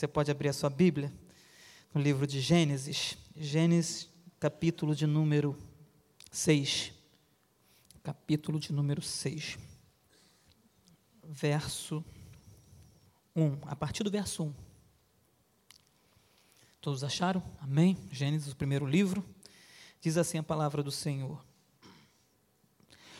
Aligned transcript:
Você 0.00 0.08
pode 0.08 0.30
abrir 0.30 0.48
a 0.48 0.52
sua 0.54 0.70
Bíblia 0.70 1.12
no 1.92 2.00
livro 2.00 2.26
de 2.26 2.40
Gênesis, 2.40 3.18
Gênesis, 3.36 4.08
capítulo 4.38 4.96
de 4.96 5.06
número 5.06 5.54
6. 6.32 6.90
Capítulo 8.02 8.58
de 8.58 8.72
número 8.72 9.02
6. 9.02 9.58
Verso 11.22 12.02
1. 13.36 13.58
A 13.66 13.76
partir 13.76 14.02
do 14.02 14.10
verso 14.10 14.44
1. 14.44 14.54
Todos 16.80 17.04
acharam? 17.04 17.42
Amém? 17.60 17.98
Gênesis, 18.10 18.54
o 18.54 18.56
primeiro 18.56 18.86
livro. 18.86 19.22
Diz 20.00 20.16
assim 20.16 20.38
a 20.38 20.42
palavra 20.42 20.82
do 20.82 20.90
Senhor. 20.90 21.44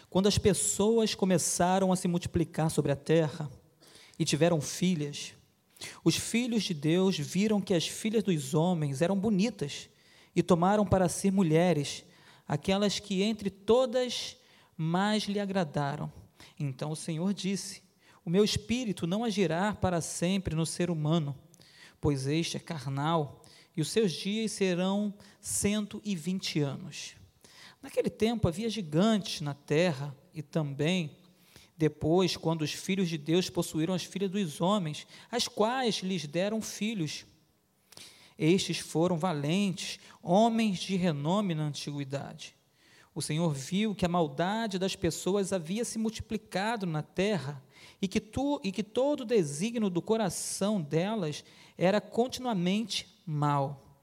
Quando 0.08 0.28
as 0.28 0.38
pessoas 0.38 1.14
começaram 1.14 1.92
a 1.92 1.96
se 1.96 2.08
multiplicar 2.08 2.70
sobre 2.70 2.90
a 2.90 2.96
terra 2.96 3.50
e 4.18 4.24
tiveram 4.24 4.62
filhas, 4.62 5.34
os 6.04 6.16
filhos 6.16 6.62
de 6.62 6.74
Deus 6.74 7.18
viram 7.18 7.60
que 7.60 7.74
as 7.74 7.86
filhas 7.86 8.22
dos 8.22 8.54
homens 8.54 9.00
eram 9.02 9.18
bonitas 9.18 9.88
e 10.34 10.42
tomaram 10.42 10.86
para 10.86 11.08
si 11.08 11.30
mulheres, 11.30 12.04
aquelas 12.46 12.98
que 12.98 13.22
entre 13.22 13.50
todas 13.50 14.36
mais 14.76 15.24
lhe 15.24 15.40
agradaram. 15.40 16.12
Então 16.58 16.90
o 16.90 16.96
Senhor 16.96 17.32
disse: 17.32 17.82
O 18.24 18.30
meu 18.30 18.44
espírito 18.44 19.06
não 19.06 19.24
agirá 19.24 19.74
para 19.74 20.00
sempre 20.00 20.54
no 20.54 20.66
ser 20.66 20.90
humano, 20.90 21.36
pois 22.00 22.26
este 22.26 22.56
é 22.56 22.60
carnal, 22.60 23.44
e 23.76 23.80
os 23.80 23.90
seus 23.90 24.12
dias 24.12 24.52
serão 24.52 25.14
cento 25.40 26.00
e 26.04 26.14
vinte 26.14 26.60
anos. 26.60 27.14
Naquele 27.82 28.10
tempo 28.10 28.46
havia 28.46 28.68
gigantes 28.68 29.40
na 29.40 29.54
terra 29.54 30.14
e 30.34 30.42
também 30.42 31.16
depois, 31.80 32.36
quando 32.36 32.60
os 32.60 32.74
filhos 32.74 33.08
de 33.08 33.16
Deus 33.16 33.48
possuíram 33.48 33.94
as 33.94 34.04
filhas 34.04 34.30
dos 34.30 34.60
homens, 34.60 35.06
as 35.30 35.48
quais 35.48 36.00
lhes 36.00 36.26
deram 36.26 36.60
filhos. 36.60 37.24
Estes 38.38 38.78
foram 38.78 39.16
valentes, 39.16 39.98
homens 40.22 40.78
de 40.78 40.94
renome 40.94 41.54
na 41.54 41.62
antiguidade. 41.62 42.54
O 43.14 43.22
Senhor 43.22 43.54
viu 43.54 43.94
que 43.94 44.04
a 44.04 44.10
maldade 44.10 44.78
das 44.78 44.94
pessoas 44.94 45.54
havia 45.54 45.82
se 45.82 45.98
multiplicado 45.98 46.84
na 46.84 47.02
terra 47.02 47.62
e 48.00 48.06
que, 48.06 48.20
tu, 48.20 48.60
e 48.62 48.70
que 48.70 48.82
todo 48.82 49.22
o 49.22 49.24
desígnio 49.26 49.88
do 49.88 50.02
coração 50.02 50.82
delas 50.82 51.42
era 51.78 51.98
continuamente 51.98 53.06
mal. 53.24 54.02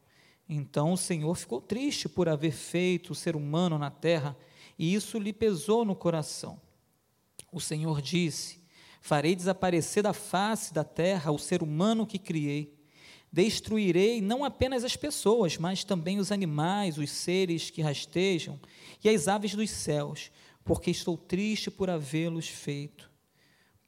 Então 0.49 0.93
o 0.93 0.97
Senhor 0.97 1.35
ficou 1.35 1.61
triste 1.61 2.09
por 2.09 2.27
haver 2.27 2.53
feito 2.53 3.11
o 3.11 3.15
ser 3.15 3.35
humano 3.35 3.77
na 3.77 3.91
terra, 3.91 4.35
e 4.79 4.95
isso 4.95 5.19
lhe 5.19 5.31
pesou 5.31 5.85
no 5.85 5.95
coração. 5.95 6.59
O 7.57 7.59
Senhor 7.59 8.03
disse: 8.03 8.61
Farei 9.01 9.35
desaparecer 9.35 10.03
da 10.03 10.13
face 10.13 10.71
da 10.71 10.83
terra 10.83 11.31
o 11.31 11.39
ser 11.39 11.63
humano 11.63 12.05
que 12.05 12.19
criei. 12.19 12.77
Destruirei 13.31 14.21
não 14.21 14.45
apenas 14.45 14.83
as 14.83 14.95
pessoas, 14.95 15.57
mas 15.57 15.83
também 15.83 16.19
os 16.19 16.31
animais, 16.31 16.99
os 16.99 17.09
seres 17.09 17.71
que 17.71 17.81
rastejam 17.81 18.59
e 19.03 19.09
as 19.09 19.27
aves 19.27 19.55
dos 19.55 19.71
céus, 19.71 20.29
porque 20.63 20.91
estou 20.91 21.17
triste 21.17 21.71
por 21.71 21.89
havê-los 21.89 22.47
feito. 22.47 23.09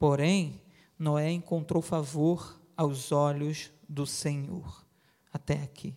Porém, 0.00 0.60
Noé 0.98 1.30
encontrou 1.30 1.80
favor 1.80 2.60
aos 2.76 3.12
olhos 3.12 3.70
do 3.88 4.04
Senhor. 4.04 4.84
Até 5.32 5.62
aqui. 5.62 5.94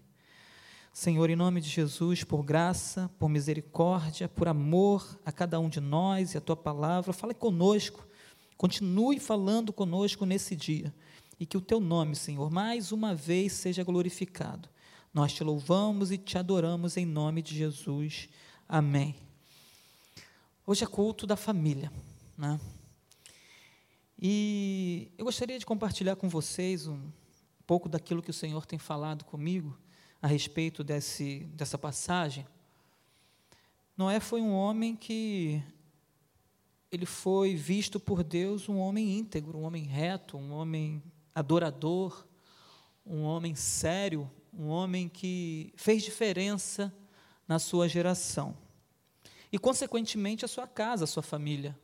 Senhor, 0.93 1.27
em 1.27 1.35
nome 1.35 1.59
de 1.59 1.67
Jesus, 1.69 2.23
por 2.23 2.43
graça, 2.43 3.09
por 3.17 3.27
misericórdia, 3.27 4.29
por 4.29 4.47
amor 4.47 5.19
a 5.25 5.31
cada 5.31 5.59
um 5.59 5.67
de 5.67 5.81
nós 5.81 6.35
e 6.35 6.37
a 6.37 6.41
tua 6.41 6.55
palavra, 6.55 7.11
fale 7.11 7.33
conosco, 7.33 8.07
continue 8.55 9.19
falando 9.19 9.73
conosco 9.73 10.23
nesse 10.23 10.55
dia 10.55 10.93
e 11.39 11.47
que 11.47 11.57
o 11.57 11.61
teu 11.61 11.79
nome, 11.79 12.15
Senhor, 12.15 12.51
mais 12.51 12.91
uma 12.91 13.15
vez 13.15 13.53
seja 13.53 13.83
glorificado. 13.83 14.69
Nós 15.11 15.33
te 15.33 15.43
louvamos 15.43 16.11
e 16.11 16.17
te 16.17 16.37
adoramos 16.37 16.95
em 16.95 17.07
nome 17.07 17.41
de 17.41 17.57
Jesus. 17.57 18.29
Amém. 18.69 19.15
Hoje 20.63 20.83
é 20.83 20.87
culto 20.87 21.25
da 21.25 21.35
família, 21.35 21.91
né? 22.37 22.59
E 24.21 25.11
eu 25.17 25.25
gostaria 25.25 25.57
de 25.57 25.65
compartilhar 25.65 26.15
com 26.17 26.29
vocês 26.29 26.85
um 26.85 27.01
pouco 27.65 27.89
daquilo 27.89 28.21
que 28.21 28.29
o 28.29 28.33
Senhor 28.33 28.63
tem 28.67 28.77
falado 28.77 29.25
comigo 29.25 29.75
a 30.23 30.27
respeito 30.27 30.85
desse, 30.85 31.39
dessa 31.53 31.77
passagem, 31.77 32.47
Noé 33.97 34.21
foi 34.21 34.41
um 34.41 34.53
homem 34.53 34.95
que 34.95 35.61
ele 36.89 37.05
foi 37.05 37.55
visto 37.55 37.99
por 37.99 38.23
Deus 38.23 38.69
um 38.69 38.77
homem 38.77 39.17
íntegro, 39.17 39.57
um 39.57 39.63
homem 39.63 39.83
reto, 39.83 40.37
um 40.37 40.53
homem 40.53 41.03
adorador, 41.35 42.25
um 43.05 43.23
homem 43.23 43.53
sério, 43.53 44.31
um 44.53 44.69
homem 44.69 45.09
que 45.09 45.73
fez 45.75 46.01
diferença 46.01 46.93
na 47.45 47.59
sua 47.59 47.89
geração. 47.89 48.55
E, 49.51 49.59
consequentemente, 49.59 50.45
a 50.45 50.47
sua 50.47 50.65
casa, 50.65 51.03
a 51.03 51.07
sua 51.07 51.21
família. 51.21 51.77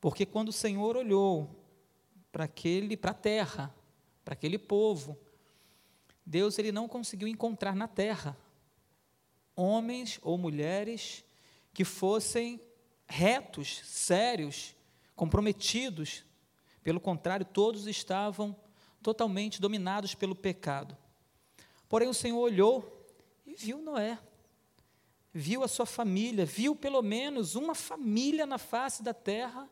Porque 0.00 0.24
quando 0.24 0.48
o 0.48 0.52
Senhor 0.52 0.96
olhou 0.96 1.62
para 2.32 2.44
aquele, 2.44 2.96
para 2.96 3.10
a 3.10 3.14
terra, 3.14 3.74
para 4.24 4.32
aquele 4.32 4.58
povo, 4.58 5.18
Deus 6.24 6.58
ele 6.58 6.72
não 6.72 6.88
conseguiu 6.88 7.28
encontrar 7.28 7.74
na 7.74 7.86
terra 7.86 8.36
homens 9.56 10.18
ou 10.22 10.36
mulheres 10.36 11.24
que 11.72 11.84
fossem 11.84 12.60
retos, 13.06 13.80
sérios, 13.84 14.74
comprometidos. 15.14 16.24
Pelo 16.82 17.00
contrário, 17.00 17.46
todos 17.46 17.86
estavam 17.86 18.56
totalmente 19.02 19.60
dominados 19.60 20.14
pelo 20.14 20.34
pecado. 20.34 20.96
Porém, 21.88 22.08
o 22.08 22.14
Senhor 22.14 22.38
olhou 22.38 23.06
e 23.46 23.54
viu 23.54 23.78
Noé, 23.78 24.18
viu 25.32 25.62
a 25.62 25.68
sua 25.68 25.86
família, 25.86 26.44
viu 26.46 26.74
pelo 26.74 27.02
menos 27.02 27.54
uma 27.54 27.74
família 27.74 28.46
na 28.46 28.58
face 28.58 29.02
da 29.02 29.12
terra 29.12 29.68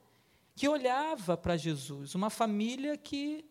que 0.54 0.68
olhava 0.68 1.36
para 1.36 1.56
Jesus, 1.56 2.14
uma 2.14 2.28
família 2.28 2.96
que 2.96 3.44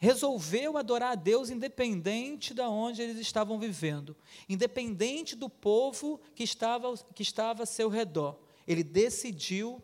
resolveu 0.00 0.78
adorar 0.78 1.12
a 1.12 1.14
Deus 1.14 1.50
independente 1.50 2.54
de 2.54 2.62
onde 2.62 3.02
eles 3.02 3.18
estavam 3.18 3.58
vivendo, 3.58 4.16
independente 4.48 5.36
do 5.36 5.50
povo 5.50 6.18
que 6.34 6.42
estava, 6.42 6.96
que 7.14 7.22
estava 7.22 7.64
a 7.64 7.66
seu 7.66 7.90
redor. 7.90 8.40
Ele 8.66 8.82
decidiu, 8.82 9.82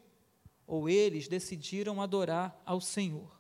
ou 0.67 0.89
eles 0.89 1.29
decidiram 1.29 2.01
adorar 2.01 2.59
ao 2.65 2.81
Senhor. 2.81 3.31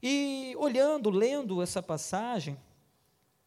E 0.00 0.54
olhando, 0.58 1.10
lendo 1.10 1.60
essa 1.60 1.82
passagem, 1.82 2.56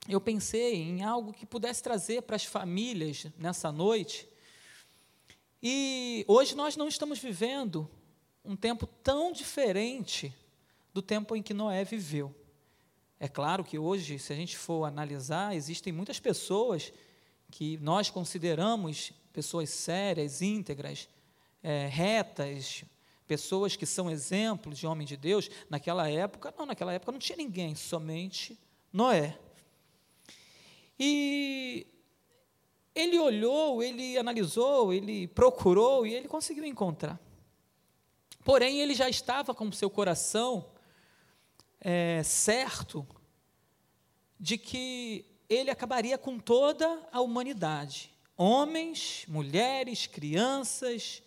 eu 0.10 0.20
pensei 0.20 0.76
em 0.76 1.02
algo 1.02 1.32
que 1.32 1.46
pudesse 1.46 1.82
trazer 1.82 2.24
para 2.24 2.36
as 2.36 2.44
famílias 2.44 3.28
nessa 3.38 3.72
noite. 3.72 4.28
E 5.64 6.26
hoje 6.28 6.56
nós 6.56 6.76
não 6.76 6.90
estamos 6.90 7.20
vivendo 7.20 7.90
um 8.44 8.56
tempo 8.56 8.86
tão 8.86 9.32
diferente 9.32 10.34
do 10.98 11.02
tempo 11.02 11.36
em 11.36 11.44
que 11.44 11.54
Noé 11.54 11.84
viveu. 11.84 12.34
É 13.20 13.28
claro 13.28 13.64
que 13.64 13.78
hoje, 13.78 14.18
se 14.18 14.34
a 14.34 14.36
gente 14.36 14.58
for 14.58 14.84
analisar, 14.86 15.56
existem 15.56 15.94
muitas 15.94 16.20
pessoas 16.20 16.92
que 17.52 17.78
nós 17.78 18.10
consideramos 18.10 19.14
pessoas 19.32 19.70
sérias, 19.70 20.42
íntegras, 20.42 21.08
é, 21.62 21.88
retas, 21.88 22.84
pessoas 23.28 23.76
que 23.76 23.86
são 23.86 24.10
exemplos 24.10 24.80
de 24.80 24.88
homem 24.88 25.06
de 25.06 25.16
Deus. 25.16 25.52
Naquela 25.70 26.10
época, 26.10 26.52
não, 26.58 26.66
naquela 26.66 26.94
época 26.94 27.12
não 27.12 27.20
tinha 27.20 27.38
ninguém, 27.38 27.76
somente 27.76 28.60
Noé. 28.92 29.38
E 31.00 31.86
ele 32.96 33.20
olhou, 33.20 33.84
ele 33.84 34.18
analisou, 34.18 34.92
ele 34.92 35.28
procurou 35.28 36.08
e 36.08 36.16
ele 36.16 36.28
conseguiu 36.28 36.66
encontrar. 36.66 37.20
Porém, 38.44 38.80
ele 38.80 38.96
já 38.96 39.08
estava 39.08 39.54
com 39.54 39.72
seu 39.72 39.92
coração 39.92 40.66
é, 41.90 42.22
certo 42.22 43.08
de 44.38 44.58
que 44.58 45.26
ele 45.48 45.72
acabaria 45.72 46.18
com 46.18 46.38
toda 46.38 47.08
a 47.14 47.22
humanidade: 47.22 48.14
homens, 48.36 49.24
mulheres, 49.26 50.06
crianças, 50.06 51.24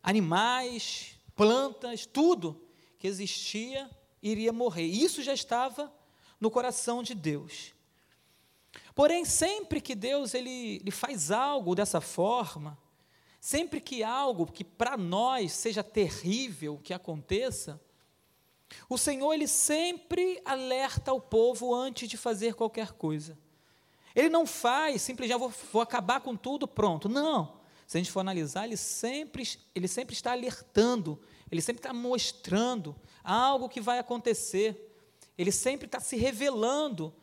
animais, 0.00 1.18
plantas, 1.34 2.06
tudo 2.06 2.68
que 3.00 3.08
existia 3.08 3.90
iria 4.22 4.52
morrer. 4.52 4.84
Isso 4.86 5.24
já 5.24 5.34
estava 5.34 5.92
no 6.40 6.52
coração 6.52 7.02
de 7.02 7.12
Deus. 7.12 7.74
Porém, 8.94 9.24
sempre 9.24 9.80
que 9.80 9.96
Deus 9.96 10.34
ele, 10.34 10.76
ele 10.76 10.92
faz 10.92 11.32
algo 11.32 11.74
dessa 11.74 12.00
forma, 12.00 12.78
sempre 13.40 13.80
que 13.80 14.04
algo 14.04 14.46
que 14.46 14.62
para 14.62 14.96
nós 14.96 15.50
seja 15.50 15.82
terrível 15.82 16.78
que 16.78 16.94
aconteça, 16.94 17.80
o 18.88 18.98
Senhor, 18.98 19.32
ele 19.32 19.46
sempre 19.46 20.40
alerta 20.44 21.12
o 21.12 21.20
povo 21.20 21.74
antes 21.74 22.08
de 22.08 22.16
fazer 22.16 22.54
qualquer 22.54 22.92
coisa. 22.92 23.38
Ele 24.14 24.28
não 24.28 24.46
faz, 24.46 25.02
simplesmente, 25.02 25.38
vou, 25.38 25.52
vou 25.72 25.82
acabar 25.82 26.20
com 26.20 26.34
tudo, 26.36 26.66
pronto. 26.66 27.08
Não. 27.08 27.60
Se 27.86 27.96
a 27.96 28.00
gente 28.00 28.10
for 28.10 28.20
analisar, 28.20 28.64
ele 28.64 28.76
sempre, 28.76 29.46
ele 29.74 29.86
sempre 29.86 30.14
está 30.14 30.32
alertando, 30.32 31.20
ele 31.50 31.60
sempre 31.60 31.80
está 31.80 31.92
mostrando 31.92 32.96
algo 33.22 33.68
que 33.68 33.80
vai 33.80 33.98
acontecer. 33.98 34.82
ele 35.36 35.52
sempre 35.52 35.86
está 35.86 36.00
se 36.00 36.16
revelando 36.16 37.14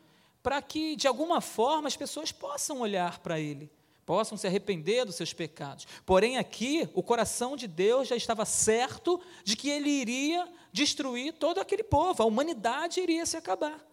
para 0.42 0.60
que, 0.62 0.94
de 0.94 1.08
alguma 1.08 1.40
forma, 1.40 1.88
as 1.88 1.96
pessoas 1.96 2.30
possam 2.30 2.80
olhar 2.80 3.18
para 3.20 3.40
ele, 3.40 3.70
possam 4.04 4.36
se 4.36 4.46
arrepender 4.46 5.04
dos 5.04 5.14
seus 5.14 5.32
pecados. 5.32 5.86
Porém, 6.04 6.38
aqui, 6.38 6.88
o 6.94 7.02
coração 7.02 7.56
de 7.56 7.66
Deus 7.66 8.08
já 8.08 8.16
estava 8.16 8.44
certo 8.44 9.20
de 9.42 9.56
que 9.56 9.70
ele 9.70 9.90
iria 9.90 10.48
destruir 10.72 11.32
todo 11.34 11.60
aquele 11.60 11.84
povo, 11.84 12.22
a 12.22 12.26
humanidade 12.26 13.00
iria 13.00 13.24
se 13.24 13.36
acabar. 13.36 13.84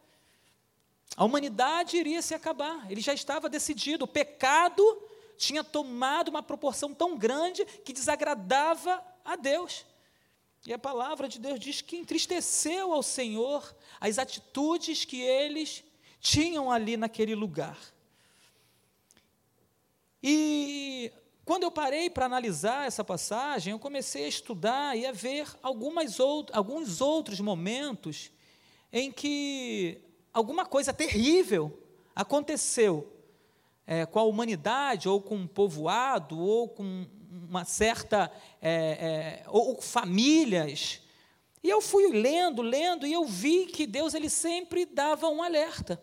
A 1.15 1.25
humanidade 1.25 1.97
iria 1.97 2.21
se 2.21 2.33
acabar, 2.33 2.89
ele 2.89 3.01
já 3.01 3.13
estava 3.13 3.49
decidido, 3.49 4.05
o 4.05 4.07
pecado 4.07 4.83
tinha 5.37 5.63
tomado 5.63 6.29
uma 6.29 6.41
proporção 6.41 6.93
tão 6.93 7.17
grande 7.17 7.65
que 7.65 7.93
desagradava 7.93 9.03
a 9.25 9.35
Deus. 9.35 9.85
E 10.65 10.71
a 10.71 10.79
palavra 10.79 11.27
de 11.27 11.39
Deus 11.39 11.59
diz 11.59 11.81
que 11.81 11.97
entristeceu 11.97 12.93
ao 12.93 13.01
Senhor 13.01 13.75
as 13.99 14.19
atitudes 14.19 15.03
que 15.03 15.19
eles 15.19 15.83
tinham 16.19 16.71
ali 16.71 16.95
naquele 16.95 17.33
lugar. 17.33 17.77
E 20.23 21.11
quando 21.43 21.63
eu 21.63 21.71
parei 21.71 22.09
para 22.09 22.25
analisar 22.25 22.87
essa 22.87 23.03
passagem, 23.03 23.71
eu 23.71 23.79
comecei 23.79 24.25
a 24.25 24.29
estudar 24.29 24.97
e 24.97 25.05
a 25.05 25.11
ver 25.11 25.47
algumas 25.61 26.19
out 26.19 26.51
alguns 26.53 27.01
outros 27.01 27.39
momentos 27.39 28.31
em 28.91 29.11
que 29.11 29.99
alguma 30.33 30.65
coisa 30.65 30.93
terrível 30.93 31.77
aconteceu 32.15 33.11
é, 33.85 34.05
com 34.05 34.19
a 34.19 34.23
humanidade, 34.23 35.09
ou 35.09 35.21
com 35.21 35.35
um 35.35 35.47
povoado, 35.47 36.39
ou 36.39 36.69
com 36.69 37.05
uma 37.49 37.65
certa. 37.65 38.31
É, 38.61 39.41
é, 39.41 39.43
ou 39.47 39.81
famílias. 39.81 41.01
E 41.63 41.69
eu 41.69 41.81
fui 41.81 42.07
lendo, 42.11 42.61
lendo, 42.61 43.05
e 43.05 43.13
eu 43.13 43.25
vi 43.25 43.65
que 43.65 43.85
Deus 43.85 44.13
ele 44.13 44.29
sempre 44.29 44.85
dava 44.85 45.27
um 45.27 45.43
alerta. 45.43 46.01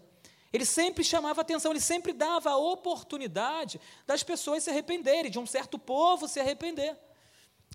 Ele 0.53 0.65
sempre 0.65 1.05
chamava 1.05 1.43
atenção, 1.43 1.73
ele 1.73 1.81
sempre 1.81 2.13
dava 2.13 2.51
a 2.51 2.57
oportunidade 2.57 3.81
das 4.07 4.23
pessoas 4.23 4.65
se 4.65 4.71
arrependerem, 4.71 5.31
de 5.31 5.39
um 5.39 5.47
certo 5.47 5.79
povo 5.79 6.27
se 6.27 6.41
arrepender. 6.41 6.97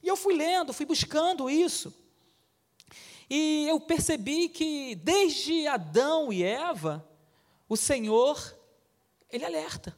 E 0.02 0.08
eu 0.08 0.16
fui 0.16 0.36
lendo, 0.36 0.74
fui 0.74 0.86
buscando 0.86 1.50
isso. 1.50 1.94
E 3.30 3.68
eu 3.70 3.80
percebi 3.80 4.50
que 4.50 4.96
desde 4.96 5.68
Adão 5.68 6.34
e 6.34 6.44
Eva, 6.44 7.08
o 7.70 7.78
Senhor, 7.78 8.58
ele 9.30 9.46
alerta. 9.46 9.96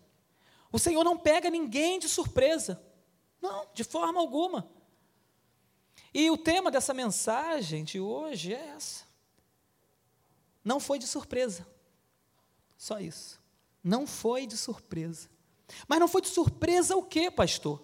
O 0.71 0.77
Senhor 0.77 1.03
não 1.03 1.17
pega 1.17 1.49
ninguém 1.49 1.97
de 1.97 2.09
surpresa. 2.09 2.81
Não, 3.41 3.67
de 3.73 3.83
forma 3.83 4.19
alguma. 4.19 4.69
E 6.13 6.29
o 6.29 6.37
tema 6.37 6.69
dessa 6.69 6.93
mensagem 6.93 7.83
de 7.83 7.99
hoje 7.99 8.53
é 8.53 8.67
essa. 8.75 9.05
Não 10.63 10.79
foi 10.79 10.99
de 10.99 11.07
surpresa. 11.07 11.67
Só 12.77 12.99
isso. 12.99 13.39
Não 13.83 14.05
foi 14.05 14.45
de 14.47 14.57
surpresa. 14.57 15.29
Mas 15.87 15.99
não 15.99 16.07
foi 16.07 16.21
de 16.21 16.27
surpresa 16.27 16.95
o 16.95 17.03
quê, 17.03 17.31
pastor? 17.31 17.81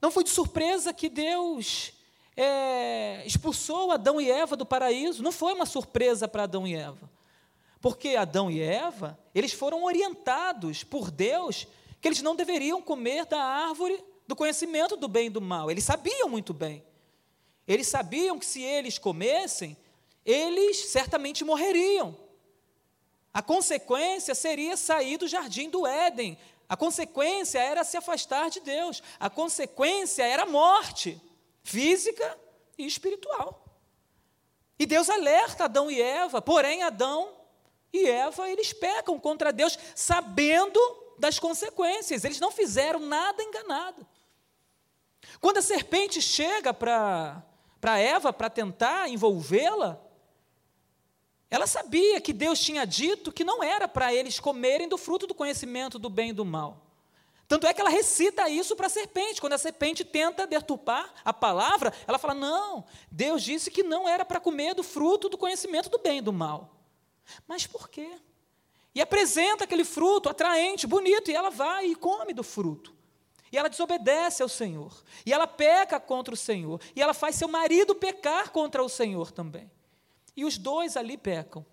Não 0.00 0.10
foi 0.10 0.24
de 0.24 0.30
surpresa 0.30 0.92
que 0.92 1.08
Deus 1.08 1.92
é, 2.36 3.22
expulsou 3.26 3.90
Adão 3.90 4.20
e 4.20 4.30
Eva 4.30 4.56
do 4.56 4.64
paraíso. 4.64 5.22
Não 5.22 5.32
foi 5.32 5.52
uma 5.54 5.66
surpresa 5.66 6.28
para 6.28 6.44
Adão 6.44 6.66
e 6.66 6.74
Eva. 6.74 7.10
Porque 7.80 8.16
Adão 8.16 8.50
e 8.50 8.60
Eva, 8.60 9.18
eles 9.34 9.52
foram 9.52 9.84
orientados 9.84 10.84
por 10.84 11.10
Deus 11.10 11.66
que 12.00 12.08
eles 12.08 12.22
não 12.22 12.36
deveriam 12.36 12.80
comer 12.80 13.26
da 13.26 13.42
árvore 13.42 14.02
do 14.26 14.36
conhecimento 14.36 14.96
do 14.96 15.08
bem 15.08 15.26
e 15.26 15.30
do 15.30 15.40
mal. 15.40 15.70
Eles 15.70 15.84
sabiam 15.84 16.28
muito 16.28 16.52
bem. 16.52 16.84
Eles 17.66 17.86
sabiam 17.86 18.38
que 18.38 18.46
se 18.46 18.62
eles 18.62 18.98
comessem, 18.98 19.76
eles 20.24 20.90
certamente 20.90 21.44
morreriam. 21.44 22.16
A 23.32 23.42
consequência 23.42 24.34
seria 24.34 24.76
sair 24.76 25.16
do 25.16 25.28
jardim 25.28 25.70
do 25.70 25.86
Éden. 25.86 26.38
A 26.68 26.76
consequência 26.76 27.58
era 27.58 27.84
se 27.84 27.96
afastar 27.96 28.50
de 28.50 28.60
Deus. 28.60 29.02
A 29.18 29.30
consequência 29.30 30.22
era 30.22 30.46
morte 30.46 31.20
física 31.62 32.38
e 32.76 32.86
espiritual. 32.86 33.64
E 34.78 34.86
Deus 34.86 35.10
alerta 35.10 35.64
Adão 35.64 35.90
e 35.90 36.00
Eva, 36.00 36.40
porém 36.40 36.82
Adão 36.82 37.36
e 37.92 38.06
Eva, 38.08 38.48
eles 38.48 38.72
pecam 38.72 39.18
contra 39.18 39.52
Deus 39.52 39.78
sabendo 39.94 40.78
das 41.18 41.38
consequências. 41.38 42.24
Eles 42.24 42.40
não 42.40 42.50
fizeram 42.50 43.00
nada 43.00 43.42
enganado. 43.42 44.06
Quando 45.40 45.58
a 45.58 45.62
serpente 45.62 46.22
chega 46.22 46.72
para 46.72 47.42
Eva 47.98 48.32
para 48.32 48.48
tentar 48.48 49.08
envolvê-la, 49.08 50.00
ela 51.50 51.66
sabia 51.66 52.20
que 52.20 52.32
Deus 52.32 52.60
tinha 52.60 52.84
dito 52.84 53.32
que 53.32 53.44
não 53.44 53.62
era 53.62 53.88
para 53.88 54.12
eles 54.12 54.38
comerem 54.38 54.88
do 54.88 54.98
fruto 54.98 55.26
do 55.26 55.34
conhecimento 55.34 55.98
do 55.98 56.10
bem 56.10 56.30
e 56.30 56.32
do 56.34 56.44
mal. 56.44 56.84
Tanto 57.48 57.66
é 57.66 57.72
que 57.72 57.80
ela 57.80 57.88
recita 57.88 58.50
isso 58.50 58.76
para 58.76 58.88
a 58.88 58.90
serpente. 58.90 59.40
Quando 59.40 59.54
a 59.54 59.58
serpente 59.58 60.04
tenta 60.04 60.46
deturpar 60.46 61.10
a 61.24 61.32
palavra, 61.32 61.94
ela 62.06 62.18
fala: 62.18 62.34
Não, 62.34 62.84
Deus 63.10 63.42
disse 63.42 63.70
que 63.70 63.82
não 63.82 64.06
era 64.06 64.22
para 64.22 64.38
comer 64.38 64.74
do 64.74 64.82
fruto 64.82 65.30
do 65.30 65.38
conhecimento 65.38 65.88
do 65.88 65.98
bem 65.98 66.18
e 66.18 66.22
do 66.22 66.32
mal. 66.32 66.76
Mas 67.46 67.66
por 67.66 67.88
quê? 67.88 68.10
E 68.94 69.00
apresenta 69.00 69.64
aquele 69.64 69.84
fruto 69.84 70.28
atraente, 70.28 70.86
bonito, 70.86 71.30
e 71.30 71.34
ela 71.34 71.50
vai 71.50 71.86
e 71.86 71.94
come 71.94 72.34
do 72.34 72.42
fruto. 72.42 72.94
E 73.50 73.56
ela 73.56 73.70
desobedece 73.70 74.42
ao 74.42 74.48
Senhor. 74.48 75.02
E 75.24 75.32
ela 75.32 75.46
peca 75.46 75.98
contra 75.98 76.34
o 76.34 76.36
Senhor. 76.36 76.78
E 76.94 77.00
ela 77.00 77.14
faz 77.14 77.36
seu 77.36 77.48
marido 77.48 77.94
pecar 77.94 78.50
contra 78.50 78.82
o 78.82 78.88
Senhor 78.90 79.32
também. 79.32 79.70
E 80.38 80.44
os 80.44 80.56
dois 80.56 80.96
ali 80.96 81.18
pecam. 81.18 81.66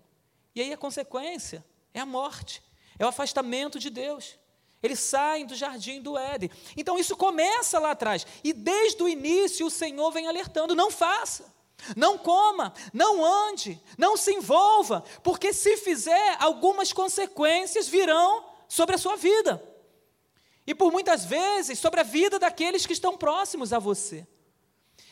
E 0.52 0.60
aí 0.60 0.72
a 0.72 0.76
consequência 0.76 1.64
é 1.94 2.00
a 2.00 2.04
morte, 2.04 2.60
é 2.98 3.04
o 3.04 3.08
afastamento 3.08 3.78
de 3.78 3.88
Deus. 3.88 4.36
Eles 4.82 4.98
saem 4.98 5.46
do 5.46 5.54
jardim 5.54 6.02
do 6.02 6.18
Éden. 6.18 6.50
Então 6.76 6.98
isso 6.98 7.16
começa 7.16 7.78
lá 7.78 7.92
atrás. 7.92 8.26
E 8.42 8.52
desde 8.52 9.00
o 9.00 9.08
início 9.08 9.66
o 9.66 9.70
Senhor 9.70 10.10
vem 10.10 10.26
alertando: 10.26 10.74
não 10.74 10.90
faça. 10.90 11.54
Não 11.96 12.18
coma, 12.18 12.74
não 12.92 13.24
ande, 13.24 13.80
não 13.96 14.16
se 14.16 14.32
envolva, 14.32 15.04
porque 15.22 15.52
se 15.52 15.76
fizer, 15.76 16.36
algumas 16.40 16.92
consequências 16.92 17.86
virão 17.86 18.46
sobre 18.66 18.96
a 18.96 18.98
sua 18.98 19.14
vida. 19.14 19.62
E 20.66 20.74
por 20.74 20.90
muitas 20.90 21.24
vezes 21.24 21.78
sobre 21.78 22.00
a 22.00 22.02
vida 22.02 22.36
daqueles 22.36 22.84
que 22.84 22.94
estão 22.94 23.16
próximos 23.16 23.72
a 23.72 23.78
você. 23.78 24.26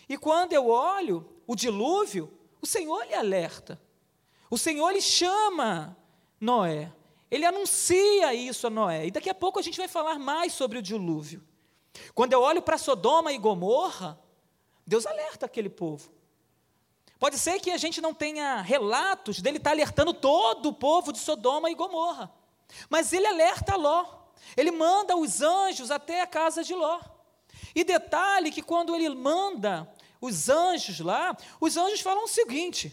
E 0.08 0.18
quando 0.18 0.54
eu 0.54 0.68
olho 0.68 1.24
o 1.46 1.54
dilúvio, 1.54 2.36
o 2.64 2.66
Senhor 2.66 3.04
lhe 3.06 3.14
alerta. 3.14 3.78
O 4.50 4.56
Senhor 4.56 4.90
lhe 4.90 5.02
chama 5.02 5.94
Noé. 6.40 6.90
Ele 7.30 7.44
anuncia 7.44 8.32
isso 8.32 8.66
a 8.66 8.70
Noé. 8.70 9.06
E 9.06 9.10
daqui 9.10 9.28
a 9.28 9.34
pouco 9.34 9.58
a 9.58 9.62
gente 9.62 9.76
vai 9.76 9.86
falar 9.86 10.18
mais 10.18 10.54
sobre 10.54 10.78
o 10.78 10.82
dilúvio. 10.82 11.46
Quando 12.14 12.32
eu 12.32 12.40
olho 12.40 12.62
para 12.62 12.78
Sodoma 12.78 13.34
e 13.34 13.38
Gomorra, 13.38 14.18
Deus 14.86 15.04
alerta 15.04 15.44
aquele 15.44 15.68
povo. 15.68 16.10
Pode 17.18 17.38
ser 17.38 17.60
que 17.60 17.70
a 17.70 17.76
gente 17.76 18.00
não 18.00 18.14
tenha 18.14 18.62
relatos 18.62 19.42
dele 19.42 19.58
estar 19.58 19.72
alertando 19.72 20.14
todo 20.14 20.70
o 20.70 20.72
povo 20.72 21.12
de 21.12 21.18
Sodoma 21.18 21.70
e 21.70 21.74
Gomorra. 21.74 22.32
Mas 22.88 23.12
ele 23.12 23.26
alerta 23.26 23.76
Ló. 23.76 24.06
Ele 24.56 24.70
manda 24.70 25.14
os 25.14 25.42
anjos 25.42 25.90
até 25.90 26.22
a 26.22 26.26
casa 26.26 26.64
de 26.64 26.74
Ló. 26.74 26.98
E 27.74 27.84
detalhe 27.84 28.50
que 28.50 28.62
quando 28.62 28.96
ele 28.96 29.10
manda 29.10 29.86
os 30.24 30.48
anjos 30.48 31.00
lá, 31.00 31.36
os 31.60 31.76
anjos 31.76 32.00
falam 32.00 32.24
o 32.24 32.28
seguinte: 32.28 32.90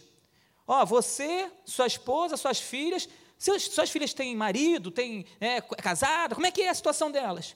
ó, 0.67 0.85
você, 0.85 1.49
sua 1.65 1.87
esposa, 1.87 2.35
suas 2.35 2.59
filhas, 2.59 3.07
seus, 3.37 3.63
suas 3.63 3.89
filhas 3.89 4.13
têm 4.13 4.35
marido, 4.35 4.91
têm 4.91 5.25
é, 5.39 5.61
casada, 5.61 6.35
como 6.35 6.45
é 6.45 6.51
que 6.51 6.61
é 6.61 6.69
a 6.69 6.75
situação 6.75 7.09
delas? 7.09 7.55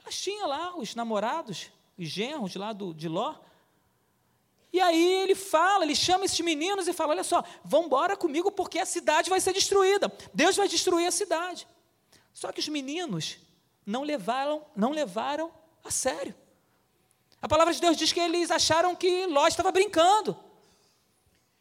Elas 0.00 0.18
tinham 0.18 0.48
lá 0.48 0.76
os 0.76 0.94
namorados, 0.94 1.70
os 1.98 2.08
genros 2.08 2.56
lá 2.56 2.72
do, 2.72 2.94
de 2.94 3.06
Ló. 3.06 3.34
E 4.72 4.80
aí 4.80 5.22
ele 5.22 5.34
fala, 5.34 5.84
ele 5.84 5.94
chama 5.94 6.24
esses 6.24 6.40
meninos 6.40 6.88
e 6.88 6.92
fala: 6.94 7.10
olha 7.10 7.24
só, 7.24 7.44
vão 7.62 7.84
embora 7.84 8.16
comigo 8.16 8.50
porque 8.50 8.78
a 8.78 8.86
cidade 8.86 9.28
vai 9.28 9.40
ser 9.40 9.52
destruída. 9.52 10.10
Deus 10.32 10.56
vai 10.56 10.66
destruir 10.68 11.06
a 11.06 11.12
cidade. 11.12 11.68
Só 12.32 12.50
que 12.50 12.60
os 12.60 12.68
meninos 12.68 13.36
não 13.84 14.02
levaram, 14.02 14.64
não 14.74 14.90
levaram 14.90 15.52
a 15.84 15.90
sério. 15.90 16.34
A 17.42 17.48
palavra 17.48 17.74
de 17.74 17.80
Deus 17.80 17.96
diz 17.96 18.12
que 18.12 18.20
eles 18.20 18.52
acharam 18.52 18.94
que 18.94 19.26
Ló 19.26 19.48
estava 19.48 19.72
brincando. 19.72 20.36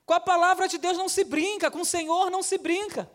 Com 0.05 0.13
a 0.13 0.19
palavra 0.19 0.67
de 0.67 0.77
Deus 0.77 0.95
não 0.95 1.09
se 1.09 1.23
brinca, 1.23 1.71
com 1.71 1.81
o 1.81 1.85
Senhor 1.85 2.29
não 2.29 2.43
se 2.43 2.59
brinca. 2.59 3.09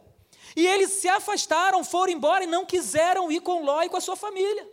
E 0.57 0.67
eles 0.67 0.91
se 0.91 1.09
afastaram, 1.09 1.85
foram 1.85 2.13
embora 2.13 2.43
e 2.43 2.47
não 2.49 2.67
quiseram 2.67 3.31
ir 3.31 3.41
com 3.41 3.65
Ló 3.65 3.83
e 3.83 3.89
com 3.89 3.97
a 3.97 4.01
sua 4.01 4.17
família. 4.17 4.69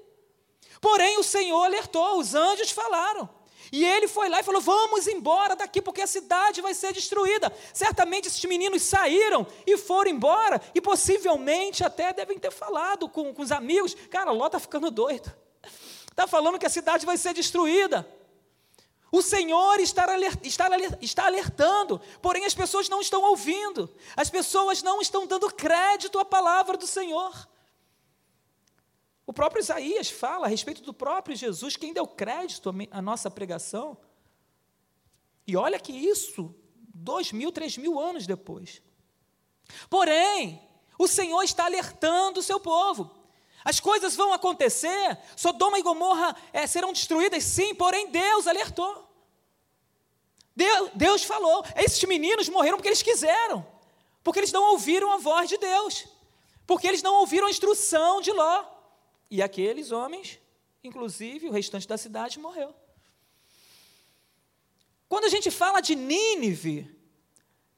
Porém, 0.82 1.20
o 1.20 1.24
Senhor 1.24 1.64
alertou, 1.64 2.18
os 2.18 2.34
anjos 2.34 2.72
falaram. 2.72 3.30
E 3.72 3.86
ele 3.86 4.08
foi 4.08 4.28
lá 4.28 4.40
e 4.40 4.44
falou: 4.44 4.62
Vamos 4.62 5.08
embora 5.08 5.56
daqui, 5.56 5.82
porque 5.82 6.02
a 6.02 6.08
cidade 6.08 6.62
vai 6.62 6.74
ser 6.74 6.94
destruída. 6.94 7.54
Certamente 7.74 8.28
esses 8.28 8.44
meninos 8.46 8.82
saíram 8.82 9.46
e 9.68 9.78
foram 9.78 10.12
embora, 10.12 10.60
e 10.74 10.82
possivelmente 10.82 11.84
até 11.84 12.12
devem 12.12 12.40
ter 12.40 12.52
falado 12.52 13.08
com, 13.08 13.34
com 13.34 13.42
os 13.42 13.52
amigos: 13.52 13.96
Cara, 14.10 14.32
Ló 14.32 14.48
está 14.48 14.60
ficando 14.60 14.90
doido. 14.90 15.43
Está 16.14 16.28
falando 16.28 16.60
que 16.60 16.66
a 16.68 16.70
cidade 16.70 17.08
vai 17.08 17.18
ser 17.18 17.34
destruída. 17.34 18.08
O 19.12 19.20
Senhor 19.20 19.80
está, 19.80 20.06
está 21.02 21.26
alertando, 21.26 22.00
porém 22.22 22.46
as 22.46 22.54
pessoas 22.54 22.88
não 22.88 23.02
estão 23.02 23.24
ouvindo, 23.24 23.92
as 24.16 24.30
pessoas 24.30 24.84
não 24.84 25.02
estão 25.02 25.26
dando 25.26 25.52
crédito 25.52 26.20
à 26.20 26.26
palavra 26.26 26.78
do 26.78 26.86
Senhor. 26.86 27.50
O 29.26 29.34
próprio 29.34 29.60
Isaías 29.60 30.10
fala 30.12 30.46
a 30.46 30.50
respeito 30.50 30.84
do 30.84 30.94
próprio 30.94 31.36
Jesus, 31.36 31.76
quem 31.76 31.94
deu 31.94 32.06
crédito 32.06 32.72
à 32.92 33.02
nossa 33.02 33.32
pregação. 33.32 33.98
E 35.48 35.58
olha 35.58 35.80
que 35.80 35.92
isso, 35.92 36.54
dois 36.94 37.32
mil, 37.32 37.52
três 37.52 37.76
mil 37.76 38.00
anos 38.00 38.28
depois. 38.28 38.84
Porém, 39.90 40.62
o 40.98 41.08
Senhor 41.08 41.42
está 41.42 41.66
alertando 41.66 42.40
o 42.40 42.44
seu 42.44 42.60
povo. 42.60 43.23
As 43.64 43.80
coisas 43.80 44.16
vão 44.16 44.34
acontecer, 44.34 45.18
Sodoma 45.36 45.80
e 45.80 45.82
Gomorra 45.82 46.36
é, 46.52 46.68
serão 46.68 46.92
destruídas, 46.92 47.44
sim, 47.44 47.74
porém 47.74 48.10
Deus 48.10 48.46
alertou. 48.48 49.08
Deus, 50.56 50.92
Deus 50.94 51.24
falou. 51.24 51.64
Esses 51.76 52.04
meninos 52.04 52.50
morreram 52.50 52.78
porque 52.78 52.90
eles 52.90 53.02
quiseram, 53.02 53.66
porque 54.24 54.40
eles 54.40 54.52
não 54.52 54.72
ouviram 54.72 55.12
a 55.12 55.18
voz 55.18 55.50
de 55.50 55.58
Deus, 55.58 56.06
porque 56.68 56.88
eles 56.88 57.02
não 57.02 57.16
ouviram 57.16 57.48
a 57.48 57.50
instrução 57.50 58.22
de 58.22 58.32
Ló. 58.32 58.66
E 59.30 59.42
aqueles 59.42 59.92
homens, 59.92 60.40
inclusive 60.84 61.48
o 61.48 61.52
restante 61.52 61.88
da 61.88 61.98
cidade, 61.98 62.40
morreu. 62.40 62.76
Quando 65.08 65.26
a 65.26 65.30
gente 65.30 65.50
fala 65.50 65.80
de 65.80 65.96
Nínive, 65.96 67.03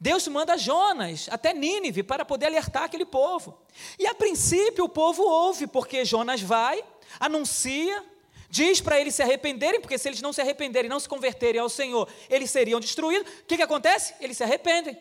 Deus 0.06 0.28
manda 0.28 0.56
Jonas 0.56 1.28
até 1.32 1.52
Nínive 1.52 2.04
para 2.04 2.24
poder 2.24 2.46
alertar 2.46 2.84
aquele 2.84 3.06
povo. 3.06 3.58
E 3.98 4.06
a 4.06 4.14
princípio 4.14 4.86
o 4.86 4.90
povo 4.90 5.24
ouve, 5.24 5.66
porque 5.66 6.06
Jonas 6.06 6.42
vai, 6.42 6.86
anuncia, 7.20 8.06
diz 8.48 8.80
para 8.80 9.02
eles 9.02 9.16
se 9.16 9.24
arrependerem, 9.24 9.82
porque 9.82 9.98
se 9.98 10.08
eles 10.08 10.22
não 10.22 10.32
se 10.32 10.40
arrependerem, 10.42 10.88
não 10.88 11.00
se 11.00 11.10
converterem 11.10 11.60
ao 11.60 11.70
Senhor, 11.70 12.08
eles 12.30 12.52
seriam 12.52 12.80
destruídos. 12.80 13.28
O 13.28 13.46
que, 13.46 13.58
que 13.58 13.64
acontece? 13.64 14.14
Eles 14.20 14.38
se 14.38 14.44
arrependem. 14.44 14.96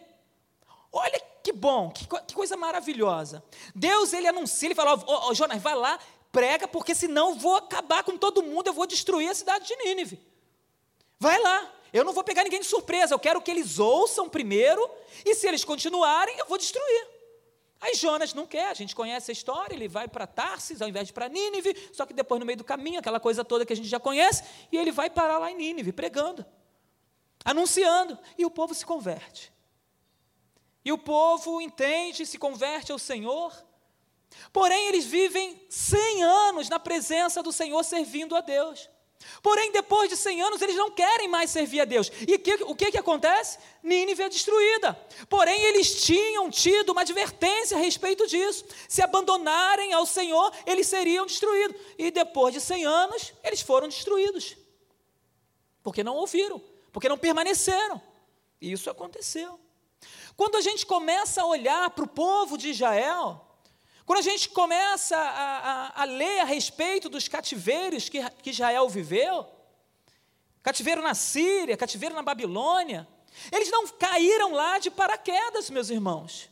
Olha 0.90 1.22
que 1.42 1.52
bom, 1.52 1.90
que, 1.90 2.06
que 2.26 2.34
coisa 2.34 2.56
maravilhosa. 2.56 3.44
Deus 3.74 4.14
ele 4.14 4.26
anuncia, 4.26 4.68
ele 4.68 4.74
fala: 4.74 4.98
oh, 5.06 5.34
Jonas, 5.34 5.60
vai 5.60 5.74
lá, 5.74 5.98
prega, 6.32 6.66
porque 6.66 6.94
senão 6.94 7.34
vou 7.34 7.56
acabar 7.56 8.04
com 8.04 8.16
todo 8.16 8.42
mundo, 8.42 8.68
eu 8.68 8.72
vou 8.72 8.86
destruir 8.86 9.28
a 9.28 9.34
cidade 9.34 9.66
de 9.66 9.76
Nínive. 9.76 10.18
Vai 11.20 11.38
lá. 11.42 11.73
Eu 11.94 12.02
não 12.02 12.12
vou 12.12 12.24
pegar 12.24 12.42
ninguém 12.42 12.58
de 12.58 12.66
surpresa, 12.66 13.14
eu 13.14 13.18
quero 13.20 13.40
que 13.40 13.48
eles 13.48 13.78
ouçam 13.78 14.28
primeiro, 14.28 14.90
e 15.24 15.32
se 15.32 15.46
eles 15.46 15.64
continuarem, 15.64 16.36
eu 16.40 16.46
vou 16.46 16.58
destruir. 16.58 17.06
Aí 17.80 17.94
Jonas 17.94 18.34
não 18.34 18.48
quer, 18.48 18.66
a 18.66 18.74
gente 18.74 18.96
conhece 18.96 19.30
a 19.30 19.32
história, 19.32 19.76
ele 19.76 19.86
vai 19.86 20.08
para 20.08 20.26
Tarsis 20.26 20.82
ao 20.82 20.88
invés 20.88 21.06
de 21.06 21.12
para 21.12 21.28
Nínive, 21.28 21.90
só 21.92 22.04
que 22.04 22.12
depois 22.12 22.40
no 22.40 22.46
meio 22.46 22.58
do 22.58 22.64
caminho, 22.64 22.98
aquela 22.98 23.20
coisa 23.20 23.44
toda 23.44 23.64
que 23.64 23.72
a 23.72 23.76
gente 23.76 23.86
já 23.86 24.00
conhece, 24.00 24.42
e 24.72 24.76
ele 24.76 24.90
vai 24.90 25.08
parar 25.08 25.38
lá 25.38 25.52
em 25.52 25.54
Nínive, 25.54 25.92
pregando, 25.92 26.44
anunciando, 27.44 28.18
e 28.36 28.44
o 28.44 28.50
povo 28.50 28.74
se 28.74 28.84
converte. 28.84 29.52
E 30.84 30.90
o 30.90 30.98
povo 30.98 31.60
entende, 31.60 32.26
se 32.26 32.38
converte 32.38 32.90
ao 32.90 32.98
Senhor, 32.98 33.54
porém 34.52 34.88
eles 34.88 35.04
vivem 35.04 35.64
100 35.70 36.24
anos 36.24 36.68
na 36.68 36.80
presença 36.80 37.40
do 37.40 37.52
Senhor 37.52 37.84
servindo 37.84 38.34
a 38.34 38.40
Deus. 38.40 38.88
Porém, 39.42 39.70
depois 39.72 40.08
de 40.08 40.16
100 40.16 40.42
anos, 40.42 40.62
eles 40.62 40.76
não 40.76 40.90
querem 40.90 41.28
mais 41.28 41.50
servir 41.50 41.80
a 41.80 41.84
Deus. 41.84 42.10
E 42.26 42.38
que, 42.38 42.54
o 42.64 42.74
que, 42.74 42.90
que 42.90 42.98
acontece? 42.98 43.58
Nínive 43.82 44.22
é 44.22 44.28
destruída. 44.28 44.94
Porém, 45.28 45.62
eles 45.64 46.02
tinham 46.02 46.50
tido 46.50 46.90
uma 46.90 47.02
advertência 47.02 47.76
a 47.76 47.80
respeito 47.80 48.26
disso. 48.26 48.64
Se 48.88 49.02
abandonarem 49.02 49.92
ao 49.92 50.06
Senhor, 50.06 50.52
eles 50.66 50.86
seriam 50.86 51.26
destruídos. 51.26 51.76
E 51.98 52.10
depois 52.10 52.54
de 52.54 52.60
100 52.60 52.84
anos, 52.86 53.32
eles 53.42 53.60
foram 53.60 53.88
destruídos. 53.88 54.56
Porque 55.82 56.02
não 56.02 56.16
ouviram, 56.16 56.62
porque 56.92 57.08
não 57.08 57.18
permaneceram. 57.18 58.00
E 58.60 58.72
isso 58.72 58.88
aconteceu. 58.88 59.60
Quando 60.36 60.56
a 60.56 60.60
gente 60.60 60.86
começa 60.86 61.42
a 61.42 61.46
olhar 61.46 61.90
para 61.90 62.04
o 62.04 62.08
povo 62.08 62.56
de 62.56 62.70
Israel, 62.70 63.44
quando 64.06 64.18
a 64.18 64.22
gente 64.22 64.50
começa 64.50 65.16
a, 65.16 65.58
a, 65.58 66.02
a 66.02 66.04
ler 66.04 66.40
a 66.40 66.44
respeito 66.44 67.08
dos 67.08 67.26
cativeiros 67.26 68.08
que, 68.08 68.18
que 68.42 68.50
Israel 68.50 68.88
viveu, 68.88 69.46
cativeiro 70.62 71.00
na 71.00 71.14
Síria, 71.14 71.76
cativeiro 71.76 72.14
na 72.14 72.22
Babilônia, 72.22 73.08
eles 73.50 73.70
não 73.70 73.86
caíram 73.88 74.52
lá 74.52 74.78
de 74.78 74.90
paraquedas, 74.90 75.70
meus 75.70 75.88
irmãos. 75.88 76.50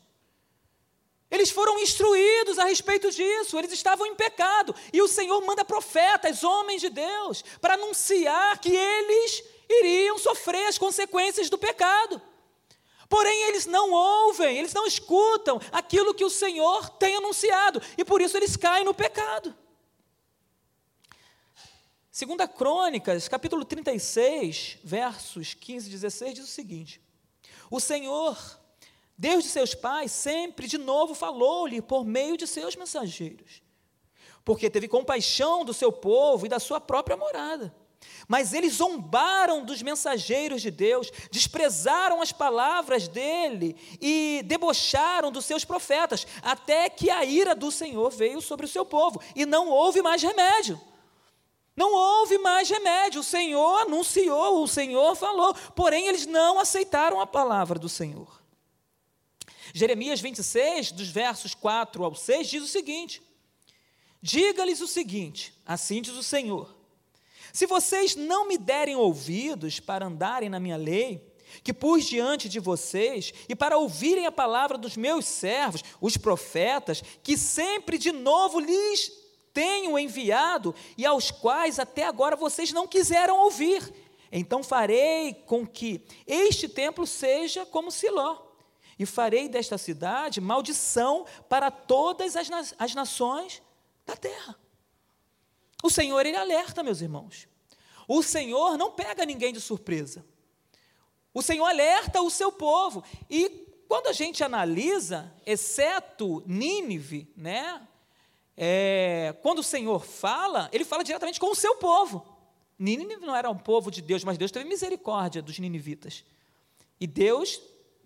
Eles 1.30 1.50
foram 1.50 1.78
instruídos 1.78 2.59
a 2.59 2.64
respeito 2.64 3.11
disso, 3.11 3.59
eles 3.59 3.73
estavam 3.73 4.06
em 4.06 4.14
pecado, 4.14 4.75
e 4.92 5.00
o 5.00 5.09
Senhor 5.09 5.40
manda 5.42 5.64
profetas, 5.64 6.44
homens 6.44 6.80
de 6.80 6.90
Deus, 6.90 7.42
para 7.61 7.75
anunciar 7.75 8.59
que 8.59 8.75
eles 8.75 9.42
iriam 9.68 10.18
sofrer 10.18 10.66
as 10.66 10.76
consequências 10.76 11.49
do 11.49 11.56
pecado. 11.56 12.21
Porém, 13.12 13.42
eles 13.42 13.66
não 13.66 13.90
ouvem, 13.92 14.57
eles 14.57 14.73
não 14.73 14.87
escutam 14.87 15.61
aquilo 15.71 16.14
que 16.14 16.25
o 16.25 16.31
Senhor 16.31 16.88
tem 16.88 17.16
anunciado, 17.16 17.78
e 17.99 18.07
por 18.07 18.23
isso 18.23 18.38
eles 18.38 18.57
caem 18.57 18.87
no 18.87 18.95
pecado. 18.95 19.54
Segunda 22.11 22.49
Crônicas, 22.49 23.28
capítulo 23.28 23.66
36, 23.66 24.78
versos 24.83 25.52
15 25.52 25.88
e 25.88 25.90
16, 25.90 26.35
diz 26.37 26.45
o 26.45 26.50
seguinte: 26.50 27.02
O 27.71 27.78
Senhor, 27.81 28.59
Deus 29.19 29.45
de 29.45 29.50
seus 29.50 29.75
pais, 29.75 30.11
sempre 30.11 30.66
de 30.66 30.78
novo 30.78 31.14
falou-lhe 31.14 31.83
por 31.83 32.07
meio 32.07 32.38
de 32.38 32.47
seus 32.47 32.76
mensageiros, 32.76 33.62
porque 34.42 34.71
teve 34.71 34.88
compaixão 34.88 35.66
do 35.66 35.75
seu 35.75 35.92
povo 35.92 36.47
e 36.47 36.49
da 36.49 36.59
sua 36.59 36.81
própria 36.81 37.14
morada 37.14 37.75
mas 38.29 38.52
eles 38.52 38.75
zombaram 38.75 39.64
dos 39.64 39.83
mensageiros 39.83 40.62
de 40.62 40.71
Deus, 40.71 41.11
desprezaram 41.31 42.21
as 42.21 42.33
palavras 42.33 43.09
dele 43.09 43.76
e 44.00 44.43
debocharam 44.45 45.31
dos 45.31 45.45
seus 45.45 45.64
profetas, 45.64 46.26
até 46.43 46.88
que 46.88 47.11
a 47.11 47.25
ira 47.25 47.55
do 47.55 47.71
Senhor 47.71 48.11
veio 48.11 48.41
sobre 48.41 48.67
o 48.67 48.69
seu 48.69 48.85
povo, 48.85 49.21
e 49.35 49.45
não 49.45 49.69
houve 49.69 50.02
mais 50.02 50.23
remédio. 50.23 50.81
Não 51.75 51.95
houve 51.95 52.37
mais 52.38 52.69
remédio. 52.69 53.23
O 53.23 53.25
Senhor 53.25 53.83
anunciou, 53.83 54.62
o 54.62 54.69
Senhor 54.69 55.14
falou, 55.17 55.55
porém 55.75 56.07
eles 56.07 56.26
não 56.26 56.59
aceitaram 56.59 57.21
a 57.21 57.26
palavra 57.26 57.79
do 57.79 57.88
Senhor. 57.88 58.43
Jeremias 59.73 60.21
26, 60.21 60.93
dos 60.93 61.09
versos 61.09 61.55
4 61.55 62.05
ao 62.05 62.14
6, 62.14 62.49
diz 62.50 62.62
o 62.62 62.69
seguinte: 62.69 63.23
Diga-lhes 64.21 64.83
o 64.83 64.87
seguinte: 64.87 65.55
assim 65.64 66.02
diz 66.02 66.14
o 66.14 66.23
Senhor 66.23 66.82
se 67.52 67.66
vocês 67.66 68.16
não 68.16 68.49
me 68.49 68.56
derem 68.56 68.97
ouvidos 68.97 69.78
para 69.78 70.06
andarem 70.06 70.49
na 70.49 70.59
minha 70.59 70.76
lei, 70.76 71.32
que 71.62 71.73
pus 71.73 72.04
diante 72.04 72.49
de 72.49 72.59
vocês, 72.59 73.32
e 73.49 73.54
para 73.54 73.76
ouvirem 73.76 74.26
a 74.26 74.32
palavra 74.32 74.78
dos 74.78 74.97
meus 74.97 75.26
servos, 75.26 75.82
os 76.00 76.16
profetas, 76.16 77.02
que 77.23 77.37
sempre 77.37 77.99
de 77.99 78.11
novo 78.11 78.59
lhes 78.59 79.12
tenho 79.52 79.99
enviado, 79.99 80.75
e 80.97 81.04
aos 81.04 81.30
quais 81.30 81.78
até 81.78 82.06
agora 82.06 82.37
vocês 82.37 82.73
não 82.73 82.88
quiseram 82.88 83.38
ouvir, 83.38 83.92
então 84.30 84.62
farei 84.62 85.35
com 85.47 85.66
que 85.66 86.00
este 86.26 86.68
templo 86.68 87.06
seja 87.06 87.66
como 87.66 87.90
Siló, 87.90 88.38
e 88.99 89.04
farei 89.04 89.49
desta 89.49 89.76
cidade 89.76 90.40
maldição 90.40 91.26
para 91.49 91.71
todas 91.71 92.37
as, 92.37 92.75
as 92.78 92.94
nações 92.94 93.61
da 94.06 94.16
terra. 94.16 94.62
O 95.83 95.91
Senhor, 95.91 96.25
Ele 96.25 96.37
alerta, 96.37 96.83
meus 96.83 97.01
irmãos. 97.01 97.49
O 98.07 98.23
Senhor 98.23 98.79
não 98.79 98.93
pega 98.93 99.27
ninguém 99.27 99.53
de 99.53 99.61
surpresa. 99.61 100.25
O 101.35 101.43
Senhor 101.43 101.67
alerta 101.67 102.21
o 102.23 102.31
seu 102.31 102.53
povo. 102.53 103.03
E 103.29 103.49
quando 103.89 104.07
a 104.07 104.12
gente 104.12 104.45
analisa, 104.45 105.33
exceto 105.45 106.43
Nínive, 106.47 107.31
né? 107.37 107.87
É, 108.57 109.35
quando 109.43 109.61
o 109.61 109.62
Senhor 109.62 110.05
fala, 110.05 110.69
ele 110.73 110.85
fala 110.85 111.03
diretamente 111.03 111.41
com 111.41 111.51
o 111.51 111.55
seu 111.55 111.77
povo. 111.77 112.27
Nínive 112.79 113.25
não 113.25 113.35
era 113.35 113.51
um 113.51 113.57
povo 113.57 113.91
de 113.91 114.03
Deus, 114.03 114.25
mas 114.25 114.39
Deus 114.39 114.51
teve 114.51 114.69
misericórdia 114.69 115.41
dos 115.41 115.59
ninivitas. 115.59 116.25
E 117.01 117.07
Deus 117.07 117.61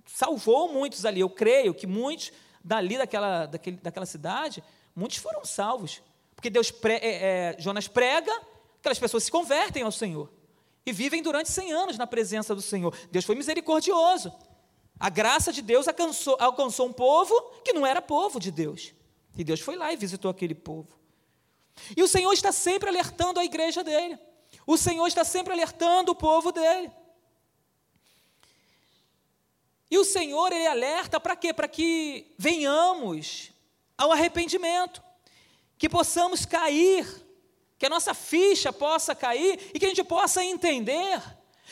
salvou 0.06 0.72
muitos 0.72 1.04
ali. 1.04 1.20
Eu 1.20 1.30
creio 1.30 1.74
que 1.74 1.86
muitos 1.86 2.32
dali 2.62 2.96
daquela, 2.98 3.46
daquele, 3.46 3.76
daquela 3.76 4.06
cidade, 4.06 4.62
muitos 4.94 5.18
foram 5.18 5.44
salvos. 5.44 6.02
Porque 6.36 6.50
Deus 6.50 6.70
pre, 6.70 6.94
é, 6.94 7.00
é, 7.00 7.56
Jonas 7.58 7.88
prega, 7.88 8.32
aquelas 8.78 8.98
pessoas 8.98 9.24
se 9.24 9.30
convertem 9.30 9.82
ao 9.82 9.90
Senhor 9.90 10.30
e 10.84 10.92
vivem 10.92 11.22
durante 11.22 11.50
100 11.50 11.72
anos 11.72 11.98
na 11.98 12.06
presença 12.06 12.54
do 12.54 12.62
Senhor. 12.62 12.94
Deus 13.10 13.24
foi 13.24 13.34
misericordioso. 13.34 14.32
A 15.00 15.10
graça 15.10 15.52
de 15.52 15.60
Deus 15.60 15.88
alcançou, 15.88 16.36
alcançou 16.38 16.86
um 16.86 16.92
povo 16.92 17.34
que 17.64 17.72
não 17.72 17.84
era 17.86 18.00
povo 18.00 18.38
de 18.38 18.52
Deus. 18.52 18.92
E 19.36 19.42
Deus 19.42 19.60
foi 19.60 19.76
lá 19.76 19.92
e 19.92 19.96
visitou 19.96 20.30
aquele 20.30 20.54
povo. 20.54 20.88
E 21.96 22.02
o 22.02 22.08
Senhor 22.08 22.32
está 22.32 22.52
sempre 22.52 22.88
alertando 22.88 23.40
a 23.40 23.44
igreja 23.44 23.82
dele. 23.82 24.18
O 24.66 24.76
Senhor 24.76 25.06
está 25.06 25.24
sempre 25.24 25.52
alertando 25.52 26.12
o 26.12 26.14
povo 26.14 26.52
dele. 26.52 26.90
E 29.90 29.98
o 29.98 30.04
Senhor, 30.04 30.52
ele 30.52 30.66
alerta 30.66 31.20
para 31.20 31.36
quê? 31.36 31.52
Para 31.52 31.68
que 31.68 32.34
venhamos 32.38 33.50
ao 33.96 34.12
arrependimento 34.12 35.02
que 35.78 35.88
possamos 35.88 36.46
cair, 36.46 37.06
que 37.78 37.86
a 37.86 37.90
nossa 37.90 38.14
ficha 38.14 38.72
possa 38.72 39.14
cair 39.14 39.70
e 39.74 39.78
que 39.78 39.86
a 39.86 39.88
gente 39.88 40.04
possa 40.04 40.42
entender 40.42 41.20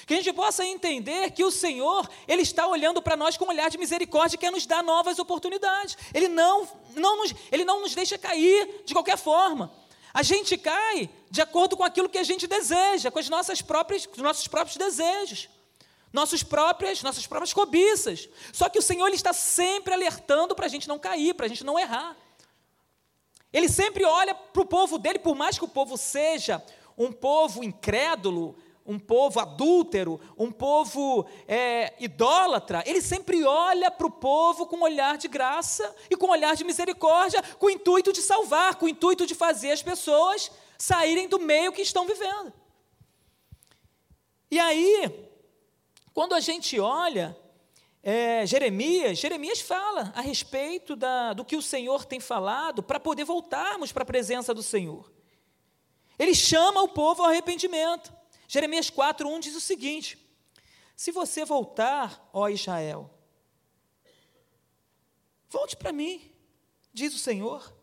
Que 0.07 0.15
a 0.15 0.17
gente 0.17 0.33
possa 0.33 0.65
entender 0.65 1.31
que 1.31 1.45
o 1.45 1.51
Senhor, 1.51 2.09
Ele 2.27 2.43
está 2.43 2.67
olhando 2.67 3.01
para 3.01 3.17
nós 3.17 3.37
com 3.37 3.47
um 3.47 3.49
olhar 3.49 3.71
de 3.71 3.79
misericórdia 3.79 4.37
e 4.37 4.39
quer 4.39 4.51
nos 4.51 4.67
dar 4.67 4.83
novas 4.83 5.19
oportunidades. 5.19 5.97
Ele 6.13 6.29
não, 6.29 6.69
não 6.95 7.17
nos, 7.19 7.35
ele 7.51 7.65
não 7.65 7.81
nos 7.81 7.95
deixa 7.95 8.19
cair 8.19 8.83
de 8.85 8.93
qualquer 8.93 9.17
forma. 9.17 9.73
A 10.13 10.23
gente 10.23 10.57
cai 10.59 11.09
de 11.31 11.41
acordo 11.41 11.77
com 11.77 11.85
aquilo 11.85 12.09
que 12.09 12.19
a 12.19 12.23
gente 12.23 12.47
deseja, 12.47 13.11
com 13.11 13.19
as 13.19 13.29
nossas 13.29 13.63
próprias, 13.63 14.07
os 14.11 14.19
nossos 14.19 14.47
próprios 14.47 14.77
desejos, 14.77 15.49
nossos 16.13 16.43
próprias, 16.43 17.03
nossas 17.03 17.27
próprias 17.27 17.53
cobiças. 17.53 18.29
Só 18.53 18.69
que 18.69 18.79
o 18.79 18.83
Senhor 18.83 19.07
ele 19.07 19.17
está 19.17 19.33
sempre 19.33 19.95
alertando 19.95 20.55
para 20.55 20.67
a 20.67 20.69
gente 20.69 20.87
não 20.87 20.99
cair, 20.99 21.35
para 21.35 21.47
a 21.47 21.49
gente 21.49 21.65
não 21.65 21.79
errar. 21.79 22.17
Ele 23.55 23.69
sempre 23.69 24.05
olha 24.05 24.35
para 24.35 24.63
o 24.63 24.67
povo 24.67 24.99
dele, 24.99 25.21
por 25.21 25.37
mais 25.37 25.57
que 25.57 25.65
o 25.65 25.69
povo 25.69 25.97
seja 25.97 26.61
um 26.99 27.13
povo 27.13 27.63
incrédulo, 27.63 28.57
um 28.85 28.99
povo 28.99 29.39
adúltero, 29.39 30.21
um 30.37 30.51
povo 30.51 31.25
é, 31.47 31.95
idólatra, 32.01 32.83
ele 32.85 33.01
sempre 33.01 33.45
olha 33.45 33.93
para 33.93 34.09
o 34.09 34.11
povo 34.11 34.67
com 34.67 34.77
um 34.77 34.83
olhar 34.83 35.17
de 35.17 35.29
graça 35.29 35.95
e 36.11 36.17
com 36.17 36.27
um 36.27 36.31
olhar 36.31 36.57
de 36.57 36.65
misericórdia, 36.65 37.41
com 37.59 37.67
o 37.67 37.71
intuito 37.71 38.13
de 38.13 38.21
salvar, 38.21 38.75
com 38.75 38.87
o 38.87 38.89
intuito 38.89 39.25
de 39.25 39.37
fazer 39.37 39.71
as 39.71 39.83
pessoas 39.83 40.51
saírem 40.77 41.29
do 41.29 41.39
meio 41.39 41.73
que 41.73 41.81
estão 41.81 42.05
vivendo. 42.07 42.53
E 44.51 44.59
aí, 44.59 45.29
quando 46.13 46.35
a 46.35 46.41
gente 46.41 46.79
olha 46.81 47.37
é, 48.07 48.45
Jeremias, 48.45 49.19
Jeremias 49.19 49.63
fala 49.63 50.13
a 50.15 50.21
respeito 50.21 50.95
da, 50.95 51.33
do 51.33 51.43
que 51.43 51.57
o 51.57 51.63
Senhor 51.63 52.05
tem 52.05 52.21
falado 52.21 52.83
para 52.83 53.01
poder 53.01 53.25
voltarmos 53.25 53.93
para 53.93 54.03
a 54.03 54.07
presença 54.07 54.53
do 54.53 54.63
Senhor. 54.63 55.11
Ele 56.19 56.35
chama 56.35 56.83
o 56.83 56.89
povo 56.89 57.23
ao 57.23 57.31
arrependimento. 57.31 58.13
Jeremias 58.47 58.91
4:1 58.91 59.41
diz 59.41 59.57
o 59.57 59.61
seguinte: 59.61 60.19
Se 60.95 61.11
você 61.11 61.47
voltar, 61.47 62.29
ó 62.31 62.51
Israel, 62.51 63.11
volte 65.49 65.75
para 65.75 65.91
mim, 65.91 66.31
diz 66.93 67.15
o 67.15 67.19
Senhor. 67.19 67.75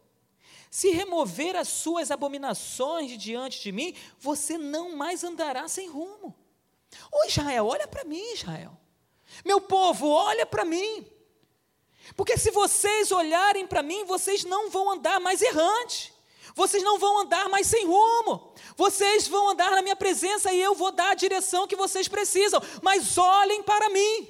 Se 0.70 0.92
remover 0.92 1.56
as 1.56 1.68
suas 1.68 2.12
abominações 2.12 3.10
de 3.10 3.18
diante 3.18 3.60
de 3.60 3.72
mim, 3.72 3.96
você 4.20 4.56
não 4.56 4.96
mais 4.96 5.24
andará 5.24 5.68
sem 5.68 5.90
rumo. 5.90 6.38
Ô 7.12 7.26
Israel, 7.26 7.66
olha 7.66 7.88
para 7.88 8.04
mim, 8.04 8.22
Israel. 8.34 8.81
Meu 9.46 9.62
povo, 9.62 10.08
olha 10.08 10.46
para 10.46 10.66
mim. 10.66 11.06
Porque 12.16 12.38
se 12.38 12.52
vocês 12.52 13.12
olharem 13.12 13.66
para 13.66 13.82
mim, 13.82 14.04
vocês 14.06 14.44
não 14.44 14.70
vão 14.70 14.92
andar 14.92 15.20
mais 15.20 15.42
errantes. 15.42 16.12
Vocês 16.54 16.84
não 16.84 17.00
vão 17.00 17.20
andar 17.20 17.48
mais 17.50 17.68
sem 17.68 17.86
rumo. 17.86 18.54
Vocês 18.76 19.28
vão 19.28 19.50
andar 19.50 19.72
na 19.72 19.82
minha 19.82 19.96
presença 19.96 20.52
e 20.52 20.62
eu 20.62 20.76
vou 20.76 20.92
dar 20.92 21.12
a 21.12 21.16
direção 21.16 21.68
que 21.68 21.76
vocês 21.76 22.08
precisam. 22.08 22.62
Mas 22.82 23.18
olhem 23.18 23.64
para 23.64 23.90
mim. 23.90 24.30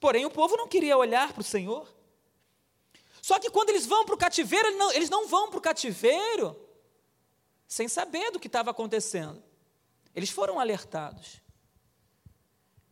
Porém, 0.00 0.24
o 0.24 0.30
povo 0.30 0.56
não 0.56 0.68
queria 0.68 0.96
olhar 0.96 1.32
para 1.32 1.40
o 1.40 1.44
Senhor. 1.44 1.86
Só 3.20 3.38
que 3.38 3.50
quando 3.50 3.70
eles 3.70 3.84
vão 3.84 4.04
para 4.04 4.14
o 4.14 4.18
cativeiro, 4.18 4.68
eles 4.68 4.78
não, 4.78 4.92
eles 4.92 5.10
não 5.10 5.26
vão 5.26 5.50
para 5.50 5.58
o 5.58 5.62
cativeiro 5.62 6.56
sem 7.66 7.88
saber 7.88 8.30
do 8.30 8.40
que 8.40 8.46
estava 8.46 8.70
acontecendo. 8.70 9.42
Eles 10.14 10.30
foram 10.30 10.58
alertados. 10.58 11.40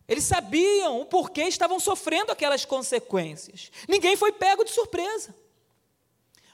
Eles 0.08 0.24
sabiam 0.24 1.00
o 1.00 1.06
porquê 1.06 1.42
estavam 1.42 1.80
sofrendo 1.80 2.30
aquelas 2.30 2.64
consequências. 2.64 3.70
Ninguém 3.88 4.16
foi 4.16 4.32
pego 4.32 4.64
de 4.64 4.70
surpresa. 4.70 5.34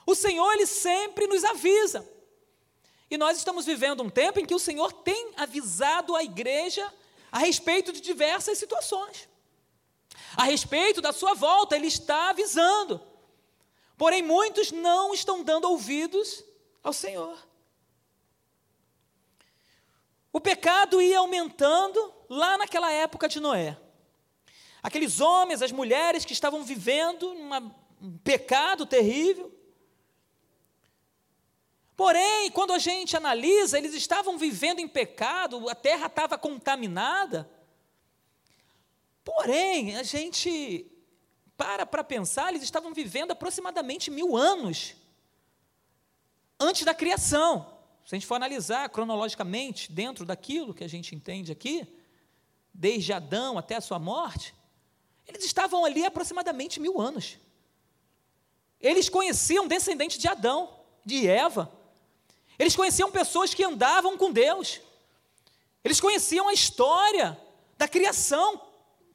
O 0.05 0.15
Senhor, 0.15 0.51
Ele 0.53 0.65
sempre 0.65 1.27
nos 1.27 1.43
avisa. 1.43 2.07
E 3.09 3.17
nós 3.17 3.37
estamos 3.37 3.65
vivendo 3.65 4.01
um 4.01 4.09
tempo 4.09 4.39
em 4.39 4.45
que 4.45 4.55
o 4.55 4.59
Senhor 4.59 4.91
tem 4.91 5.33
avisado 5.37 6.15
a 6.15 6.23
igreja 6.23 6.91
a 7.31 7.39
respeito 7.39 7.93
de 7.93 8.01
diversas 8.01 8.57
situações. 8.57 9.29
A 10.35 10.45
respeito 10.45 10.99
da 10.99 11.13
sua 11.13 11.35
volta, 11.35 11.75
Ele 11.75 11.87
está 11.87 12.31
avisando. 12.31 12.99
Porém, 13.97 14.23
muitos 14.23 14.71
não 14.71 15.13
estão 15.13 15.43
dando 15.43 15.69
ouvidos 15.69 16.43
ao 16.83 16.91
Senhor. 16.91 17.37
O 20.31 20.41
pecado 20.41 20.99
ia 20.99 21.19
aumentando 21.19 22.11
lá 22.29 22.57
naquela 22.57 22.91
época 22.91 23.27
de 23.27 23.39
Noé. 23.39 23.77
Aqueles 24.81 25.19
homens, 25.19 25.61
as 25.61 25.71
mulheres 25.71 26.25
que 26.25 26.33
estavam 26.33 26.63
vivendo 26.63 27.29
um 28.01 28.17
pecado 28.17 28.85
terrível, 28.85 29.51
Porém, 31.95 32.49
quando 32.51 32.73
a 32.73 32.79
gente 32.79 33.15
analisa, 33.15 33.77
eles 33.77 33.93
estavam 33.93 34.37
vivendo 34.37 34.79
em 34.79 34.87
pecado, 34.87 35.69
a 35.69 35.75
terra 35.75 36.07
estava 36.07 36.37
contaminada. 36.37 37.49
Porém, 39.23 39.95
a 39.95 40.03
gente 40.03 40.89
para 41.55 41.85
para 41.85 42.03
pensar, 42.03 42.49
eles 42.49 42.63
estavam 42.63 42.93
vivendo 42.93 43.31
aproximadamente 43.31 44.09
mil 44.09 44.35
anos 44.35 44.95
antes 46.59 46.83
da 46.83 46.95
criação. 46.95 47.77
Se 48.05 48.15
a 48.15 48.17
gente 48.17 48.27
for 48.27 48.35
analisar 48.35 48.89
cronologicamente, 48.89 49.91
dentro 49.91 50.25
daquilo 50.25 50.73
que 50.73 50.83
a 50.83 50.89
gente 50.89 51.15
entende 51.15 51.51
aqui, 51.51 51.87
desde 52.73 53.13
Adão 53.13 53.57
até 53.57 53.75
a 53.75 53.81
sua 53.81 53.99
morte, 53.99 54.53
eles 55.27 55.45
estavam 55.45 55.85
ali 55.85 56.05
aproximadamente 56.05 56.79
mil 56.79 56.99
anos. 56.99 57.37
Eles 58.79 59.07
conheciam 59.07 59.67
descendente 59.67 60.17
de 60.17 60.27
Adão, 60.27 60.69
de 61.05 61.27
Eva, 61.27 61.71
eles 62.57 62.75
conheciam 62.75 63.11
pessoas 63.11 63.53
que 63.53 63.63
andavam 63.63 64.17
com 64.17 64.31
Deus. 64.31 64.79
Eles 65.83 65.99
conheciam 65.99 66.47
a 66.47 66.53
história 66.53 67.39
da 67.77 67.87
criação, 67.87 68.61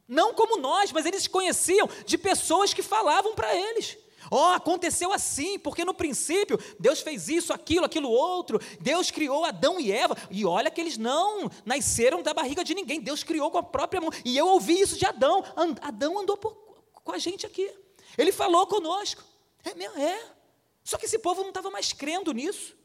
não 0.06 0.34
como 0.34 0.58
nós, 0.58 0.92
mas 0.92 1.06
eles 1.06 1.26
conheciam 1.26 1.88
de 2.04 2.18
pessoas 2.18 2.74
que 2.74 2.82
falavam 2.82 3.34
para 3.34 3.54
eles. 3.54 3.96
Ó, 4.30 4.50
oh, 4.50 4.54
aconteceu 4.54 5.12
assim, 5.12 5.58
porque 5.58 5.84
no 5.84 5.94
princípio 5.94 6.58
Deus 6.78 7.00
fez 7.00 7.28
isso, 7.28 7.52
aquilo, 7.52 7.86
aquilo 7.86 8.10
outro. 8.10 8.60
Deus 8.80 9.10
criou 9.10 9.44
Adão 9.44 9.80
e 9.80 9.90
Eva. 9.92 10.16
E 10.30 10.44
olha 10.44 10.70
que 10.70 10.80
eles 10.80 10.96
não 10.96 11.50
nasceram 11.64 12.22
da 12.22 12.34
barriga 12.34 12.64
de 12.64 12.74
ninguém. 12.74 13.00
Deus 13.00 13.22
criou 13.22 13.50
com 13.50 13.58
a 13.58 13.62
própria 13.62 14.00
mão. 14.00 14.10
E 14.24 14.36
eu 14.36 14.46
ouvi 14.46 14.80
isso 14.80 14.98
de 14.98 15.06
Adão. 15.06 15.44
Adão 15.80 16.18
andou 16.18 16.36
por, 16.36 16.54
com 17.04 17.12
a 17.12 17.18
gente 17.18 17.46
aqui. 17.46 17.70
Ele 18.16 18.32
falou 18.32 18.66
conosco. 18.66 19.22
É, 19.64 20.02
é. 20.02 20.26
Só 20.84 20.96
que 20.96 21.06
esse 21.06 21.18
povo 21.18 21.42
não 21.42 21.50
estava 21.50 21.70
mais 21.70 21.92
crendo 21.92 22.32
nisso 22.32 22.78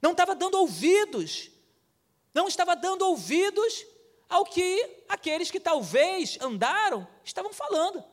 não 0.00 0.12
estava 0.12 0.34
dando 0.34 0.58
ouvidos, 0.58 1.50
não 2.34 2.48
estava 2.48 2.76
dando 2.76 3.02
ouvidos 3.02 3.86
ao 4.28 4.44
que 4.44 5.02
aqueles 5.08 5.50
que 5.50 5.60
talvez 5.60 6.38
andaram 6.40 7.06
estavam 7.24 7.52
falando. 7.52 8.04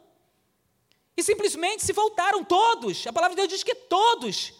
E 1.15 1.23
simplesmente 1.23 1.85
se 1.85 1.93
voltaram 1.93 2.43
todos. 2.43 3.05
A 3.05 3.13
palavra 3.13 3.35
de 3.35 3.41
Deus 3.41 3.53
diz 3.53 3.63
que 3.63 3.75
todos. 3.75 4.53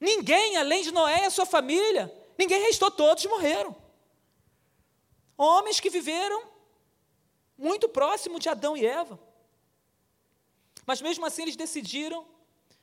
Ninguém, 0.00 0.56
além 0.56 0.82
de 0.82 0.92
Noé 0.92 1.22
e 1.22 1.26
a 1.26 1.30
sua 1.30 1.46
família, 1.46 2.12
ninguém 2.36 2.60
restou, 2.62 2.90
todos 2.90 3.24
morreram. 3.26 3.74
Homens 5.36 5.80
que 5.80 5.90
viveram 5.90 6.42
muito 7.56 7.88
próximo 7.88 8.38
de 8.38 8.48
Adão 8.48 8.76
e 8.76 8.84
Eva. 8.84 9.18
Mas 10.84 11.00
mesmo 11.00 11.24
assim 11.26 11.42
eles 11.42 11.56
decidiram 11.56 12.26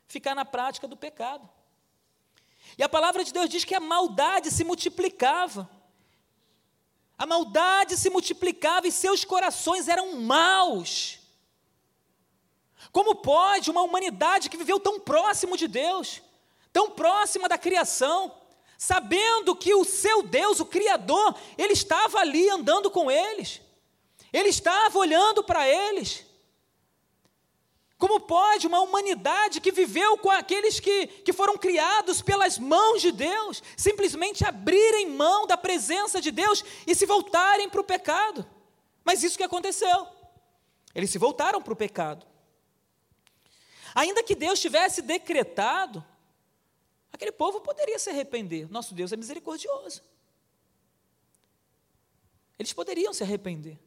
ficar 0.07 0.35
na 0.35 0.45
prática 0.45 0.87
do 0.87 0.97
pecado. 0.97 1.47
E 2.77 2.83
a 2.83 2.89
palavra 2.89 3.23
de 3.23 3.31
Deus 3.31 3.49
diz 3.49 3.63
que 3.63 3.75
a 3.75 3.79
maldade 3.79 4.49
se 4.51 4.63
multiplicava. 4.63 5.69
A 7.17 7.25
maldade 7.25 7.95
se 7.95 8.09
multiplicava 8.09 8.87
e 8.87 8.91
seus 8.91 9.23
corações 9.23 9.87
eram 9.87 10.15
maus. 10.15 11.19
Como 12.93 13.15
pode 13.15 13.71
uma 13.71 13.81
humanidade 13.81 14.51
que 14.51 14.55
viveu 14.55 14.79
tão 14.79 14.99
próximo 14.99 15.57
de 15.57 15.67
Deus, 15.67 16.21
tão 16.71 16.91
próxima 16.91 17.49
da 17.49 17.57
criação, 17.57 18.31
sabendo 18.77 19.55
que 19.55 19.73
o 19.73 19.83
seu 19.83 20.21
Deus, 20.21 20.59
o 20.59 20.65
Criador, 20.65 21.35
ele 21.57 21.73
estava 21.73 22.19
ali 22.19 22.47
andando 22.49 22.91
com 22.91 23.09
eles, 23.09 23.59
ele 24.31 24.49
estava 24.49 24.99
olhando 24.99 25.43
para 25.43 25.67
eles, 25.67 26.23
como 27.97 28.19
pode 28.19 28.67
uma 28.67 28.81
humanidade 28.81 29.59
que 29.59 29.71
viveu 29.71 30.15
com 30.17 30.29
aqueles 30.29 30.79
que, 30.79 31.07
que 31.07 31.33
foram 31.33 31.57
criados 31.57 32.21
pelas 32.21 32.59
mãos 32.59 33.01
de 33.01 33.11
Deus, 33.11 33.63
simplesmente 33.75 34.45
abrirem 34.45 35.09
mão 35.09 35.47
da 35.47 35.57
presença 35.57 36.21
de 36.21 36.29
Deus 36.29 36.63
e 36.85 36.93
se 36.93 37.07
voltarem 37.07 37.69
para 37.69 37.81
o 37.81 37.83
pecado? 37.83 38.45
Mas 39.03 39.23
isso 39.23 39.37
que 39.37 39.43
aconteceu. 39.43 40.07
Eles 40.93 41.09
se 41.09 41.17
voltaram 41.17 41.59
para 41.59 41.73
o 41.73 41.77
pecado. 41.77 42.32
Ainda 43.95 44.23
que 44.23 44.35
Deus 44.35 44.59
tivesse 44.59 45.01
decretado, 45.01 46.03
aquele 47.11 47.31
povo 47.31 47.61
poderia 47.61 47.99
se 47.99 48.09
arrepender. 48.09 48.71
Nosso 48.71 48.93
Deus 48.93 49.11
é 49.11 49.15
misericordioso. 49.15 50.01
Eles 52.57 52.73
poderiam 52.73 53.13
se 53.13 53.23
arrepender. 53.23 53.79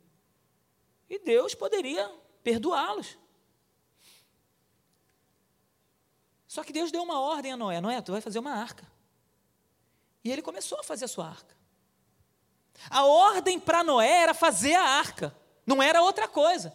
E 1.09 1.19
Deus 1.19 1.55
poderia 1.55 2.13
perdoá-los. 2.43 3.17
Só 6.47 6.65
que 6.65 6.73
Deus 6.73 6.91
deu 6.91 7.03
uma 7.03 7.21
ordem 7.21 7.53
a 7.53 7.57
Noé: 7.57 7.81
Noé, 7.81 8.01
tu 8.01 8.13
vai 8.13 8.21
fazer 8.21 8.39
uma 8.39 8.53
arca. 8.53 8.87
E 10.25 10.33
ele 10.33 10.43
começou 10.43 10.81
a 10.81 10.83
fazer 10.83 11.05
a 11.05 11.09
sua 11.09 11.29
arca. 11.29 11.57
A 12.91 13.05
ordem 13.05 13.59
para 13.59 13.85
Noé 13.85 14.23
era 14.23 14.35
fazer 14.35 14.75
a 14.75 14.83
arca, 14.83 15.37
não 15.67 15.83
era 15.83 16.03
outra 16.03 16.29
coisa. 16.29 16.75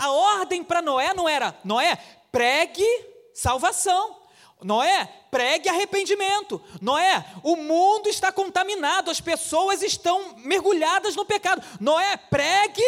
A 0.00 0.10
ordem 0.10 0.64
para 0.64 0.80
Noé 0.80 1.12
não 1.12 1.28
era, 1.28 1.54
Noé, 1.62 1.94
pregue 2.32 2.86
salvação. 3.34 4.16
Noé, 4.62 5.04
pregue 5.30 5.68
arrependimento. 5.68 6.58
Noé, 6.80 7.22
o 7.42 7.54
mundo 7.54 8.08
está 8.08 8.32
contaminado, 8.32 9.10
as 9.10 9.20
pessoas 9.20 9.82
estão 9.82 10.36
mergulhadas 10.38 11.14
no 11.14 11.26
pecado. 11.26 11.62
Noé, 11.78 12.16
pregue 12.16 12.82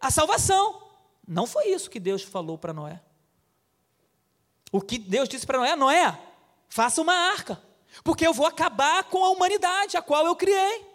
a 0.00 0.10
salvação. 0.10 0.82
Não 1.28 1.46
foi 1.46 1.66
isso 1.66 1.90
que 1.90 2.00
Deus 2.00 2.22
falou 2.22 2.56
para 2.56 2.72
Noé. 2.72 3.02
O 4.72 4.80
que 4.80 4.96
Deus 4.96 5.28
disse 5.28 5.46
para 5.46 5.58
Noé: 5.58 5.76
Noé, 5.76 6.18
faça 6.70 7.02
uma 7.02 7.14
arca, 7.14 7.62
porque 8.02 8.26
eu 8.26 8.32
vou 8.32 8.46
acabar 8.46 9.04
com 9.04 9.22
a 9.22 9.28
humanidade, 9.28 9.98
a 9.98 10.02
qual 10.02 10.24
eu 10.24 10.34
criei. 10.34 10.86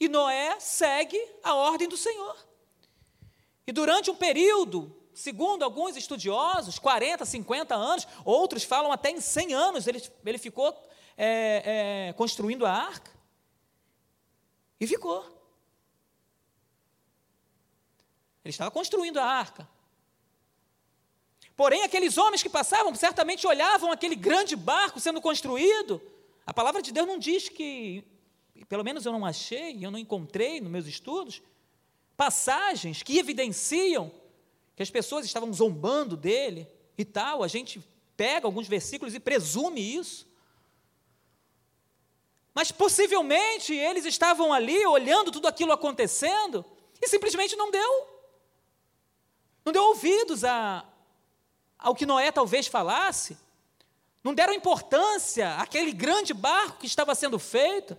E 0.00 0.08
Noé 0.08 0.58
segue 0.60 1.22
a 1.44 1.54
ordem 1.54 1.86
do 1.86 1.96
Senhor. 1.98 2.46
E 3.66 3.72
durante 3.72 4.10
um 4.10 4.16
período 4.16 4.94
Segundo 5.16 5.62
alguns 5.62 5.96
estudiosos, 5.96 6.78
40, 6.78 7.24
50 7.24 7.74
anos, 7.74 8.06
outros 8.22 8.64
falam 8.64 8.92
até 8.92 9.10
em 9.10 9.18
100 9.18 9.54
anos, 9.54 9.86
ele, 9.86 10.02
ele 10.26 10.36
ficou 10.36 10.78
é, 11.16 12.08
é, 12.08 12.12
construindo 12.12 12.66
a 12.66 12.70
arca. 12.70 13.10
E 14.78 14.86
ficou. 14.86 15.24
Ele 18.44 18.50
estava 18.50 18.70
construindo 18.70 19.16
a 19.16 19.24
arca. 19.24 19.66
Porém, 21.56 21.82
aqueles 21.82 22.18
homens 22.18 22.42
que 22.42 22.50
passavam 22.50 22.94
certamente 22.94 23.46
olhavam 23.46 23.90
aquele 23.90 24.16
grande 24.16 24.54
barco 24.54 25.00
sendo 25.00 25.22
construído. 25.22 25.98
A 26.46 26.52
palavra 26.52 26.82
de 26.82 26.92
Deus 26.92 27.06
não 27.06 27.18
diz 27.18 27.48
que, 27.48 28.04
pelo 28.68 28.84
menos 28.84 29.06
eu 29.06 29.12
não 29.12 29.24
achei, 29.24 29.82
eu 29.82 29.90
não 29.90 29.98
encontrei 29.98 30.60
nos 30.60 30.70
meus 30.70 30.86
estudos, 30.86 31.40
passagens 32.16 33.02
que 33.02 33.18
evidenciam 33.18 34.10
que 34.74 34.82
as 34.82 34.90
pessoas 34.90 35.24
estavam 35.24 35.52
zombando 35.52 36.16
dele 36.16 36.68
e 36.96 37.04
tal, 37.04 37.42
a 37.42 37.48
gente 37.48 37.82
pega 38.16 38.46
alguns 38.46 38.66
versículos 38.66 39.14
e 39.14 39.20
presume 39.20 39.80
isso. 39.80 40.26
Mas 42.54 42.72
possivelmente 42.72 43.74
eles 43.74 44.04
estavam 44.04 44.52
ali 44.52 44.86
olhando 44.86 45.30
tudo 45.30 45.46
aquilo 45.46 45.72
acontecendo 45.72 46.64
e 47.00 47.08
simplesmente 47.08 47.54
não 47.54 47.70
deu. 47.70 48.08
Não 49.64 49.72
deu 49.72 49.82
ouvidos 49.84 50.44
a, 50.44 50.86
ao 51.78 51.94
que 51.94 52.06
Noé 52.06 52.32
talvez 52.32 52.66
falasse. 52.66 53.36
Não 54.22 54.34
deram 54.34 54.54
importância 54.54 55.56
àquele 55.56 55.92
grande 55.92 56.32
barco 56.32 56.78
que 56.78 56.86
estava 56.86 57.14
sendo 57.14 57.38
feito. 57.38 57.96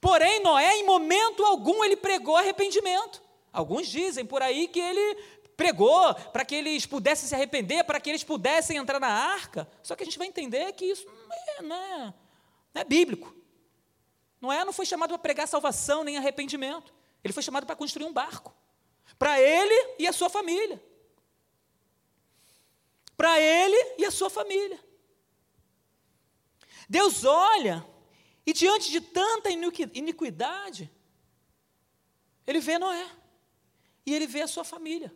Porém, 0.00 0.42
Noé, 0.42 0.76
em 0.76 0.86
momento 0.86 1.44
algum, 1.44 1.84
ele 1.84 1.96
pregou 1.96 2.36
arrependimento. 2.36 3.22
Alguns 3.52 3.86
dizem 3.88 4.24
por 4.24 4.42
aí 4.42 4.66
que 4.66 4.80
ele 4.80 5.16
pregou 5.56 6.14
para 6.32 6.44
que 6.44 6.54
eles 6.54 6.86
pudessem 6.86 7.28
se 7.28 7.34
arrepender, 7.34 7.84
para 7.84 8.00
que 8.00 8.10
eles 8.10 8.24
pudessem 8.24 8.76
entrar 8.76 8.98
na 8.98 9.08
arca. 9.08 9.68
Só 9.82 9.94
que 9.94 10.02
a 10.02 10.06
gente 10.06 10.18
vai 10.18 10.26
entender 10.26 10.72
que 10.72 10.86
isso 10.86 11.06
não 11.06 11.36
é, 11.36 11.62
não 11.62 11.76
é, 11.76 12.14
não 12.74 12.82
é 12.82 12.84
bíblico. 12.84 13.34
Noé 14.40 14.64
não 14.64 14.72
foi 14.72 14.86
chamado 14.86 15.10
para 15.10 15.18
pregar 15.18 15.46
salvação 15.46 16.02
nem 16.02 16.16
arrependimento. 16.16 16.92
Ele 17.22 17.32
foi 17.32 17.42
chamado 17.42 17.66
para 17.66 17.76
construir 17.76 18.06
um 18.06 18.12
barco. 18.12 18.54
Para 19.18 19.40
ele 19.40 19.94
e 19.98 20.06
a 20.06 20.12
sua 20.12 20.28
família. 20.28 20.82
Para 23.16 23.38
ele 23.38 23.94
e 23.98 24.04
a 24.04 24.10
sua 24.10 24.30
família. 24.30 24.82
Deus 26.88 27.24
olha 27.24 27.86
e 28.44 28.52
diante 28.52 28.90
de 28.90 29.00
tanta 29.00 29.48
iniquidade, 29.50 30.90
ele 32.46 32.58
vê 32.58 32.78
Noé. 32.78 33.08
E 34.04 34.14
ele 34.14 34.26
vê 34.26 34.42
a 34.42 34.48
sua 34.48 34.64
família. 34.64 35.12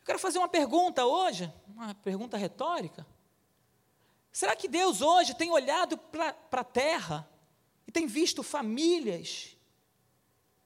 Eu 0.00 0.06
quero 0.06 0.18
fazer 0.18 0.38
uma 0.38 0.48
pergunta 0.48 1.06
hoje, 1.06 1.52
uma 1.68 1.94
pergunta 1.94 2.36
retórica. 2.36 3.06
Será 4.32 4.56
que 4.56 4.66
Deus 4.66 5.00
hoje 5.00 5.34
tem 5.34 5.50
olhado 5.50 5.96
para 5.96 6.34
a 6.50 6.64
terra 6.64 7.28
e 7.86 7.92
tem 7.92 8.06
visto 8.06 8.42
famílias 8.42 9.56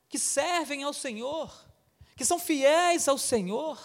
que 0.09 0.19
servem 0.19 0.83
ao 0.85 0.93
Senhor, 0.93 1.53
que 2.17 2.25
são 2.25 2.39
fiéis 2.39 3.09
ao 3.09 3.19
Senhor? 3.19 3.79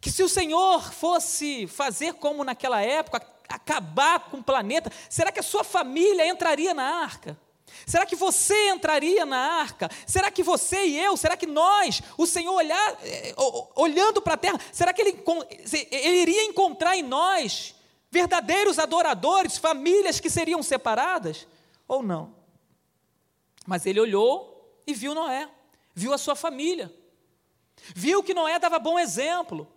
Que 0.00 0.12
se 0.12 0.22
o 0.22 0.28
Senhor 0.28 0.92
fosse 0.92 1.66
fazer 1.66 2.14
como 2.14 2.44
naquela 2.44 2.80
época, 2.80 3.26
acabar 3.48 4.30
com 4.30 4.36
o 4.36 4.44
planeta, 4.44 4.92
será 5.10 5.32
que 5.32 5.40
a 5.40 5.42
sua 5.42 5.64
família 5.64 6.28
entraria 6.28 6.72
na 6.72 7.02
arca? 7.02 7.36
Será 7.86 8.04
que 8.04 8.16
você 8.16 8.70
entraria 8.70 9.24
na 9.24 9.38
arca? 9.60 9.90
Será 10.06 10.30
que 10.30 10.42
você 10.42 10.84
e 10.86 10.98
eu, 10.98 11.16
será 11.16 11.36
que 11.36 11.46
nós, 11.46 12.02
o 12.16 12.26
Senhor 12.26 12.52
olhar, 12.52 12.98
eh, 13.02 13.34
olhando 13.74 14.20
para 14.20 14.34
a 14.34 14.36
terra, 14.36 14.60
será 14.72 14.92
que 14.92 15.00
ele, 15.00 15.22
ele 15.90 16.18
iria 16.22 16.44
encontrar 16.44 16.96
em 16.96 17.02
nós 17.02 17.74
verdadeiros 18.10 18.78
adoradores, 18.78 19.58
famílias 19.58 20.20
que 20.20 20.30
seriam 20.30 20.62
separadas? 20.62 21.46
Ou 21.86 22.02
não? 22.02 22.34
Mas 23.66 23.86
ele 23.86 24.00
olhou 24.00 24.80
e 24.86 24.94
viu 24.94 25.14
Noé, 25.14 25.48
viu 25.94 26.12
a 26.12 26.18
sua 26.18 26.34
família, 26.34 26.92
viu 27.94 28.22
que 28.22 28.34
Noé 28.34 28.58
dava 28.58 28.78
bom 28.78 28.98
exemplo, 28.98 29.68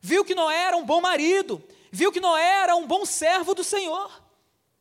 viu 0.00 0.24
que 0.24 0.34
Noé 0.34 0.56
era 0.56 0.76
um 0.76 0.84
bom 0.84 1.00
marido, 1.00 1.62
viu 1.90 2.12
que 2.12 2.20
Noé 2.20 2.62
era 2.62 2.76
um 2.76 2.86
bom 2.86 3.04
servo 3.04 3.54
do 3.54 3.64
Senhor. 3.64 4.22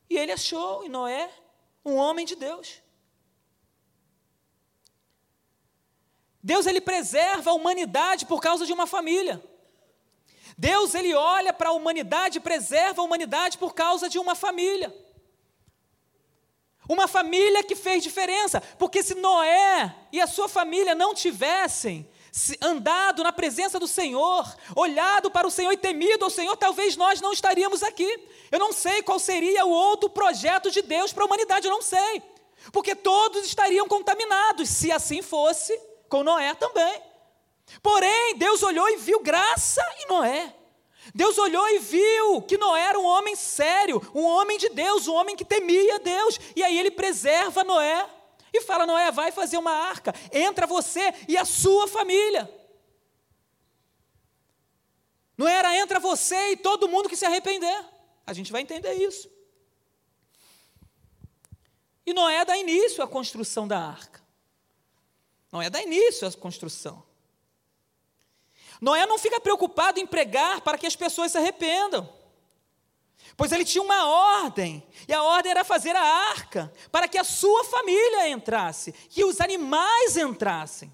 E 0.09 0.17
ele 0.17 0.31
achou 0.31 0.83
em 0.83 0.89
Noé 0.89 1.29
um 1.87 1.95
homem 1.95 2.25
de 2.25 2.35
Deus. 2.35 2.81
Deus 6.43 6.65
ele 6.65 6.81
preserva 6.81 7.51
a 7.51 7.53
humanidade 7.53 8.25
por 8.25 8.41
causa 8.41 8.65
de 8.65 8.73
uma 8.73 8.85
família. 8.85 9.41
Deus 10.57 10.93
ele 10.95 11.13
olha 11.13 11.53
para 11.53 11.69
a 11.69 11.73
humanidade 11.73 12.37
e 12.37 12.41
preserva 12.41 13.01
a 13.01 13.05
humanidade 13.05 13.57
por 13.57 13.73
causa 13.73 14.09
de 14.09 14.19
uma 14.19 14.35
família. 14.35 14.93
Uma 16.89 17.07
família 17.07 17.63
que 17.63 17.75
fez 17.75 18.01
diferença, 18.03 18.61
porque 18.79 19.03
se 19.03 19.15
Noé 19.15 19.93
e 20.11 20.21
a 20.21 20.27
sua 20.27 20.47
família 20.47 20.95
não 20.95 21.13
tivessem 21.13 22.09
andado 22.61 23.23
na 23.23 23.31
presença 23.31 23.79
do 23.79 23.87
Senhor, 23.87 24.45
olhado 24.75 25.31
para 25.31 25.47
o 25.47 25.51
Senhor 25.51 25.71
e 25.71 25.77
temido 25.77 26.25
ao 26.25 26.29
Senhor, 26.29 26.55
talvez 26.55 26.95
nós 26.95 27.19
não 27.21 27.33
estaríamos 27.33 27.83
aqui. 27.83 28.07
Eu 28.51 28.59
não 28.59 28.71
sei 28.71 29.01
qual 29.01 29.19
seria 29.19 29.65
o 29.65 29.69
outro 29.69 30.09
projeto 30.09 30.69
de 30.69 30.81
Deus 30.81 31.11
para 31.11 31.23
a 31.23 31.25
humanidade, 31.25 31.67
eu 31.67 31.73
não 31.73 31.81
sei. 31.81 32.21
Porque 32.71 32.95
todos 32.95 33.45
estariam 33.45 33.87
contaminados, 33.87 34.69
se 34.69 34.91
assim 34.91 35.21
fosse 35.21 35.77
com 36.09 36.23
Noé 36.23 36.53
também. 36.53 37.01
Porém, 37.81 38.37
Deus 38.37 38.63
olhou 38.63 38.87
e 38.89 38.97
viu 38.97 39.19
graça 39.19 39.81
em 39.99 40.07
Noé. 40.07 40.53
Deus 41.13 41.37
olhou 41.37 41.67
e 41.69 41.79
viu 41.79 42.41
que 42.41 42.57
Noé 42.57 42.81
era 42.81 42.99
um 42.99 43.05
homem 43.05 43.35
sério, 43.35 44.01
um 44.13 44.23
homem 44.23 44.57
de 44.57 44.69
Deus, 44.69 45.07
um 45.07 45.13
homem 45.13 45.35
que 45.35 45.45
temia 45.45 45.99
Deus. 45.99 46.39
E 46.55 46.63
aí 46.63 46.77
ele 46.77 46.91
preserva 46.91 47.63
Noé 47.63 48.07
e 48.53 48.61
fala: 48.61 48.85
Noé, 48.85 49.11
vai 49.11 49.31
fazer 49.31 49.57
uma 49.57 49.71
arca, 49.71 50.13
entra 50.31 50.67
você 50.67 51.13
e 51.27 51.37
a 51.37 51.45
sua 51.45 51.87
família. 51.87 52.51
Não 55.37 55.47
era 55.47 55.75
entra 55.77 55.99
você 55.99 56.51
e 56.51 56.57
todo 56.57 56.87
mundo 56.87 57.07
que 57.07 57.15
se 57.15 57.25
arrepender. 57.25 57.85
A 58.25 58.33
gente 58.33 58.51
vai 58.51 58.61
entender 58.61 58.93
isso. 58.93 59.29
E 62.05 62.13
Noé 62.13 62.43
dá 62.43 62.57
início 62.57 63.03
à 63.03 63.07
construção 63.07 63.67
da 63.67 63.79
arca. 63.79 64.23
Noé 65.51 65.69
dá 65.69 65.81
início 65.81 66.27
à 66.27 66.31
construção. 66.31 67.03
Noé 68.81 69.05
não 69.05 69.17
fica 69.17 69.39
preocupado 69.39 69.99
em 69.99 70.07
pregar 70.07 70.61
para 70.61 70.77
que 70.77 70.87
as 70.87 70.95
pessoas 70.95 71.31
se 71.31 71.37
arrependam. 71.37 72.16
Pois 73.37 73.51
ele 73.51 73.63
tinha 73.63 73.83
uma 73.83 74.07
ordem, 74.07 74.83
e 75.07 75.13
a 75.13 75.21
ordem 75.21 75.51
era 75.51 75.63
fazer 75.63 75.95
a 75.95 76.01
arca, 76.01 76.73
para 76.91 77.07
que 77.07 77.19
a 77.19 77.23
sua 77.23 77.63
família 77.65 78.27
entrasse, 78.29 78.91
que 78.91 79.23
os 79.23 79.39
animais 79.39 80.17
entrassem. 80.17 80.91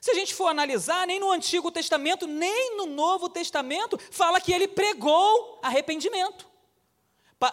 Se 0.00 0.10
a 0.10 0.14
gente 0.14 0.34
for 0.34 0.48
analisar, 0.48 1.06
nem 1.06 1.20
no 1.20 1.30
Antigo 1.30 1.70
Testamento, 1.70 2.26
nem 2.26 2.76
no 2.76 2.86
Novo 2.86 3.28
Testamento, 3.28 3.96
fala 4.10 4.40
que 4.40 4.52
ele 4.52 4.66
pregou 4.66 5.60
arrependimento, 5.62 6.44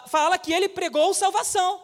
fala 0.08 0.36
que 0.36 0.52
ele 0.52 0.68
pregou 0.68 1.14
salvação, 1.14 1.80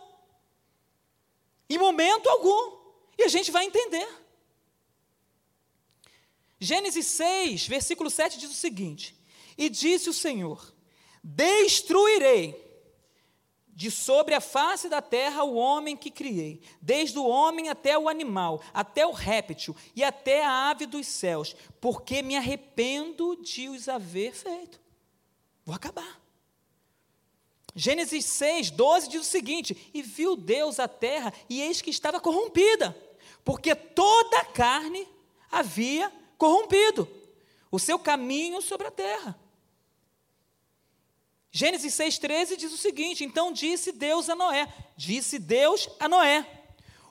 em 1.70 1.78
momento 1.78 2.28
algum, 2.28 2.78
e 3.16 3.22
a 3.22 3.28
gente 3.28 3.52
vai 3.52 3.64
entender. 3.64 4.08
Gênesis 6.58 7.06
6, 7.06 7.68
versículo 7.68 8.10
7 8.10 8.38
diz 8.38 8.50
o 8.50 8.54
seguinte: 8.54 9.16
E 9.56 9.68
disse 9.68 10.10
o 10.10 10.12
Senhor: 10.12 10.76
Destruirei 11.30 12.66
de 13.66 13.90
sobre 13.90 14.34
a 14.34 14.40
face 14.40 14.88
da 14.88 15.02
terra 15.02 15.44
o 15.44 15.56
homem 15.56 15.94
que 15.94 16.10
criei, 16.10 16.62
desde 16.80 17.18
o 17.18 17.26
homem 17.26 17.68
até 17.68 17.98
o 17.98 18.08
animal, 18.08 18.62
até 18.72 19.06
o 19.06 19.12
réptil 19.12 19.76
e 19.94 20.02
até 20.02 20.42
a 20.42 20.70
ave 20.70 20.86
dos 20.86 21.06
céus, 21.06 21.54
porque 21.82 22.22
me 22.22 22.34
arrependo 22.34 23.36
de 23.36 23.68
os 23.68 23.90
haver 23.90 24.34
feito. 24.34 24.80
Vou 25.66 25.74
acabar. 25.74 26.18
Gênesis 27.74 28.24
6, 28.24 28.70
12 28.70 29.08
diz 29.10 29.20
o 29.20 29.24
seguinte: 29.24 29.90
E 29.92 30.00
viu 30.00 30.34
Deus 30.34 30.80
a 30.80 30.88
terra, 30.88 31.30
e 31.46 31.60
eis 31.60 31.82
que 31.82 31.90
estava 31.90 32.18
corrompida, 32.18 32.96
porque 33.44 33.74
toda 33.74 34.38
a 34.38 34.46
carne 34.46 35.06
havia 35.50 36.10
corrompido 36.38 37.06
o 37.70 37.78
seu 37.78 37.98
caminho 37.98 38.62
sobre 38.62 38.86
a 38.86 38.90
terra. 38.90 39.38
Gênesis 41.50 41.94
6,13 41.94 42.56
diz 42.56 42.72
o 42.72 42.76
seguinte: 42.76 43.24
Então 43.24 43.52
disse 43.52 43.92
Deus 43.92 44.28
a 44.28 44.34
Noé, 44.34 44.72
disse 44.96 45.38
Deus 45.38 45.88
a 45.98 46.08
Noé: 46.08 46.46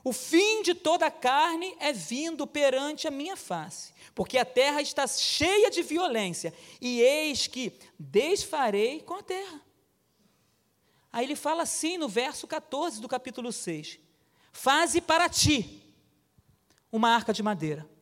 O 0.04 0.12
fim 0.12 0.62
de 0.62 0.74
toda 0.74 1.06
a 1.06 1.10
carne 1.10 1.74
é 1.80 1.92
vindo 1.92 2.46
perante 2.46 3.08
a 3.08 3.10
minha 3.10 3.36
face, 3.36 3.92
porque 4.14 4.38
a 4.38 4.44
terra 4.44 4.80
está 4.80 5.06
cheia 5.06 5.70
de 5.70 5.82
violência, 5.82 6.54
e 6.80 7.00
eis 7.00 7.46
que 7.46 7.72
desfarei 7.98 9.00
com 9.00 9.14
a 9.14 9.22
terra. 9.22 9.60
Aí 11.12 11.24
ele 11.24 11.36
fala 11.36 11.62
assim 11.62 11.96
no 11.98 12.08
verso 12.08 12.46
14 12.46 13.00
do 13.00 13.08
capítulo 13.08 13.52
6: 13.52 13.98
Faze 14.52 15.00
para 15.00 15.28
ti 15.28 15.82
uma 16.92 17.10
arca 17.10 17.32
de 17.32 17.42
madeira 17.42 17.97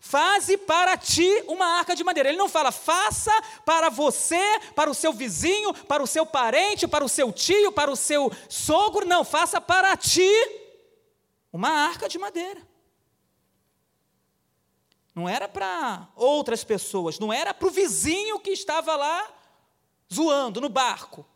Faze 0.00 0.56
para 0.56 0.96
ti 0.96 1.28
uma 1.46 1.78
arca 1.78 1.94
de 1.96 2.04
madeira. 2.04 2.28
Ele 2.28 2.38
não 2.38 2.48
fala, 2.48 2.70
faça 2.70 3.32
para 3.64 3.88
você, 3.88 4.60
para 4.74 4.90
o 4.90 4.94
seu 4.94 5.12
vizinho, 5.12 5.72
para 5.72 6.02
o 6.02 6.06
seu 6.06 6.26
parente, 6.26 6.86
para 6.86 7.04
o 7.04 7.08
seu 7.08 7.32
tio, 7.32 7.72
para 7.72 7.90
o 7.90 7.96
seu 7.96 8.30
sogro. 8.48 9.06
Não, 9.06 9.24
faça 9.24 9.60
para 9.60 9.96
ti 9.96 10.30
uma 11.52 11.70
arca 11.70 12.08
de 12.08 12.18
madeira. 12.18 12.60
Não 15.14 15.28
era 15.28 15.48
para 15.48 16.08
outras 16.14 16.62
pessoas, 16.62 17.18
não 17.18 17.32
era 17.32 17.52
para 17.52 17.68
o 17.68 17.70
vizinho 17.70 18.38
que 18.38 18.50
estava 18.50 18.94
lá 18.96 19.28
zoando 20.12 20.60
no 20.60 20.68
barco, 20.68 21.26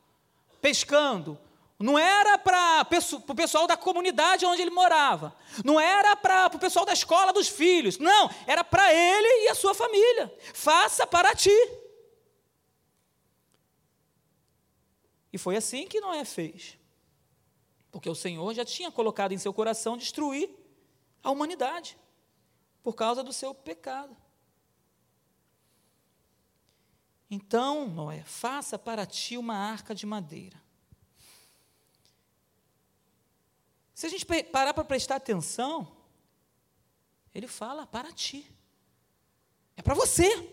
pescando, 0.61 1.39
não 1.85 1.99
era 1.99 2.39
para 2.39 2.89
o 3.29 3.35
pessoal 3.35 3.67
da 3.67 3.77
comunidade 3.77 4.47
onde 4.47 4.63
ele 4.63 4.71
morava. 4.71 5.37
Não 5.63 5.79
era 5.79 6.17
para 6.17 6.47
o 6.47 6.59
pessoal 6.59 6.87
da 6.87 6.95
escola 6.95 7.31
dos 7.31 7.47
filhos. 7.47 7.99
Não, 7.99 8.31
era 8.47 8.65
para 8.65 8.91
ele 8.91 9.45
e 9.45 9.49
a 9.51 9.55
sua 9.55 9.75
família. 9.75 10.35
Faça 10.55 11.07
para 11.07 11.35
ti. 11.35 11.55
E 15.31 15.37
foi 15.37 15.57
assim 15.57 15.87
que 15.87 16.01
Noé 16.01 16.25
fez. 16.25 16.79
Porque 17.93 18.09
o 18.09 18.15
Senhor 18.15 18.55
já 18.55 18.65
tinha 18.65 18.91
colocado 18.91 19.33
em 19.33 19.39
seu 19.39 19.53
coração 19.53 19.99
destruir 19.99 20.49
a 21.23 21.31
humanidade 21.31 21.99
por 22.83 22.95
causa 22.95 23.23
do 23.23 23.31
seu 23.31 23.53
pecado. 23.53 24.17
Então, 27.31 27.87
Noé, 27.87 28.23
faça 28.25 28.79
para 28.79 29.05
ti 29.05 29.37
uma 29.37 29.55
arca 29.55 29.95
de 29.95 30.07
madeira 30.07 30.64
Se 34.05 34.09
a 34.09 34.11
gente 34.11 34.27
parar 34.27 34.75
para 34.75 34.85
prestar 34.85 35.17
atenção, 35.17 35.91
ele 37.35 37.49
fala 37.49 37.87
para 37.87 38.13
ti. 38.13 38.47
É 39.79 39.81
para 39.81 39.95
você. 39.95 40.47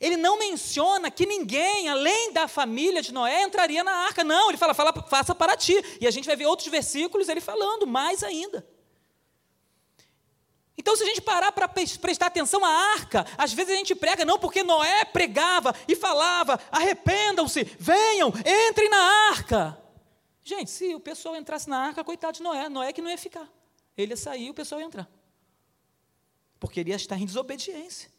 Ele 0.00 0.16
não 0.16 0.38
menciona 0.38 1.10
que 1.10 1.26
ninguém, 1.26 1.90
além 1.90 2.32
da 2.32 2.48
família 2.48 3.02
de 3.02 3.12
Noé, 3.12 3.42
entraria 3.42 3.84
na 3.84 3.92
arca. 4.06 4.24
Não, 4.24 4.48
ele 4.48 4.56
fala, 4.56 4.72
fala, 4.72 4.94
faça 5.10 5.34
para 5.34 5.58
ti. 5.58 5.74
E 6.00 6.06
a 6.06 6.10
gente 6.10 6.24
vai 6.24 6.36
ver 6.36 6.46
outros 6.46 6.68
versículos 6.68 7.28
ele 7.28 7.42
falando 7.42 7.86
mais 7.86 8.22
ainda. 8.22 8.66
Então, 10.78 10.96
se 10.96 11.02
a 11.02 11.06
gente 11.06 11.20
parar 11.20 11.52
para 11.52 11.68
prestar 11.68 12.28
atenção 12.28 12.64
à 12.64 12.70
arca, 12.94 13.26
às 13.36 13.52
vezes 13.52 13.74
a 13.74 13.76
gente 13.76 13.94
prega, 13.94 14.24
não, 14.24 14.38
porque 14.38 14.62
Noé 14.62 15.04
pregava 15.04 15.74
e 15.86 15.94
falava: 15.94 16.58
arrependam-se, 16.72 17.64
venham, 17.78 18.32
entrem 18.70 18.88
na 18.88 19.28
arca. 19.32 19.89
Gente, 20.50 20.68
se 20.68 20.92
o 20.96 20.98
pessoal 20.98 21.36
entrasse 21.36 21.70
na 21.70 21.78
arca, 21.78 22.02
coitado 22.02 22.38
de 22.38 22.42
Noé, 22.42 22.68
Noé 22.68 22.92
que 22.92 23.00
não 23.00 23.08
ia 23.08 23.16
ficar. 23.16 23.48
Ele 23.96 24.14
ia 24.14 24.16
sair 24.16 24.46
e 24.46 24.50
o 24.50 24.54
pessoal 24.54 24.80
ia 24.80 24.86
entrar. 24.88 25.08
Porque 26.58 26.80
ele 26.80 26.90
ia 26.90 26.96
estar 26.96 27.16
em 27.16 27.24
desobediência. 27.24 28.10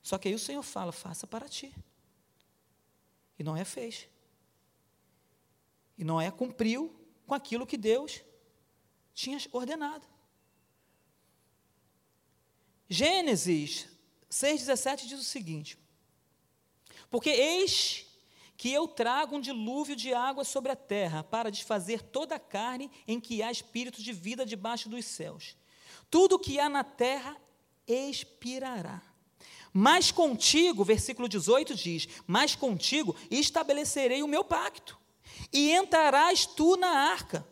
Só 0.00 0.16
que 0.16 0.28
aí 0.28 0.34
o 0.36 0.38
Senhor 0.38 0.62
fala: 0.62 0.92
faça 0.92 1.26
para 1.26 1.48
ti. 1.48 1.74
E 3.36 3.42
Noé 3.42 3.64
fez. 3.64 4.08
E 5.98 6.04
Noé 6.04 6.30
cumpriu 6.30 6.94
com 7.26 7.34
aquilo 7.34 7.66
que 7.66 7.76
Deus 7.76 8.22
tinha 9.12 9.36
ordenado. 9.50 10.06
Gênesis 12.88 13.88
6,17 14.30 15.06
diz 15.08 15.18
o 15.18 15.24
seguinte: 15.24 15.76
Porque 17.10 17.30
eis 17.30 18.06
que 18.56 18.72
eu 18.72 18.86
trago 18.86 19.36
um 19.36 19.40
dilúvio 19.40 19.96
de 19.96 20.14
água 20.14 20.44
sobre 20.44 20.72
a 20.72 20.76
terra, 20.76 21.24
para 21.24 21.50
desfazer 21.50 22.02
toda 22.02 22.36
a 22.36 22.40
carne 22.40 22.90
em 23.06 23.20
que 23.20 23.42
há 23.42 23.50
espírito 23.50 24.02
de 24.02 24.12
vida 24.12 24.46
debaixo 24.46 24.88
dos 24.88 25.04
céus. 25.04 25.56
Tudo 26.10 26.38
que 26.38 26.60
há 26.60 26.68
na 26.68 26.84
terra 26.84 27.36
expirará. 27.86 29.02
Mas 29.72 30.12
contigo, 30.12 30.84
versículo 30.84 31.28
18 31.28 31.74
diz: 31.74 32.08
Mas 32.26 32.54
contigo 32.54 33.16
estabelecerei 33.30 34.22
o 34.22 34.28
meu 34.28 34.44
pacto, 34.44 34.96
e 35.52 35.72
entrarás 35.72 36.46
tu 36.46 36.76
na 36.76 36.88
arca 36.88 37.44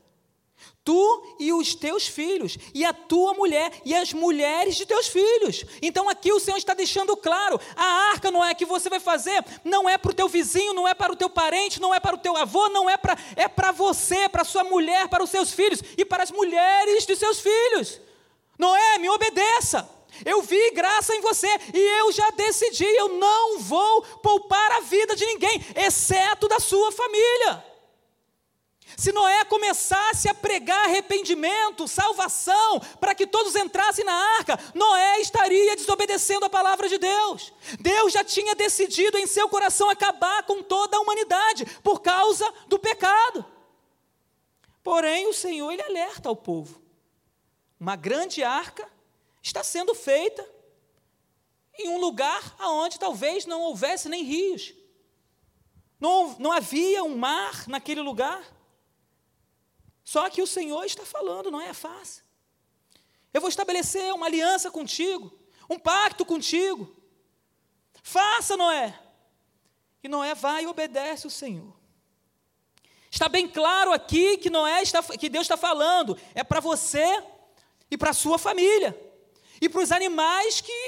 Tu 0.84 1.36
e 1.38 1.52
os 1.52 1.76
teus 1.76 2.08
filhos, 2.08 2.58
e 2.74 2.84
a 2.84 2.92
tua 2.92 3.34
mulher, 3.34 3.70
e 3.84 3.94
as 3.94 4.12
mulheres 4.12 4.74
de 4.74 4.84
teus 4.84 5.06
filhos. 5.06 5.64
Então 5.80 6.08
aqui 6.08 6.32
o 6.32 6.40
Senhor 6.40 6.56
está 6.56 6.74
deixando 6.74 7.16
claro: 7.16 7.60
a 7.76 7.84
arca 8.10 8.32
não 8.32 8.44
é 8.44 8.52
que 8.52 8.64
você 8.64 8.88
vai 8.90 8.98
fazer, 8.98 9.44
não 9.64 9.88
é 9.88 9.96
para 9.96 10.10
o 10.10 10.14
teu 10.14 10.28
vizinho, 10.28 10.74
não 10.74 10.88
é 10.88 10.92
para 10.92 11.12
o 11.12 11.16
teu 11.16 11.30
parente, 11.30 11.80
não 11.80 11.94
é 11.94 12.00
para 12.00 12.16
o 12.16 12.18
teu 12.18 12.36
avô, 12.36 12.68
não 12.68 12.90
é 12.90 12.96
para 12.96 13.16
é 13.36 13.46
para 13.46 13.70
você, 13.70 14.28
para 14.28 14.42
sua 14.42 14.64
mulher, 14.64 15.08
para 15.08 15.22
os 15.22 15.30
seus 15.30 15.52
filhos 15.52 15.80
e 15.96 16.04
para 16.04 16.24
as 16.24 16.32
mulheres 16.32 17.06
de 17.06 17.14
seus 17.14 17.38
filhos. 17.38 18.00
Noé, 18.58 18.98
me 18.98 19.08
obedeça. 19.08 19.88
Eu 20.24 20.42
vi 20.42 20.72
graça 20.72 21.14
em 21.14 21.20
você 21.20 21.48
e 21.72 22.00
eu 22.00 22.12
já 22.12 22.28
decidi, 22.30 22.84
eu 22.84 23.08
não 23.08 23.60
vou 23.60 24.02
poupar 24.22 24.72
a 24.72 24.80
vida 24.80 25.16
de 25.16 25.24
ninguém, 25.24 25.64
exceto 25.76 26.48
da 26.48 26.60
sua 26.60 26.92
família. 26.92 27.71
Se 28.96 29.12
Noé 29.12 29.44
começasse 29.44 30.28
a 30.28 30.34
pregar 30.34 30.84
arrependimento, 30.84 31.88
salvação, 31.88 32.80
para 33.00 33.14
que 33.14 33.26
todos 33.26 33.56
entrassem 33.56 34.04
na 34.04 34.14
arca, 34.36 34.58
Noé 34.74 35.20
estaria 35.20 35.76
desobedecendo 35.76 36.46
a 36.46 36.50
palavra 36.50 36.88
de 36.88 36.98
Deus. 36.98 37.52
Deus 37.80 38.12
já 38.12 38.22
tinha 38.22 38.54
decidido 38.54 39.18
em 39.18 39.26
seu 39.26 39.48
coração 39.48 39.88
acabar 39.88 40.42
com 40.44 40.62
toda 40.62 40.96
a 40.96 41.00
humanidade 41.00 41.64
por 41.82 42.00
causa 42.00 42.50
do 42.66 42.78
pecado. 42.78 43.44
Porém, 44.82 45.28
o 45.28 45.32
Senhor 45.32 45.70
ele 45.70 45.82
alerta 45.82 46.28
ao 46.28 46.36
povo. 46.36 46.82
Uma 47.78 47.96
grande 47.96 48.42
arca 48.42 48.88
está 49.42 49.64
sendo 49.64 49.94
feita 49.94 50.48
em 51.78 51.88
um 51.88 51.98
lugar 51.98 52.54
onde 52.60 52.98
talvez 52.98 53.46
não 53.46 53.60
houvesse 53.60 54.08
nem 54.08 54.22
rios. 54.22 54.74
Não, 55.98 56.36
não 56.38 56.52
havia 56.52 57.04
um 57.04 57.16
mar 57.16 57.66
naquele 57.68 58.00
lugar. 58.00 58.42
Só 60.12 60.28
que 60.28 60.42
o 60.42 60.46
Senhor 60.46 60.84
está 60.84 61.06
falando, 61.06 61.50
não 61.50 61.58
é 61.58 61.72
fácil. 61.72 62.22
Eu 63.32 63.40
vou 63.40 63.48
estabelecer 63.48 64.12
uma 64.12 64.26
aliança 64.26 64.70
contigo, 64.70 65.32
um 65.70 65.78
pacto 65.78 66.22
contigo. 66.22 66.94
Faça, 68.02 68.54
Noé. 68.54 69.00
E 70.04 70.08
Noé 70.08 70.34
vai 70.34 70.64
e 70.64 70.66
obedece 70.66 71.26
o 71.26 71.30
Senhor. 71.30 71.74
Está 73.10 73.26
bem 73.26 73.48
claro 73.48 73.90
aqui 73.90 74.36
que 74.36 74.50
Noé 74.50 74.82
está, 74.82 75.02
que 75.02 75.30
Deus 75.30 75.44
está 75.44 75.56
falando, 75.56 76.18
é 76.34 76.44
para 76.44 76.60
você 76.60 77.24
e 77.90 77.96
para 77.96 78.10
a 78.10 78.14
sua 78.14 78.36
família, 78.38 78.94
e 79.62 79.66
para 79.66 79.80
os 79.80 79.90
animais 79.90 80.60
que 80.60 80.78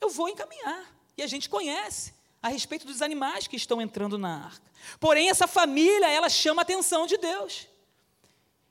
eu 0.00 0.08
vou 0.08 0.28
encaminhar. 0.28 0.86
E 1.18 1.22
a 1.24 1.26
gente 1.26 1.48
conhece 1.48 2.14
a 2.40 2.46
respeito 2.46 2.86
dos 2.86 3.02
animais 3.02 3.48
que 3.48 3.56
estão 3.56 3.82
entrando 3.82 4.16
na 4.16 4.44
arca. 4.44 4.70
Porém, 5.00 5.30
essa 5.30 5.48
família, 5.48 6.08
ela 6.08 6.28
chama 6.28 6.62
a 6.62 6.64
atenção 6.64 7.08
de 7.08 7.16
Deus. 7.16 7.71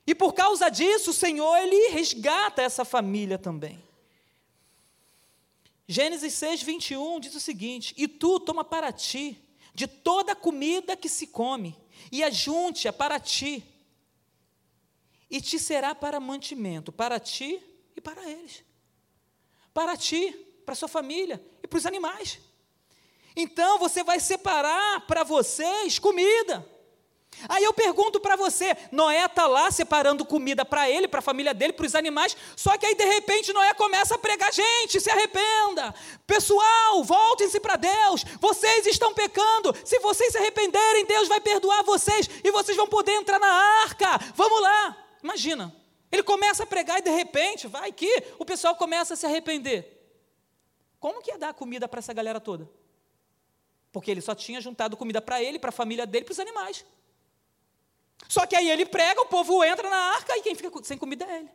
E 0.06 0.14
por 0.14 0.32
causa 0.32 0.68
disso, 0.68 1.10
o 1.10 1.14
Senhor 1.14 1.56
ele 1.58 1.90
resgata 1.90 2.60
essa 2.60 2.84
família 2.84 3.38
também. 3.38 3.82
Gênesis 5.86 6.34
6, 6.34 6.62
21 6.62 7.20
diz 7.20 7.34
o 7.34 7.40
seguinte: 7.40 7.94
E 7.96 8.08
tu 8.08 8.40
toma 8.40 8.64
para 8.64 8.92
ti 8.92 9.38
de 9.74 9.86
toda 9.86 10.32
a 10.32 10.36
comida 10.36 10.96
que 10.96 11.08
se 11.08 11.26
come, 11.26 11.78
e 12.10 12.22
ajunte-a 12.22 12.92
para 12.92 13.20
ti, 13.20 13.64
e 15.30 15.40
te 15.40 15.58
será 15.58 15.94
para 15.94 16.20
mantimento, 16.20 16.92
para 16.92 17.18
ti 17.18 17.62
e 17.96 18.00
para 18.00 18.28
eles. 18.28 18.64
Para 19.72 19.96
ti, 19.96 20.32
para 20.66 20.74
sua 20.74 20.88
família 20.88 21.42
e 21.62 21.66
para 21.66 21.78
os 21.78 21.86
animais. 21.86 22.38
Então 23.34 23.78
você 23.78 24.04
vai 24.04 24.20
separar 24.20 25.06
para 25.06 25.24
vocês 25.24 25.98
comida. 25.98 26.66
Aí 27.48 27.64
eu 27.64 27.72
pergunto 27.72 28.20
para 28.20 28.36
você: 28.36 28.76
Noé 28.90 29.24
está 29.24 29.46
lá 29.46 29.70
separando 29.70 30.24
comida 30.24 30.64
para 30.64 30.88
ele, 30.88 31.08
para 31.08 31.18
a 31.18 31.22
família 31.22 31.52
dele, 31.52 31.72
para 31.72 31.86
os 31.86 31.94
animais, 31.94 32.36
só 32.56 32.76
que 32.76 32.86
aí 32.86 32.94
de 32.94 33.04
repente 33.04 33.52
Noé 33.52 33.74
começa 33.74 34.14
a 34.14 34.18
pregar: 34.18 34.52
gente, 34.52 35.00
se 35.00 35.10
arrependa, 35.10 35.94
pessoal, 36.26 37.02
voltem-se 37.02 37.58
para 37.60 37.76
Deus, 37.76 38.24
vocês 38.40 38.86
estão 38.86 39.12
pecando, 39.14 39.74
se 39.84 39.98
vocês 40.00 40.32
se 40.32 40.38
arrependerem, 40.38 41.06
Deus 41.06 41.28
vai 41.28 41.40
perdoar 41.40 41.82
vocês 41.82 42.28
e 42.44 42.50
vocês 42.50 42.76
vão 42.76 42.86
poder 42.86 43.12
entrar 43.12 43.38
na 43.38 43.52
arca, 43.82 44.18
vamos 44.34 44.60
lá. 44.60 44.96
Imagina, 45.22 45.74
ele 46.10 46.22
começa 46.22 46.62
a 46.64 46.66
pregar 46.66 46.98
e 46.98 47.02
de 47.02 47.10
repente, 47.10 47.66
vai 47.66 47.90
que 47.90 48.24
o 48.38 48.44
pessoal 48.44 48.76
começa 48.76 49.14
a 49.14 49.16
se 49.16 49.26
arrepender. 49.26 50.00
Como 51.00 51.22
que 51.22 51.30
ia 51.30 51.38
dar 51.38 51.54
comida 51.54 51.88
para 51.88 51.98
essa 51.98 52.12
galera 52.12 52.40
toda? 52.40 52.70
Porque 53.90 54.10
ele 54.10 54.20
só 54.20 54.34
tinha 54.34 54.60
juntado 54.60 54.96
comida 54.96 55.20
para 55.20 55.42
ele, 55.42 55.58
para 55.58 55.70
a 55.70 55.72
família 55.72 56.06
dele, 56.06 56.24
para 56.24 56.32
os 56.32 56.38
animais. 56.38 56.84
Só 58.32 58.46
que 58.46 58.56
aí 58.56 58.70
ele 58.70 58.86
prega, 58.86 59.20
o 59.20 59.26
povo 59.26 59.62
entra 59.62 59.90
na 59.90 60.14
arca 60.14 60.34
e 60.38 60.40
quem 60.40 60.54
fica 60.54 60.70
sem 60.84 60.96
comida 60.96 61.22
é 61.26 61.40
ele. 61.40 61.50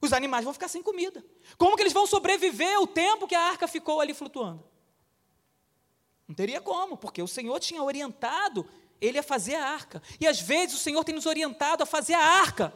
Os 0.00 0.14
animais 0.14 0.42
vão 0.42 0.54
ficar 0.54 0.66
sem 0.66 0.82
comida. 0.82 1.22
Como 1.58 1.76
que 1.76 1.82
eles 1.82 1.92
vão 1.92 2.06
sobreviver 2.06 2.80
o 2.80 2.86
tempo 2.86 3.28
que 3.28 3.34
a 3.34 3.42
arca 3.42 3.68
ficou 3.68 4.00
ali 4.00 4.14
flutuando? 4.14 4.64
Não 6.26 6.34
teria 6.34 6.58
como, 6.58 6.96
porque 6.96 7.20
o 7.22 7.28
Senhor 7.28 7.60
tinha 7.60 7.82
orientado 7.82 8.66
ele 8.98 9.18
a 9.18 9.22
fazer 9.22 9.56
a 9.56 9.68
arca. 9.68 10.02
E 10.18 10.26
às 10.26 10.40
vezes 10.40 10.74
o 10.74 10.78
Senhor 10.78 11.04
tem 11.04 11.14
nos 11.14 11.26
orientado 11.26 11.82
a 11.82 11.86
fazer 11.86 12.14
a 12.14 12.24
arca. 12.24 12.72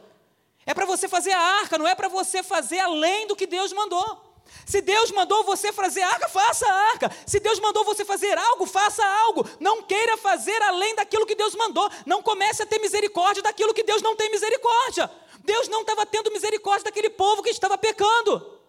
É 0.63 0.75
para 0.75 0.85
você 0.85 1.07
fazer 1.07 1.31
a 1.31 1.39
arca, 1.39 1.79
não 1.79 1.87
é 1.87 1.95
para 1.95 2.07
você 2.07 2.43
fazer 2.43 2.77
além 2.77 3.25
do 3.25 3.35
que 3.35 3.47
Deus 3.47 3.73
mandou. 3.73 4.34
Se 4.65 4.81
Deus 4.81 5.11
mandou 5.11 5.43
você 5.43 5.71
fazer 5.71 6.01
arca, 6.01 6.27
faça 6.27 6.67
arca. 6.67 7.11
Se 7.25 7.39
Deus 7.39 7.59
mandou 7.59 7.83
você 7.83 8.03
fazer 8.03 8.37
algo, 8.37 8.65
faça 8.65 9.05
algo. 9.05 9.47
Não 9.59 9.83
queira 9.83 10.17
fazer 10.17 10.59
além 10.63 10.95
daquilo 10.95 11.25
que 11.25 11.35
Deus 11.35 11.53
mandou. 11.55 11.89
Não 12.05 12.23
comece 12.23 12.63
a 12.63 12.65
ter 12.65 12.79
misericórdia 12.79 13.43
daquilo 13.43 13.73
que 13.73 13.83
Deus 13.83 14.01
não 14.01 14.15
tem 14.15 14.29
misericórdia. 14.31 15.09
Deus 15.43 15.67
não 15.67 15.81
estava 15.81 16.05
tendo 16.05 16.31
misericórdia 16.31 16.85
daquele 16.85 17.09
povo 17.09 17.43
que 17.43 17.49
estava 17.49 17.77
pecando. 17.77 18.59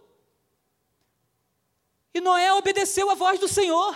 E 2.12 2.20
Noé 2.20 2.52
obedeceu 2.52 3.10
a 3.10 3.14
voz 3.14 3.38
do 3.38 3.48
Senhor. 3.48 3.94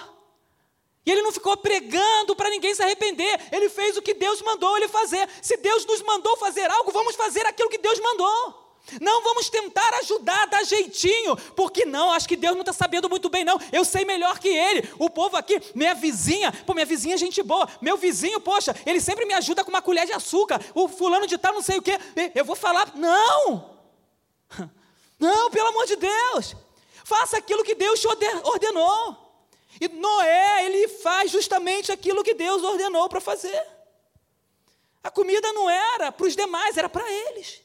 E 1.05 1.11
ele 1.11 1.23
não 1.23 1.33
ficou 1.33 1.57
pregando 1.57 2.37
para 2.37 2.51
ninguém 2.51 2.75
se 2.75 2.83
arrepender. 2.83 3.49
Ele 3.51 3.69
fez 3.69 3.97
o 3.97 4.03
que 4.03 4.15
Deus 4.15 4.43
mandou 4.43 4.77
ele 4.77 4.89
fazer. 4.89 5.29
Se 5.43 5.57
Deus 5.57 5.87
nos 5.87 6.03
mandou 6.03 6.37
fazer 6.37 6.71
algo, 6.71 6.93
vamos 6.93 7.15
fazer 7.17 7.47
aquilo 7.47 7.71
que 7.71 7.79
Deus 7.79 7.99
mandou. 8.01 8.60
Não 9.01 9.23
vamos 9.23 9.49
tentar 9.49 9.89
ajudar, 10.01 10.47
dar 10.47 10.65
jeitinho, 10.65 11.37
porque 11.55 11.85
não, 11.85 12.11
acho 12.11 12.29
que 12.29 12.37
Deus 12.37 12.55
não 12.55 12.63
está 12.63 12.73
sabendo 12.73 13.09
muito 13.09 13.29
bem, 13.29 13.45
não. 13.45 13.59
Eu 13.73 13.85
sei 13.85 14.05
melhor 14.05 14.39
que 14.39 14.49
ele. 14.49 14.89
O 14.99 15.09
povo 15.09 15.37
aqui, 15.37 15.61
minha 15.75 15.95
vizinha, 15.95 16.53
pô, 16.67 16.75
minha 16.75 16.87
vizinha 16.87 17.15
é 17.15 17.19
gente 17.19 17.43
boa. 17.43 17.69
Meu 17.81 17.97
vizinho, 17.97 18.41
poxa, 18.41 18.75
ele 18.85 19.01
sempre 19.01 19.25
me 19.27 19.35
ajuda 19.35 19.63
com 19.63 19.71
uma 19.71 19.83
colher 19.83 20.07
de 20.07 20.13
açúcar. 20.13 20.61
O 20.75 20.89
fulano 20.89 21.27
de 21.27 21.39
tal, 21.39 21.55
não 21.55 21.63
sei 21.63 21.79
o 21.79 21.83
quê. 21.83 21.99
Eu 22.35 22.45
vou 22.45 22.57
falar, 22.57 22.93
não! 22.97 23.79
Não, 25.21 25.51
pelo 25.51 25.69
amor 25.69 25.85
de 25.85 25.97
Deus! 25.97 26.57
Faça 27.05 27.37
aquilo 27.37 27.63
que 27.63 27.75
Deus 27.75 28.01
te 28.01 28.09
ordenou. 28.09 29.31
E 29.79 29.87
Noé, 29.87 30.65
ele 30.65 30.89
faz 30.89 31.31
justamente 31.31 31.93
aquilo 31.93 32.25
que 32.25 32.33
Deus 32.33 32.63
ordenou 32.63 33.07
para 33.07 33.21
fazer. 33.21 33.67
A 35.03 35.11
comida 35.11 35.53
não 35.53 35.69
era 35.69 36.11
para 36.11 36.27
os 36.27 36.35
demais, 36.35 36.77
era 36.77 36.89
para 36.89 37.11
eles. 37.11 37.61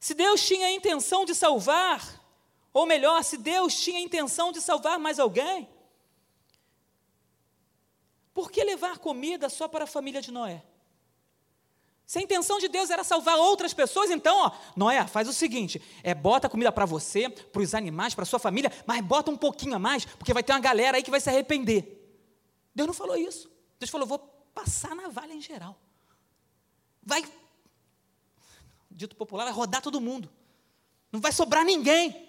Se 0.00 0.14
Deus 0.14 0.42
tinha 0.42 0.66
a 0.66 0.72
intenção 0.72 1.26
de 1.26 1.34
salvar, 1.34 2.18
ou 2.72 2.86
melhor, 2.86 3.22
se 3.22 3.36
Deus 3.36 3.78
tinha 3.78 3.98
a 3.98 4.02
intenção 4.02 4.50
de 4.50 4.60
salvar 4.62 4.98
mais 4.98 5.18
alguém, 5.18 5.68
por 8.32 8.50
que 8.50 8.64
levar 8.64 8.98
comida 8.98 9.50
só 9.50 9.68
para 9.68 9.84
a 9.84 9.86
família 9.86 10.22
de 10.22 10.32
Noé? 10.32 10.64
Se 12.06 12.18
a 12.18 12.22
intenção 12.22 12.58
de 12.58 12.66
Deus 12.66 12.88
era 12.88 13.04
salvar 13.04 13.36
outras 13.36 13.74
pessoas, 13.74 14.10
então, 14.10 14.36
ó, 14.36 14.50
Noé, 14.74 15.06
faz 15.06 15.28
o 15.28 15.32
seguinte: 15.34 15.80
é, 16.02 16.14
bota 16.14 16.48
comida 16.48 16.72
para 16.72 16.86
você, 16.86 17.28
para 17.28 17.60
os 17.60 17.74
animais, 17.74 18.14
para 18.14 18.24
sua 18.24 18.38
família, 18.38 18.72
mas 18.86 19.04
bota 19.04 19.30
um 19.30 19.36
pouquinho 19.36 19.76
a 19.76 19.78
mais, 19.78 20.06
porque 20.06 20.32
vai 20.32 20.42
ter 20.42 20.52
uma 20.52 20.60
galera 20.60 20.96
aí 20.96 21.02
que 21.02 21.10
vai 21.10 21.20
se 21.20 21.28
arrepender. 21.28 22.02
Deus 22.74 22.86
não 22.86 22.94
falou 22.94 23.16
isso. 23.16 23.50
Deus 23.78 23.90
falou: 23.90 24.06
vou 24.06 24.18
passar 24.18 24.94
na 24.96 25.08
valha 25.08 25.34
em 25.34 25.40
geral. 25.40 25.78
Vai 27.02 27.22
dito 29.00 29.16
popular, 29.16 29.44
vai 29.44 29.52
rodar 29.52 29.80
todo 29.80 30.00
mundo. 30.00 30.30
Não 31.10 31.20
vai 31.20 31.32
sobrar 31.32 31.64
ninguém. 31.64 32.28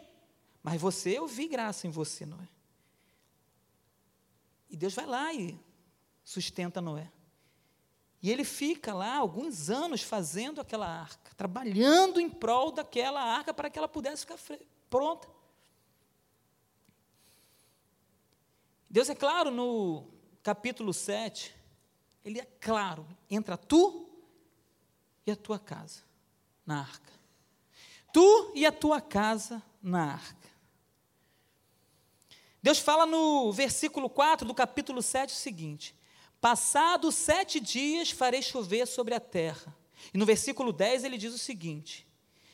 Mas 0.64 0.80
você, 0.80 1.18
eu 1.18 1.28
vi 1.28 1.48
graça 1.48 1.86
em 1.86 1.90
você, 1.90 2.26
Noé. 2.26 2.48
E 4.70 4.78
Deus 4.78 4.94
vai 4.94 5.06
lá 5.06 5.34
e 5.34 5.60
sustenta 6.24 6.80
Noé. 6.80 7.12
E 8.22 8.32
ele 8.32 8.46
fica 8.46 8.94
lá 8.94 9.18
alguns 9.18 9.70
anos 9.70 10.02
fazendo 10.02 10.62
aquela 10.62 10.88
arca, 10.88 11.34
trabalhando 11.36 12.22
em 12.22 12.30
prol 12.30 12.72
daquela 12.72 13.22
arca 13.22 13.54
para 13.54 13.70
que 13.70 13.78
ela 13.78 13.88
pudesse 13.88 14.26
ficar 14.26 14.40
pronta. 14.90 15.28
Deus 18.90 19.10
é 19.10 19.16
claro 19.16 19.52
no 19.52 20.08
capítulo 20.44 20.94
7, 20.94 21.54
ele 22.24 22.40
é 22.40 22.46
claro, 22.46 23.06
entra 23.30 23.58
tu 23.58 24.08
e 25.26 25.32
a 25.32 25.36
tua 25.36 25.58
casa 25.58 26.11
na 26.72 26.80
arca. 26.80 27.12
Tu 28.14 28.52
e 28.56 28.66
a 28.66 28.72
tua 28.72 29.02
casa 29.02 29.62
na 29.82 30.14
arca. 30.14 30.50
Deus 32.64 32.80
fala 32.80 33.06
no 33.06 33.52
versículo 33.52 34.10
4 34.10 34.48
do 34.48 34.54
capítulo 34.54 35.02
7 35.02 35.34
o 35.34 35.36
seguinte: 35.36 35.94
Passados 36.40 37.16
sete 37.16 37.60
dias 37.60 38.12
farei 38.12 38.42
chover 38.42 38.88
sobre 38.88 39.14
a 39.14 39.20
terra. 39.20 39.76
E 40.14 40.18
no 40.18 40.26
versículo 40.26 40.72
10 40.72 41.04
ele 41.04 41.18
diz 41.18 41.34
o 41.34 41.38
seguinte: 41.38 42.08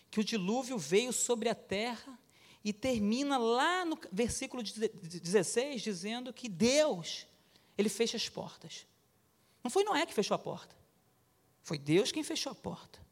que 0.10 0.20
o 0.20 0.24
dilúvio 0.24 0.78
veio 0.78 1.14
sobre 1.14 1.48
a 1.48 1.56
terra 1.56 2.18
e 2.64 2.74
termina 2.74 3.38
lá 3.38 3.86
no 3.86 4.00
versículo 4.12 4.64
16 4.64 5.82
dizendo 5.82 6.34
que 6.34 6.50
Deus, 6.50 7.28
ele 7.78 7.90
fecha 7.90 8.18
as 8.18 8.28
portas. 8.28 8.88
Não 9.64 9.70
foi 9.70 9.84
Noé 9.84 10.06
que 10.06 10.14
fechou 10.14 10.36
a 10.36 10.40
porta. 10.40 10.76
Foi 11.62 11.78
Deus 11.78 12.12
quem 12.12 12.24
fechou 12.24 12.52
a 12.52 12.56
porta. 12.56 13.07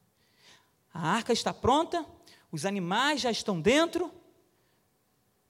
A 0.96 1.08
arca 1.10 1.30
está 1.30 1.52
pronta, 1.52 2.06
os 2.50 2.64
animais 2.64 3.20
já 3.20 3.30
estão 3.30 3.60
dentro. 3.60 4.10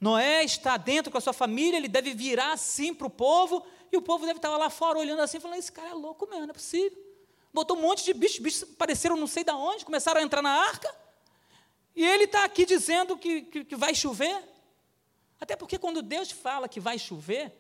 Noé 0.01 0.43
está 0.43 0.77
dentro 0.77 1.13
com 1.13 1.19
a 1.19 1.21
sua 1.21 1.33
família, 1.33 1.77
ele 1.77 1.87
deve 1.87 2.15
virar 2.15 2.53
assim 2.53 2.93
para 2.93 3.07
o 3.07 3.11
povo, 3.11 3.65
e 3.93 3.97
o 3.97 4.03
povo 4.03 4.27
deve 4.27 4.39
estar 4.39 4.55
lá 4.57 4.69
fora 4.69 4.99
olhando 4.99 5.23
assim, 5.23 5.39
falando: 5.39 5.61
esse 5.61 5.71
cara 5.71 5.91
é 5.91 5.95
louco 5.95 6.27
mesmo, 6.27 6.43
não 6.43 6.51
é 6.51 6.53
possível. 6.53 6.99
Botou 7.53 7.77
um 7.77 7.81
monte 7.81 8.05
de 8.05 8.13
bichos, 8.13 8.41
bichos 8.41 8.63
apareceram 8.65 9.17
não 9.17 9.29
sei 9.29 9.45
de 9.45 9.53
onde, 9.53 9.85
começaram 9.85 10.21
a 10.21 10.25
entrar 10.25 10.43
na 10.43 10.51
arca, 10.51 10.93
e 11.95 12.05
ele 12.05 12.25
está 12.25 12.43
aqui 12.43 12.67
dizendo 12.67 13.17
que, 13.17 13.43
que, 13.43 13.65
que 13.65 13.77
vai 13.77 13.95
chover. 13.95 14.43
Até 15.41 15.55
porque 15.55 15.79
quando 15.79 16.03
Deus 16.03 16.33
fala 16.33 16.69
que 16.69 16.81
vai 16.81 16.99
chover, 16.99 17.55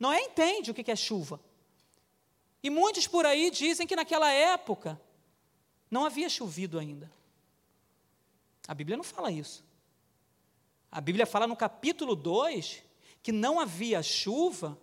Noé 0.00 0.18
entende 0.18 0.70
o 0.70 0.74
que 0.74 0.90
é 0.90 0.96
chuva. 0.96 1.38
E 2.62 2.70
muitos 2.70 3.06
por 3.06 3.26
aí 3.26 3.50
dizem 3.50 3.86
que 3.86 3.94
naquela 3.94 4.30
época 4.32 4.98
não 5.92 6.06
havia 6.06 6.30
chovido 6.30 6.78
ainda. 6.78 7.12
A 8.66 8.72
Bíblia 8.72 8.96
não 8.96 9.04
fala 9.04 9.30
isso. 9.30 9.62
A 10.90 11.02
Bíblia 11.02 11.26
fala 11.26 11.46
no 11.46 11.54
capítulo 11.54 12.16
2 12.16 12.82
que 13.22 13.30
não 13.30 13.60
havia 13.60 14.02
chuva 14.02 14.78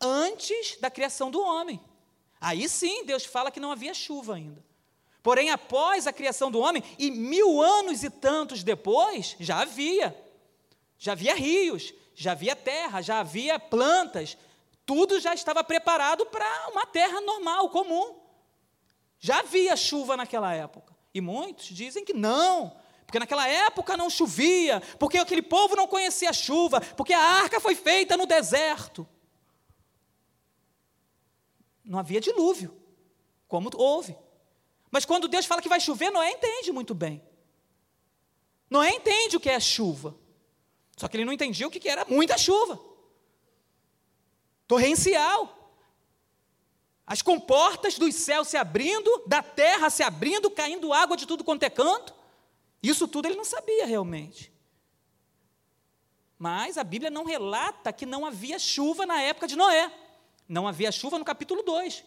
antes 0.00 0.78
da 0.80 0.88
criação 0.88 1.32
do 1.32 1.42
homem. 1.42 1.80
Aí 2.40 2.68
sim, 2.68 3.04
Deus 3.04 3.24
fala 3.24 3.50
que 3.50 3.58
não 3.58 3.72
havia 3.72 3.92
chuva 3.92 4.36
ainda. 4.36 4.64
Porém, 5.20 5.50
após 5.50 6.06
a 6.06 6.12
criação 6.12 6.48
do 6.48 6.60
homem, 6.60 6.82
e 6.96 7.10
mil 7.10 7.60
anos 7.60 8.04
e 8.04 8.10
tantos 8.10 8.62
depois, 8.62 9.36
já 9.40 9.62
havia. 9.62 10.16
Já 10.96 11.12
havia 11.12 11.34
rios, 11.34 11.92
já 12.14 12.32
havia 12.32 12.54
terra, 12.54 13.02
já 13.02 13.18
havia 13.18 13.58
plantas. 13.58 14.38
Tudo 14.86 15.18
já 15.18 15.34
estava 15.34 15.64
preparado 15.64 16.24
para 16.26 16.68
uma 16.70 16.86
terra 16.86 17.20
normal, 17.20 17.68
comum. 17.68 18.21
Já 19.24 19.38
havia 19.38 19.76
chuva 19.76 20.16
naquela 20.16 20.52
época. 20.52 20.92
E 21.14 21.20
muitos 21.20 21.66
dizem 21.66 22.04
que 22.04 22.12
não, 22.12 22.76
porque 23.06 23.20
naquela 23.20 23.46
época 23.46 23.96
não 23.96 24.10
chovia, 24.10 24.80
porque 24.98 25.16
aquele 25.16 25.42
povo 25.42 25.76
não 25.76 25.86
conhecia 25.86 26.30
a 26.30 26.32
chuva, 26.32 26.80
porque 26.80 27.12
a 27.12 27.20
arca 27.20 27.60
foi 27.60 27.76
feita 27.76 28.16
no 28.16 28.26
deserto. 28.26 29.08
Não 31.84 32.00
havia 32.00 32.20
dilúvio, 32.20 32.76
como 33.46 33.70
houve. 33.76 34.18
Mas 34.90 35.04
quando 35.04 35.28
Deus 35.28 35.46
fala 35.46 35.62
que 35.62 35.68
vai 35.68 35.78
chover, 35.78 36.10
Noé 36.10 36.32
entende 36.32 36.72
muito 36.72 36.92
bem. 36.92 37.22
Noé 38.68 38.90
entende 38.90 39.36
o 39.36 39.40
que 39.40 39.48
é 39.48 39.60
chuva. 39.60 40.18
Só 40.96 41.06
que 41.06 41.16
ele 41.16 41.24
não 41.24 41.32
entendia 41.32 41.68
o 41.68 41.70
que 41.70 41.88
era 41.88 42.04
muita 42.06 42.36
chuva. 42.36 42.80
Torrencial 44.66 45.61
as 47.12 47.20
comportas 47.20 47.98
dos 47.98 48.14
céus 48.14 48.48
se 48.48 48.56
abrindo, 48.56 49.24
da 49.26 49.42
terra 49.42 49.90
se 49.90 50.02
abrindo, 50.02 50.50
caindo 50.50 50.94
água 50.94 51.14
de 51.14 51.26
tudo 51.26 51.44
quanto 51.44 51.62
é 51.62 51.68
canto. 51.68 52.14
Isso 52.82 53.06
tudo 53.06 53.28
ele 53.28 53.36
não 53.36 53.44
sabia 53.44 53.84
realmente. 53.84 54.50
Mas 56.38 56.78
a 56.78 56.82
Bíblia 56.82 57.10
não 57.10 57.26
relata 57.26 57.92
que 57.92 58.06
não 58.06 58.24
havia 58.24 58.58
chuva 58.58 59.04
na 59.04 59.20
época 59.20 59.46
de 59.46 59.56
Noé. 59.56 59.92
Não 60.48 60.66
havia 60.66 60.90
chuva 60.90 61.18
no 61.18 61.24
capítulo 61.26 61.62
2. 61.62 62.02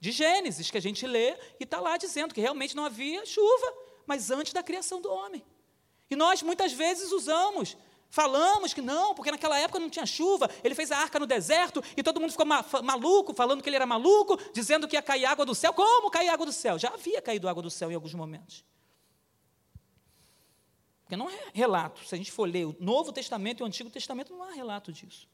de 0.00 0.10
Gênesis, 0.10 0.70
que 0.70 0.78
a 0.78 0.80
gente 0.80 1.06
lê 1.06 1.32
e 1.60 1.64
está 1.64 1.78
lá 1.78 1.98
dizendo 1.98 2.32
que 2.32 2.40
realmente 2.40 2.74
não 2.74 2.86
havia 2.86 3.26
chuva, 3.26 3.74
mas 4.06 4.30
antes 4.30 4.54
da 4.54 4.62
criação 4.62 5.02
do 5.02 5.12
homem. 5.12 5.44
E 6.08 6.16
nós 6.16 6.40
muitas 6.40 6.72
vezes 6.72 7.12
usamos, 7.12 7.76
falamos 8.08 8.72
que 8.72 8.80
não, 8.80 9.14
porque 9.14 9.30
naquela 9.30 9.58
época 9.58 9.78
não 9.78 9.90
tinha 9.90 10.06
chuva, 10.06 10.50
ele 10.62 10.74
fez 10.74 10.90
a 10.90 10.98
arca 10.98 11.18
no 11.18 11.26
deserto 11.26 11.82
e 11.96 12.02
todo 12.02 12.20
mundo 12.20 12.30
ficou 12.30 12.46
maluco, 12.82 13.34
falando 13.34 13.62
que 13.62 13.68
ele 13.68 13.76
era 13.76 13.86
maluco, 13.86 14.38
dizendo 14.52 14.88
que 14.88 14.96
ia 14.96 15.02
cair 15.02 15.24
água 15.24 15.44
do 15.44 15.54
céu. 15.54 15.72
Como 15.72 16.10
cair 16.10 16.28
água 16.28 16.46
do 16.46 16.52
céu? 16.52 16.78
Já 16.78 16.88
havia 16.88 17.20
caído 17.20 17.48
água 17.48 17.62
do 17.62 17.70
céu 17.70 17.90
em 17.90 17.94
alguns 17.94 18.14
momentos. 18.14 18.64
Porque 21.02 21.16
não 21.16 21.30
é 21.30 21.50
relato. 21.52 22.04
Se 22.04 22.14
a 22.14 22.18
gente 22.18 22.32
for 22.32 22.48
ler 22.48 22.66
o 22.66 22.76
Novo 22.80 23.12
Testamento 23.12 23.60
e 23.60 23.62
o 23.62 23.66
Antigo 23.66 23.88
Testamento, 23.90 24.32
não 24.32 24.42
há 24.42 24.50
relato 24.50 24.92
disso. 24.92 25.28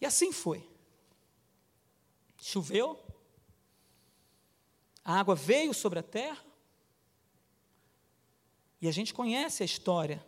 E 0.00 0.06
assim 0.06 0.32
foi. 0.32 0.66
Choveu, 2.40 3.02
a 5.04 5.18
água 5.18 5.34
veio 5.34 5.74
sobre 5.74 5.98
a 5.98 6.02
terra, 6.02 6.44
e 8.80 8.88
a 8.88 8.92
gente 8.92 9.14
conhece 9.14 9.62
a 9.62 9.66
história 9.66 10.24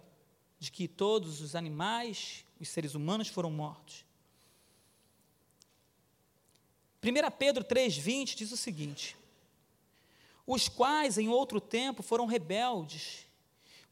de 0.58 0.70
que 0.70 0.88
todos 0.88 1.40
os 1.40 1.54
animais, 1.54 2.44
os 2.60 2.68
seres 2.68 2.94
humanos 2.94 3.28
foram 3.28 3.50
mortos. 3.50 4.04
1 7.02 7.30
Pedro 7.38 7.64
3,20 7.64 8.34
diz 8.34 8.52
o 8.52 8.56
seguinte: 8.56 9.16
Os 10.46 10.68
quais 10.68 11.18
em 11.18 11.28
outro 11.28 11.60
tempo 11.60 12.02
foram 12.02 12.26
rebeldes, 12.26 13.26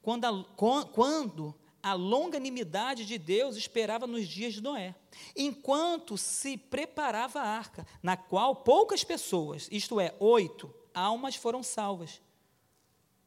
quando 0.02 0.24
a, 0.24 0.44
quando 0.92 1.54
a 1.82 1.92
longanimidade 1.92 3.04
de 3.04 3.18
Deus 3.18 3.56
esperava 3.56 4.06
nos 4.06 4.26
dias 4.26 4.54
de 4.54 4.62
Noé, 4.62 4.94
enquanto 5.36 6.16
se 6.16 6.56
preparava 6.56 7.40
a 7.40 7.46
arca, 7.46 7.86
na 8.02 8.16
qual 8.16 8.56
poucas 8.56 9.04
pessoas, 9.04 9.68
isto 9.70 10.00
é, 10.00 10.14
oito 10.18 10.74
almas, 10.94 11.36
foram 11.36 11.62
salvas 11.62 12.22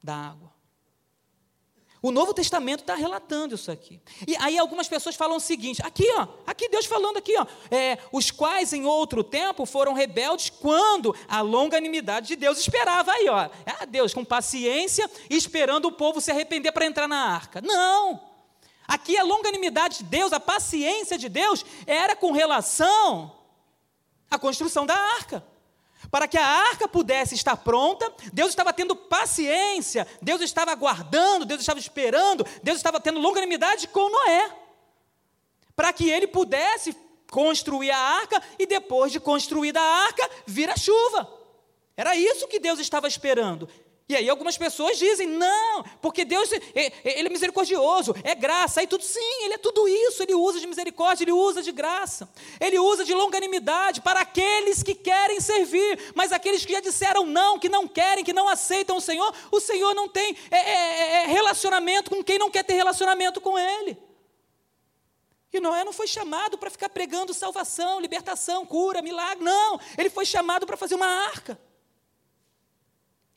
da 0.01 0.15
água. 0.15 0.56
O 2.01 2.11
Novo 2.11 2.33
Testamento 2.33 2.81
está 2.81 2.95
relatando 2.95 3.55
isso 3.55 3.71
aqui. 3.71 3.99
E 4.27 4.35
aí 4.37 4.57
algumas 4.57 4.87
pessoas 4.87 5.15
falam 5.15 5.37
o 5.37 5.39
seguinte: 5.39 5.81
aqui, 5.83 6.07
ó, 6.15 6.27
aqui 6.45 6.69
Deus 6.69 6.85
falando 6.85 7.17
aqui, 7.17 7.33
ó, 7.37 7.45
é, 7.71 7.97
os 8.11 8.29
quais 8.29 8.71
em 8.71 8.85
outro 8.85 9.23
tempo 9.23 9.65
foram 9.65 9.93
rebeldes 9.93 10.49
quando 10.49 11.15
a 11.27 11.41
longanimidade 11.41 12.27
de 12.27 12.35
Deus 12.35 12.59
esperava 12.59 13.11
aí, 13.11 13.27
ó, 13.27 13.49
ah, 13.65 13.85
Deus 13.85 14.13
com 14.13 14.23
paciência 14.23 15.09
esperando 15.29 15.85
o 15.85 15.91
povo 15.91 16.21
se 16.21 16.29
arrepender 16.29 16.71
para 16.71 16.85
entrar 16.85 17.07
na 17.07 17.33
arca. 17.33 17.61
Não. 17.61 18.21
Aqui 18.87 19.17
a 19.17 19.23
longanimidade 19.23 19.97
de 19.97 20.03
Deus, 20.05 20.31
a 20.31 20.39
paciência 20.39 21.17
de 21.17 21.27
Deus, 21.27 21.65
era 21.85 22.15
com 22.15 22.31
relação 22.31 23.35
à 24.29 24.37
construção 24.37 24.85
da 24.85 24.95
arca. 24.95 25.43
Para 26.09 26.27
que 26.27 26.37
a 26.37 26.45
arca 26.45 26.87
pudesse 26.87 27.35
estar 27.35 27.57
pronta, 27.57 28.11
Deus 28.31 28.49
estava 28.49 28.71
tendo 28.71 28.95
paciência, 28.95 30.07
Deus 30.21 30.41
estava 30.41 30.71
aguardando, 30.71 31.45
Deus 31.45 31.61
estava 31.61 31.79
esperando, 31.79 32.45
Deus 32.63 32.77
estava 32.77 32.99
tendo 32.99 33.19
longanimidade 33.19 33.87
com 33.89 34.09
Noé. 34.09 34.51
Para 35.75 35.91
que 35.91 36.09
ele 36.09 36.27
pudesse 36.27 36.95
construir 37.29 37.91
a 37.91 37.97
arca 37.97 38.41
e 38.57 38.65
depois 38.65 39.11
de 39.11 39.19
construída 39.19 39.81
a 39.81 40.03
arca, 40.05 40.29
vir 40.45 40.69
a 40.69 40.77
chuva. 40.77 41.29
Era 41.95 42.15
isso 42.15 42.47
que 42.47 42.59
Deus 42.59 42.79
estava 42.79 43.07
esperando. 43.07 43.67
E 44.09 44.15
aí 44.15 44.29
algumas 44.29 44.57
pessoas 44.57 44.97
dizem, 44.97 45.27
não, 45.27 45.83
porque 46.01 46.23
Deus, 46.23 46.49
é, 46.53 46.61
é, 46.73 47.19
Ele 47.19 47.27
é 47.27 47.29
misericordioso, 47.29 48.15
é 48.23 48.33
graça, 48.33 48.79
aí 48.79 48.87
tudo, 48.87 49.03
sim, 49.03 49.43
Ele 49.43 49.55
é 49.55 49.57
tudo 49.57 49.85
isso, 49.85 50.23
Ele 50.23 50.33
usa 50.33 50.61
de 50.61 50.67
misericórdia, 50.67 51.25
Ele 51.25 51.33
usa 51.33 51.61
de 51.61 51.73
graça, 51.73 52.29
Ele 52.57 52.79
usa 52.79 53.03
de 53.03 53.13
longanimidade 53.13 53.99
para 53.99 54.21
aqueles 54.21 54.81
que 54.81 54.95
querem 54.95 55.41
servir, 55.41 56.13
mas 56.15 56.31
aqueles 56.31 56.65
que 56.65 56.71
já 56.71 56.79
disseram 56.79 57.25
não, 57.25 57.59
que 57.59 57.67
não 57.67 57.85
querem, 57.85 58.23
que 58.23 58.31
não 58.31 58.47
aceitam 58.47 58.95
o 58.95 59.01
Senhor, 59.01 59.33
o 59.51 59.59
Senhor 59.59 59.93
não 59.93 60.07
tem 60.07 60.37
é, 60.49 60.57
é, 60.57 61.23
é 61.23 61.27
relacionamento 61.27 62.09
com 62.09 62.23
quem 62.23 62.39
não 62.39 62.49
quer 62.49 62.63
ter 62.63 62.75
relacionamento 62.75 63.41
com 63.41 63.59
Ele. 63.59 63.97
E 65.51 65.59
Noé 65.59 65.83
não 65.83 65.91
foi 65.91 66.07
chamado 66.07 66.57
para 66.57 66.69
ficar 66.69 66.87
pregando 66.87 67.33
salvação, 67.33 67.99
libertação, 67.99 68.65
cura, 68.65 69.01
milagre, 69.01 69.43
não, 69.43 69.79
ele 69.97 70.09
foi 70.09 70.25
chamado 70.25 70.65
para 70.65 70.77
fazer 70.77 70.95
uma 70.95 71.07
arca. 71.07 71.59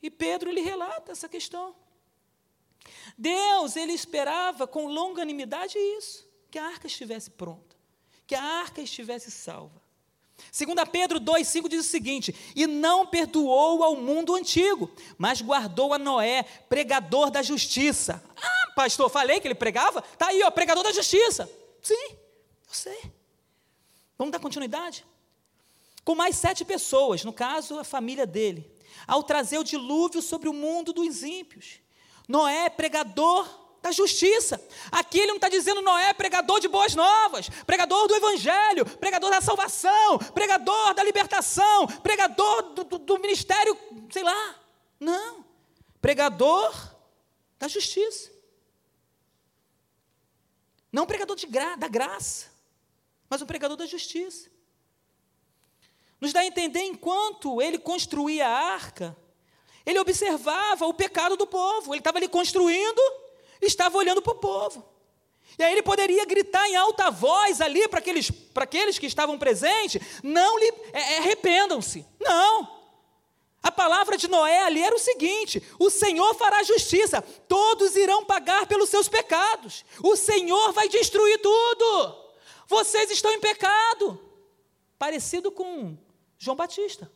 E 0.03 0.11
Pedro 0.11 0.49
ele 0.49 0.61
relata 0.61 1.13
essa 1.13 1.29
questão. 1.29 1.75
Deus, 3.17 3.77
ele 3.77 3.93
esperava 3.93 4.67
com 4.67 4.87
longanimidade 4.87 5.79
isso, 5.79 6.27
que 6.51 6.59
a 6.59 6.67
arca 6.67 6.87
estivesse 6.87 7.31
pronta, 7.31 7.77
que 8.27 8.35
a 8.35 8.43
arca 8.43 8.81
estivesse 8.81 9.31
salva. 9.31 9.81
Segunda 10.51 10.87
Pedro 10.87 11.21
2,5 11.21 11.69
diz 11.69 11.87
o 11.87 11.89
seguinte: 11.89 12.35
E 12.57 12.67
não 12.67 13.07
perdoou 13.07 13.85
ao 13.85 13.95
mundo 13.95 14.35
antigo, 14.35 14.91
mas 15.19 15.43
guardou 15.43 15.93
a 15.93 15.99
Noé, 15.99 16.45
pregador 16.69 17.31
da 17.31 17.43
justiça. 17.43 18.23
Ah, 18.43 18.73
pastor, 18.75 19.11
falei 19.11 19.39
que 19.39 19.47
ele 19.47 19.55
pregava? 19.55 20.03
Está 20.13 20.29
aí, 20.29 20.43
ó, 20.43 20.51
pregador 20.51 20.83
da 20.83 20.93
justiça. 20.93 21.51
Sim, 21.83 22.13
eu 22.13 22.73
sei. 22.73 23.13
Vamos 24.17 24.33
dar 24.33 24.41
continuidade? 24.41 25.05
Com 26.05 26.15
mais 26.15 26.37
sete 26.37 26.65
pessoas, 26.65 27.23
no 27.23 27.33
caso, 27.35 27.79
a 27.79 27.85
família 27.85 28.27
dele 28.27 28.80
ao 29.07 29.23
trazer 29.23 29.59
o 29.59 29.65
dilúvio 29.65 30.23
sobre 30.23 30.49
o 30.49 30.53
mundo 30.53 30.93
dos 30.93 31.23
ímpios. 31.23 31.81
Noé 32.29 32.67
é 32.67 32.71
pregador 32.71 33.49
da 33.83 33.91
justiça. 33.91 34.63
Aqui 34.93 35.19
ele 35.19 35.29
não 35.29 35.37
está 35.37 35.49
dizendo 35.49 35.81
Noé 35.81 36.11
é 36.11 36.15
pregador 36.15 36.61
de 36.61 36.69
boas 36.69 36.95
novas, 36.95 37.49
pregador 37.67 38.07
do 38.07 38.15
evangelho, 38.15 38.85
pregador 38.85 39.31
da 39.31 39.41
salvação, 39.41 40.19
pregador 40.35 40.95
da 40.95 41.03
libertação, 41.03 41.87
pregador 41.87 42.75
do, 42.75 42.85
do, 42.85 42.99
do 42.99 43.19
ministério, 43.19 43.77
sei 44.11 44.23
lá. 44.23 44.57
Não. 44.99 45.45
Pregador 46.01 46.95
da 47.59 47.69
justiça. 47.69 48.31
Não 50.93 51.07
pregador 51.07 51.37
gra 51.49 51.77
da 51.77 51.89
graça, 51.89 52.51
mas 53.29 53.41
um 53.41 53.47
pregador 53.47 53.77
da 53.77 53.87
justiça. 53.87 54.51
Nos 56.21 56.33
dá 56.33 56.41
a 56.41 56.47
entender, 56.47 56.83
enquanto 56.83 57.63
ele 57.63 57.79
construía 57.79 58.47
a 58.47 58.51
arca, 58.51 59.17
ele 59.87 59.99
observava 59.99 60.87
o 60.87 60.95
pecado 60.95 61.37
do 61.37 61.47
povo. 61.47 61.95
Ele 61.95 62.01
estava 62.01 62.19
ali 62.19 62.29
construindo, 62.29 63.01
estava 63.61 63.97
olhando 63.97 64.21
para 64.21 64.33
o 64.33 64.39
povo. 64.39 64.85
E 65.59 65.63
aí 65.63 65.73
ele 65.73 65.83
poderia 65.83 66.25
gritar 66.25 66.69
em 66.69 66.77
alta 66.77 67.11
voz 67.11 67.61
ali 67.61 67.89
para 67.89 67.99
aqueles, 67.99 68.31
para 68.31 68.65
aqueles 68.65 68.99
que 68.99 69.07
estavam 69.07 69.39
presentes: 69.39 70.01
não 70.23 70.59
lhe 70.59 70.73
é, 70.93 71.15
é, 71.15 71.19
arrependam-se. 71.19 72.07
Não. 72.21 72.79
A 73.63 73.71
palavra 73.71 74.17
de 74.17 74.29
Noé 74.29 74.63
ali 74.63 74.83
era 74.83 74.95
o 74.95 74.99
seguinte: 74.99 75.63
o 75.79 75.91
Senhor 75.91 76.35
fará 76.35 76.63
justiça, 76.63 77.23
todos 77.49 77.97
irão 77.97 78.25
pagar 78.25 78.67
pelos 78.67 78.89
seus 78.89 79.09
pecados, 79.09 79.85
o 80.03 80.17
Senhor 80.17 80.73
vai 80.73 80.89
destruir 80.89 81.41
tudo. 81.41 82.17
Vocês 82.67 83.11
estão 83.11 83.33
em 83.33 83.41
pecado. 83.41 84.29
Parecido 84.99 85.51
com 85.51 85.97
João 86.43 86.57
Batista, 86.57 87.11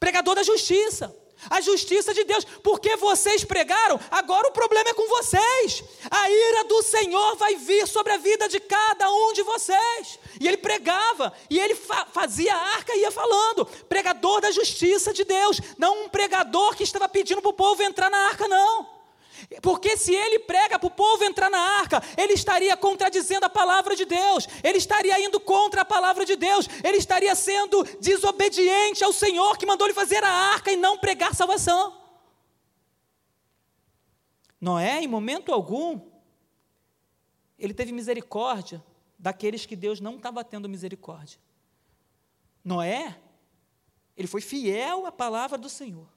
pregador 0.00 0.34
da 0.34 0.42
justiça, 0.42 1.16
a 1.48 1.60
justiça 1.60 2.12
de 2.12 2.24
Deus, 2.24 2.44
porque 2.44 2.96
vocês 2.96 3.44
pregaram, 3.44 4.00
agora 4.10 4.48
o 4.48 4.50
problema 4.50 4.90
é 4.90 4.94
com 4.94 5.06
vocês. 5.06 5.84
A 6.10 6.28
ira 6.28 6.64
do 6.64 6.82
Senhor 6.82 7.36
vai 7.36 7.54
vir 7.54 7.86
sobre 7.86 8.12
a 8.12 8.16
vida 8.16 8.48
de 8.48 8.58
cada 8.58 9.08
um 9.08 9.32
de 9.32 9.44
vocês. 9.44 10.18
E 10.40 10.48
ele 10.48 10.56
pregava, 10.56 11.32
e 11.48 11.60
ele 11.60 11.76
fa 11.76 12.04
fazia 12.06 12.52
a 12.52 12.74
arca 12.74 12.92
e 12.96 13.02
ia 13.02 13.12
falando, 13.12 13.64
pregador 13.88 14.40
da 14.40 14.50
justiça 14.50 15.12
de 15.12 15.22
Deus, 15.22 15.60
não 15.78 16.06
um 16.06 16.08
pregador 16.08 16.74
que 16.74 16.82
estava 16.82 17.08
pedindo 17.08 17.40
para 17.40 17.50
o 17.50 17.54
povo 17.54 17.80
entrar 17.84 18.10
na 18.10 18.26
arca, 18.26 18.48
não. 18.48 18.87
Porque 19.60 19.96
se 19.96 20.14
ele 20.14 20.40
prega 20.40 20.78
para 20.78 20.86
o 20.86 20.90
povo 20.90 21.24
entrar 21.24 21.50
na 21.50 21.58
arca, 21.58 22.02
ele 22.16 22.32
estaria 22.32 22.76
contradizendo 22.76 23.46
a 23.46 23.50
palavra 23.50 23.96
de 23.96 24.04
Deus, 24.04 24.46
ele 24.62 24.78
estaria 24.78 25.20
indo 25.24 25.40
contra 25.40 25.82
a 25.82 25.84
palavra 25.84 26.24
de 26.24 26.36
Deus, 26.36 26.68
ele 26.84 26.96
estaria 26.96 27.34
sendo 27.34 27.82
desobediente 28.00 29.02
ao 29.02 29.12
Senhor 29.12 29.58
que 29.58 29.66
mandou 29.66 29.86
ele 29.86 29.94
fazer 29.94 30.22
a 30.22 30.30
arca 30.30 30.70
e 30.70 30.76
não 30.76 30.98
pregar 30.98 31.34
salvação. 31.34 31.96
Noé, 34.60 35.02
em 35.02 35.08
momento 35.08 35.52
algum, 35.52 36.00
ele 37.58 37.74
teve 37.74 37.92
misericórdia 37.92 38.84
daqueles 39.18 39.66
que 39.66 39.76
Deus 39.76 40.00
não 40.00 40.16
estava 40.16 40.44
tendo 40.44 40.68
misericórdia. 40.68 41.38
Noé, 42.64 43.18
ele 44.16 44.28
foi 44.28 44.40
fiel 44.40 45.06
à 45.06 45.12
palavra 45.12 45.56
do 45.56 45.68
Senhor. 45.68 46.08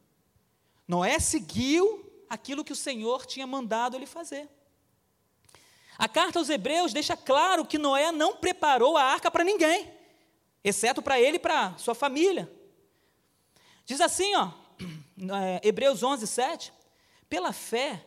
Noé 0.88 1.20
seguiu 1.20 2.11
aquilo 2.32 2.64
que 2.64 2.72
o 2.72 2.78
Senhor 2.78 3.26
tinha 3.26 3.46
mandado 3.46 3.98
ele 3.98 4.06
fazer. 4.06 4.48
A 5.98 6.08
carta 6.08 6.40
aos 6.40 6.50
Hebreus 6.50 6.94
deixa 6.94 7.18
claro 7.18 7.66
que 7.66 7.78
Noé 7.78 8.10
não 8.10 8.38
preparou 8.38 8.96
a 8.96 9.04
arca 9.04 9.30
para 9.30 9.44
ninguém, 9.44 9.92
exceto 10.64 11.02
para 11.02 11.20
ele 11.20 11.36
e 11.36 11.40
para 11.40 11.78
sua 11.78 11.94
família. 11.94 12.50
Diz 13.86 14.00
assim, 14.00 14.34
ó, 14.36 14.50
é, 15.44 15.68
Hebreus 15.68 16.04
11, 16.04 16.26
7. 16.26 16.72
Pela 17.30 17.52
fé, 17.52 18.02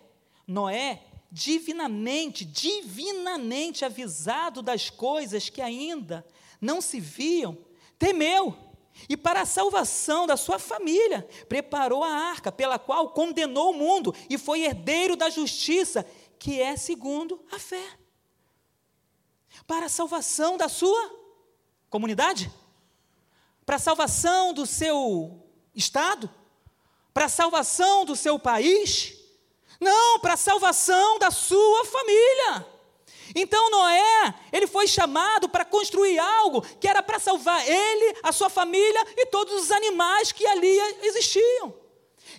Noé, 0.47 1.03
divinamente, 1.31 2.47
divinamente 2.47 3.85
avisado 3.85 4.62
das 4.62 4.89
coisas 4.89 5.51
que 5.51 5.61
ainda 5.61 6.27
não 6.59 6.81
se 6.81 6.99
viam, 6.99 7.59
temeu 7.99 8.57
e 9.09 9.16
para 9.16 9.42
a 9.42 9.47
salvação 9.47 10.26
da 10.26 10.36
sua 10.36 10.59
família, 10.59 11.28
preparou 11.49 12.03
a 12.03 12.09
arca, 12.09 12.51
pela 12.51 12.78
qual 12.78 13.11
condenou 13.11 13.70
o 13.70 13.76
mundo 13.76 14.14
e 14.30 14.38
foi 14.38 14.62
herdeiro 14.62 15.16
da 15.16 15.28
justiça, 15.28 16.07
que 16.38 16.61
é 16.61 16.76
segundo 16.76 17.45
a 17.53 17.59
fé. 17.59 17.84
Para 19.66 19.86
a 19.86 19.88
salvação 19.88 20.57
da 20.57 20.68
sua 20.68 21.11
comunidade, 21.90 22.51
para 23.64 23.76
a 23.76 23.80
salvação 23.80 24.53
do 24.53 24.66
seu 24.66 25.42
estado, 25.74 26.30
para 27.12 27.26
a 27.26 27.28
salvação 27.28 28.05
do 28.05 28.16
seu 28.16 28.38
país, 28.38 29.16
não, 29.80 30.18
para 30.18 30.34
a 30.34 30.36
salvação 30.38 31.18
da 31.18 31.30
sua 31.30 31.84
família. 31.84 32.74
Então 33.35 33.70
Noé, 33.70 34.35
ele 34.53 34.66
foi 34.66 34.87
chamado 34.87 35.49
para 35.49 35.64
construir 35.64 36.18
algo 36.18 36.62
que 36.80 36.87
era 36.87 37.03
para 37.03 37.18
salvar 37.18 37.66
ele, 37.68 38.16
a 38.22 38.30
sua 38.30 38.49
família 38.49 39.05
e 39.16 39.26
todos 39.26 39.55
os 39.55 39.70
animais 39.70 40.30
que 40.30 40.47
ali 40.47 40.78
existiam. 41.03 41.74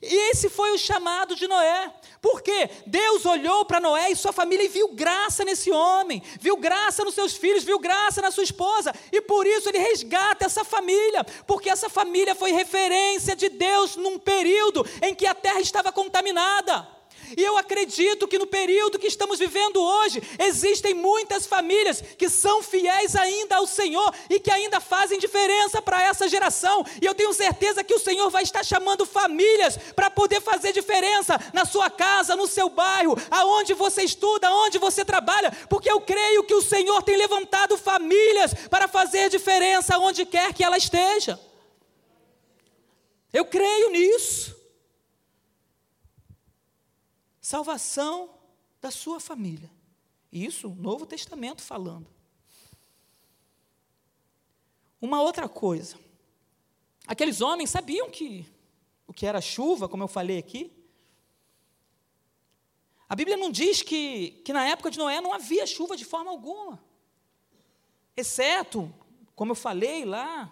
E 0.01 0.15
esse 0.31 0.49
foi 0.49 0.71
o 0.71 0.77
chamado 0.77 1.35
de 1.35 1.47
Noé. 1.47 1.93
Porque 2.21 2.69
Deus 2.87 3.25
olhou 3.25 3.65
para 3.65 3.79
Noé 3.79 4.11
e 4.11 4.15
sua 4.15 4.33
família 4.33 4.65
e 4.65 4.67
viu 4.67 4.87
graça 4.89 5.45
nesse 5.45 5.71
homem, 5.71 6.23
viu 6.39 6.57
graça 6.57 7.03
nos 7.03 7.13
seus 7.13 7.35
filhos, 7.35 7.63
viu 7.63 7.77
graça 7.77 8.21
na 8.21 8.31
sua 8.31 8.43
esposa, 8.43 8.91
e 9.11 9.21
por 9.21 9.45
isso 9.45 9.69
ele 9.69 9.77
resgata 9.77 10.43
essa 10.43 10.63
família, 10.63 11.23
porque 11.45 11.69
essa 11.69 11.87
família 11.87 12.33
foi 12.33 12.51
referência 12.51 13.35
de 13.35 13.47
Deus 13.49 13.95
num 13.95 14.17
período 14.17 14.83
em 15.03 15.13
que 15.13 15.27
a 15.27 15.35
terra 15.35 15.59
estava 15.59 15.91
contaminada. 15.91 16.94
E 17.37 17.43
eu 17.43 17.57
acredito 17.57 18.27
que 18.27 18.37
no 18.37 18.47
período 18.47 18.99
que 18.99 19.07
estamos 19.07 19.39
vivendo 19.39 19.81
hoje, 19.81 20.21
existem 20.39 20.93
muitas 20.93 21.45
famílias 21.45 22.01
que 22.17 22.29
são 22.29 22.61
fiéis 22.61 23.15
ainda 23.15 23.57
ao 23.57 23.67
Senhor 23.67 24.13
e 24.29 24.39
que 24.39 24.51
ainda 24.51 24.79
fazem 24.79 25.19
diferença 25.19 25.81
para 25.81 26.03
essa 26.03 26.27
geração. 26.27 26.85
E 27.01 27.05
eu 27.05 27.15
tenho 27.15 27.33
certeza 27.33 27.83
que 27.83 27.93
o 27.93 27.99
Senhor 27.99 28.29
vai 28.29 28.43
estar 28.43 28.63
chamando 28.63 29.05
famílias 29.05 29.77
para 29.95 30.09
poder 30.09 30.41
fazer 30.41 30.71
diferença 30.71 31.39
na 31.53 31.65
sua 31.65 31.89
casa, 31.89 32.35
no 32.35 32.47
seu 32.47 32.69
bairro, 32.69 33.17
aonde 33.31 33.73
você 33.73 34.03
estuda, 34.03 34.47
aonde 34.47 34.77
você 34.77 35.03
trabalha, 35.03 35.51
porque 35.69 35.89
eu 35.89 36.01
creio 36.01 36.43
que 36.43 36.53
o 36.53 36.61
Senhor 36.61 37.01
tem 37.03 37.17
levantado 37.17 37.77
famílias 37.77 38.53
para 38.69 38.87
fazer 38.87 39.29
diferença 39.29 39.97
onde 39.97 40.25
quer 40.25 40.53
que 40.53 40.63
ela 40.63 40.77
esteja. 40.77 41.39
Eu 43.31 43.45
creio 43.45 43.89
nisso 43.89 44.55
salvação 47.45 48.31
da 48.81 48.89
sua 48.89 49.19
família. 49.19 49.69
Isso, 50.31 50.69
Novo 50.69 51.05
Testamento 51.05 51.61
falando. 51.61 52.07
Uma 54.99 55.21
outra 55.21 55.47
coisa. 55.47 55.95
Aqueles 57.05 57.41
homens 57.41 57.69
sabiam 57.69 58.09
que 58.09 58.51
o 59.05 59.13
que 59.13 59.27
era 59.27 59.39
chuva, 59.41 59.87
como 59.87 60.01
eu 60.01 60.07
falei 60.07 60.39
aqui. 60.39 60.71
A 63.07 63.15
Bíblia 63.15 63.37
não 63.37 63.51
diz 63.51 63.83
que, 63.83 64.41
que 64.43 64.51
na 64.51 64.67
época 64.67 64.89
de 64.89 64.97
Noé 64.97 65.21
não 65.21 65.31
havia 65.31 65.67
chuva 65.67 65.95
de 65.95 66.03
forma 66.03 66.31
alguma. 66.31 66.83
Exceto, 68.17 68.91
como 69.35 69.51
eu 69.51 69.55
falei 69.55 70.03
lá, 70.03 70.51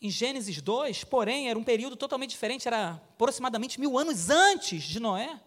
em 0.00 0.10
Gênesis 0.10 0.62
2, 0.62 1.04
porém, 1.04 1.50
era 1.50 1.58
um 1.58 1.64
período 1.64 1.94
totalmente 1.94 2.30
diferente, 2.30 2.66
era 2.66 2.92
aproximadamente 2.92 3.78
mil 3.78 3.98
anos 3.98 4.30
antes 4.30 4.82
de 4.82 4.98
Noé. 4.98 5.40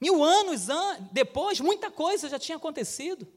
Mil 0.00 0.24
anos 0.24 0.70
an 0.70 1.08
depois, 1.12 1.60
muita 1.60 1.90
coisa 1.90 2.28
já 2.28 2.38
tinha 2.38 2.56
acontecido. 2.56 3.28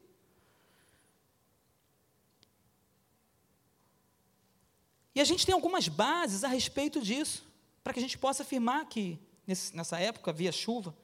E 5.14 5.20
a 5.20 5.24
gente 5.24 5.44
tem 5.44 5.54
algumas 5.54 5.88
bases 5.88 6.42
a 6.42 6.48
respeito 6.48 7.02
disso, 7.02 7.44
para 7.82 7.92
que 7.92 7.98
a 7.98 8.02
gente 8.02 8.16
possa 8.16 8.42
afirmar 8.42 8.86
que 8.86 9.18
nesse, 9.46 9.76
nessa 9.76 9.98
época 10.00 10.30
havia 10.30 10.50
chuva. 10.50 10.96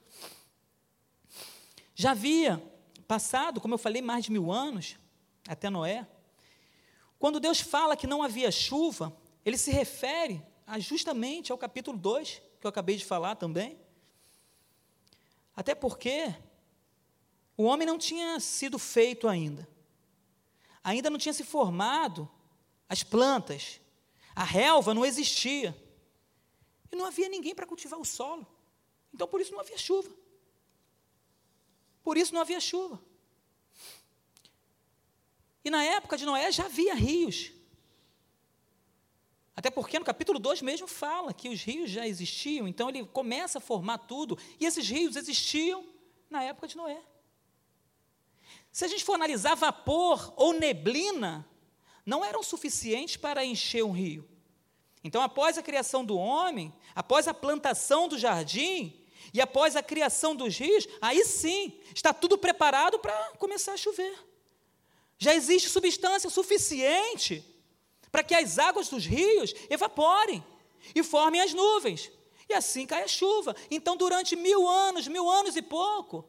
Já 1.95 2.12
havia 2.12 2.61
passado, 3.07 3.61
como 3.61 3.75
eu 3.75 3.79
falei, 3.79 4.01
mais 4.01 4.25
de 4.25 4.33
mil 4.33 4.51
anos, 4.51 4.97
até 5.47 5.68
Noé. 5.68 6.09
Quando 7.21 7.39
Deus 7.39 7.61
fala 7.61 7.97
que 7.97 8.07
não 8.07 8.23
havia 8.23 8.51
chuva, 8.51 9.16
ele 9.45 9.59
se 9.59 9.71
refere 9.71 10.43
justamente 10.79 11.53
ao 11.53 11.59
capítulo 11.59 11.99
2, 11.99 12.43
que 12.59 12.66
eu 12.66 12.68
acabei 12.68 12.97
de 12.97 13.05
falar 13.05 13.37
também. 13.37 13.79
Até 15.55 15.75
porque 15.75 16.35
o 17.59 17.64
homem 17.64 17.87
não 17.87 17.99
tinha 17.99 18.41
sido 18.41 18.79
feito 18.79 19.29
ainda. 19.29 19.68
Ainda 20.83 21.11
não 21.11 21.18
tinha 21.18 21.35
se 21.35 21.45
formado 21.45 22.27
as 22.89 23.03
plantas. 23.03 23.81
A 24.35 24.43
relva 24.43 24.95
não 24.95 25.05
existia. 25.05 25.77
E 26.91 26.97
não 26.97 27.05
havia 27.05 27.29
ninguém 27.29 27.55
para 27.55 27.66
cultivar 27.66 28.01
o 28.01 28.05
solo. 28.05 28.47
Então 29.12 29.29
por 29.29 29.43
isso 29.43 29.53
não 29.53 29.61
havia 29.61 29.77
chuva. 29.77 30.11
Por 32.03 32.16
isso 32.16 32.33
não 32.33 32.41
havia 32.41 32.61
chuva. 32.61 32.99
E 35.65 35.71
na 35.71 35.83
época 35.85 36.17
de 36.17 36.25
Noé 36.25 36.51
já 36.51 36.67
havia 36.67 36.95
rios. 36.95 37.53
Até 39.55 39.71
porque 39.71 39.99
no 39.99 40.05
capítulo 40.05 40.39
2 40.39 40.63
mesmo 40.63 40.87
fala 40.87 41.35
que 41.35 41.49
os 41.49 41.63
rios 41.63 41.91
já 41.91 42.07
existiam, 42.07 42.67
então 42.67 42.89
ele 42.89 43.05
começa 43.05 43.59
a 43.59 43.61
formar 43.61 43.99
tudo, 43.99 44.39
e 44.59 44.65
esses 44.65 44.89
rios 44.89 45.17
existiam 45.17 45.85
na 46.31 46.43
época 46.43 46.67
de 46.67 46.77
Noé. 46.77 47.03
Se 48.73 48.85
a 48.85 48.89
gente 48.89 49.05
for 49.05 49.15
analisar 49.15 49.55
vapor 49.55 50.33
ou 50.37 50.53
neblina, 50.53 51.47
não 52.07 52.25
eram 52.25 52.43
suficientes 52.43 53.17
para 53.17 53.45
encher 53.45 53.85
um 53.85 53.91
rio. 53.91 54.27
Então, 55.03 55.23
após 55.23 55.59
a 55.59 55.63
criação 55.63 56.05
do 56.05 56.17
homem, 56.17 56.73
após 56.95 57.27
a 57.27 57.35
plantação 57.35 58.09
do 58.09 58.19
jardim 58.19 58.99
e 59.33 59.41
após 59.41 59.77
a 59.77 59.83
criação 59.83 60.35
dos 60.35 60.57
rios, 60.57 60.87
aí 61.01 61.25
sim, 61.25 61.81
está 61.95 62.13
tudo 62.13 62.39
preparado 62.39 62.99
para 62.99 63.33
começar 63.39 63.73
a 63.73 63.77
chover. 63.77 64.30
Já 65.23 65.35
existe 65.35 65.68
substância 65.68 66.31
suficiente 66.31 67.45
para 68.11 68.25
que 68.25 68.35
as 68.35 68.59
águas 68.59 68.89
dos 68.89 69.05
rios 69.05 69.55
evaporem 69.68 70.43
e 70.95 71.03
formem 71.03 71.43
as 71.43 71.53
nuvens. 71.53 72.11
E 72.49 72.55
assim 72.55 72.87
cai 72.87 73.03
a 73.03 73.07
chuva. 73.07 73.55
Então, 73.71 73.99
durante 73.99 74.35
mil 74.35 74.66
anos, 74.66 75.07
mil 75.07 75.29
anos 75.29 75.57
e 75.57 75.62
pouco, 75.62 76.25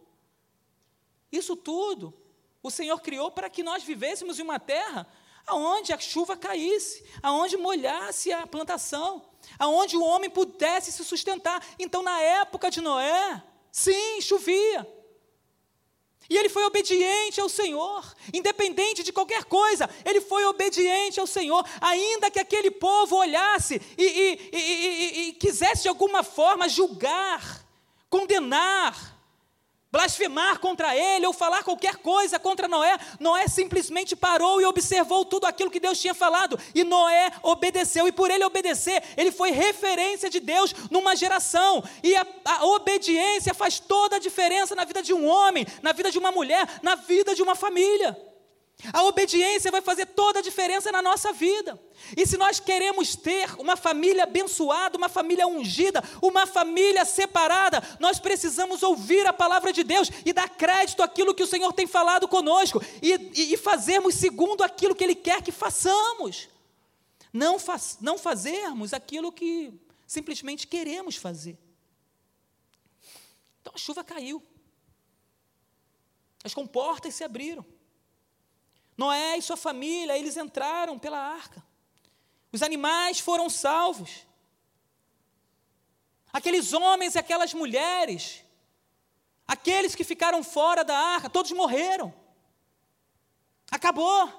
isso 1.32 1.56
tudo 1.56 2.14
o 2.62 2.70
Senhor 2.70 3.00
criou 3.00 3.32
para 3.32 3.50
que 3.50 3.64
nós 3.64 3.82
vivêssemos 3.82 4.38
em 4.38 4.44
uma 4.44 4.60
terra 4.60 5.08
aonde 5.48 5.94
a 5.94 5.98
chuva 5.98 6.36
caísse, 6.36 7.04
aonde 7.24 7.56
molhasse 7.56 8.32
a 8.34 8.46
plantação, 8.46 9.26
aonde 9.58 9.96
o 9.96 10.04
homem 10.04 10.30
pudesse 10.30 10.92
se 10.92 11.04
sustentar. 11.06 11.66
Então, 11.80 12.04
na 12.04 12.20
época 12.20 12.70
de 12.70 12.82
Noé, 12.82 13.42
sim, 13.72 14.20
chovia. 14.20 15.01
E 16.32 16.38
ele 16.38 16.48
foi 16.48 16.64
obediente 16.64 17.42
ao 17.42 17.50
Senhor, 17.50 18.16
independente 18.34 19.04
de 19.04 19.12
qualquer 19.12 19.44
coisa, 19.44 19.90
ele 20.06 20.22
foi 20.22 20.46
obediente 20.46 21.20
ao 21.20 21.28
Senhor, 21.28 21.62
ainda 21.82 22.32
que 22.32 22.40
aquele 22.40 22.72
povo 22.72 23.18
olhasse 23.18 23.82
e, 23.98 24.04
e, 24.04 24.50
e, 24.54 25.22
e 25.28 25.34
quisesse 25.34 25.82
de 25.82 25.90
alguma 25.90 26.24
forma 26.24 26.70
julgar, 26.70 27.66
condenar, 28.10 29.11
blasfemar 29.92 30.60
contra 30.60 30.96
ele 30.96 31.28
ou 31.28 31.34
falar 31.34 31.64
qualquer 31.64 31.98
coisa 31.98 32.39
contra 32.39 32.68
Noé, 32.68 32.98
Noé 33.20 33.48
simplesmente 33.48 34.16
parou 34.16 34.62
e 34.62 34.66
observou 34.66 35.26
tudo 35.26 35.46
aquilo 35.46 35.70
que 35.70 35.80
Deus 35.80 36.00
tinha 36.00 36.14
falado, 36.14 36.58
e 36.74 36.84
Noé 36.84 37.32
obedeceu, 37.44 38.08
e 38.08 38.12
por 38.12 38.32
ele 38.32 38.46
obedecer, 38.46 39.04
ele 39.18 39.32
foi 39.32 39.52
referência 39.52 40.30
de 40.30 40.39
Deus 40.39 40.74
numa 40.89 41.16
geração, 41.16 41.84
e 42.02 42.16
a, 42.16 42.26
a 42.46 42.66
obediência 42.66 43.54
faz 43.54 43.80
toda 43.80 44.16
a 44.16 44.20
diferença 44.20 44.74
na 44.76 44.86
vida 44.86 45.04
de 45.04 45.14
um 45.14 45.28
homem, 45.28 45.68
na 45.82 45.92
vida 45.92 46.10
de 46.10 46.18
uma 46.18 46.32
mulher, 46.32 46.68
na 46.82 46.96
vida 46.96 47.36
de 47.36 47.44
uma 47.44 47.56
família. 47.56 48.31
A 48.92 49.04
obediência 49.04 49.70
vai 49.70 49.82
fazer 49.82 50.08
toda 50.08 50.40
a 50.40 50.42
diferença 50.42 50.92
na 50.92 51.02
nossa 51.02 51.32
vida. 51.32 51.80
E 52.18 52.26
se 52.26 52.38
nós 52.38 52.60
queremos 52.60 53.16
ter 53.16 53.54
uma 53.60 53.76
família 53.76 54.24
abençoada, 54.24 54.98
uma 54.98 55.10
família 55.10 55.48
ungida, 55.48 56.04
uma 56.22 56.48
família 56.48 57.06
separada, 57.06 57.82
nós 58.00 58.20
precisamos 58.20 58.82
ouvir 58.82 59.26
a 59.28 59.34
palavra 59.34 59.72
de 59.72 59.84
Deus 59.84 60.10
e 60.26 60.34
dar 60.34 60.50
crédito 60.50 61.04
àquilo 61.04 61.34
que 61.36 61.44
o 61.44 61.48
Senhor 61.48 61.72
tem 61.74 61.86
falado 61.86 62.28
conosco 62.28 62.82
e, 63.02 63.14
e, 63.34 63.54
e 63.54 63.58
fazermos 63.58 64.16
segundo 64.16 64.64
aquilo 64.64 64.96
que 64.96 65.04
Ele 65.04 65.16
quer 65.16 65.42
que 65.44 65.52
façamos. 65.52 66.50
Não, 67.32 67.60
faz, 67.60 67.98
não 68.02 68.18
fazermos 68.18 68.94
aquilo 68.94 69.32
que 69.32 69.74
simplesmente 70.08 70.66
queremos 70.66 71.16
fazer. 71.16 71.58
Então 73.62 73.74
a 73.76 73.78
chuva 73.78 74.04
caiu, 74.04 74.42
as 76.44 76.54
comportas 76.54 77.14
se 77.14 77.24
abriram. 77.24 77.64
Noé 78.98 79.38
e 79.38 79.42
sua 79.42 79.58
família, 79.58 80.18
eles 80.18 80.38
entraram 80.38 81.00
pela 81.00 81.18
arca. 81.18 81.64
Os 82.52 82.62
animais 82.62 83.20
foram 83.20 83.50
salvos. 83.50 84.26
Aqueles 86.32 86.74
homens 86.74 87.16
e 87.16 87.20
aquelas 87.20 87.54
mulheres, 87.54 88.44
aqueles 89.48 89.96
que 89.96 90.04
ficaram 90.04 90.44
fora 90.44 90.84
da 90.84 90.98
arca, 90.98 91.30
todos 91.30 91.52
morreram. 91.52 92.14
Acabou. 93.70 94.30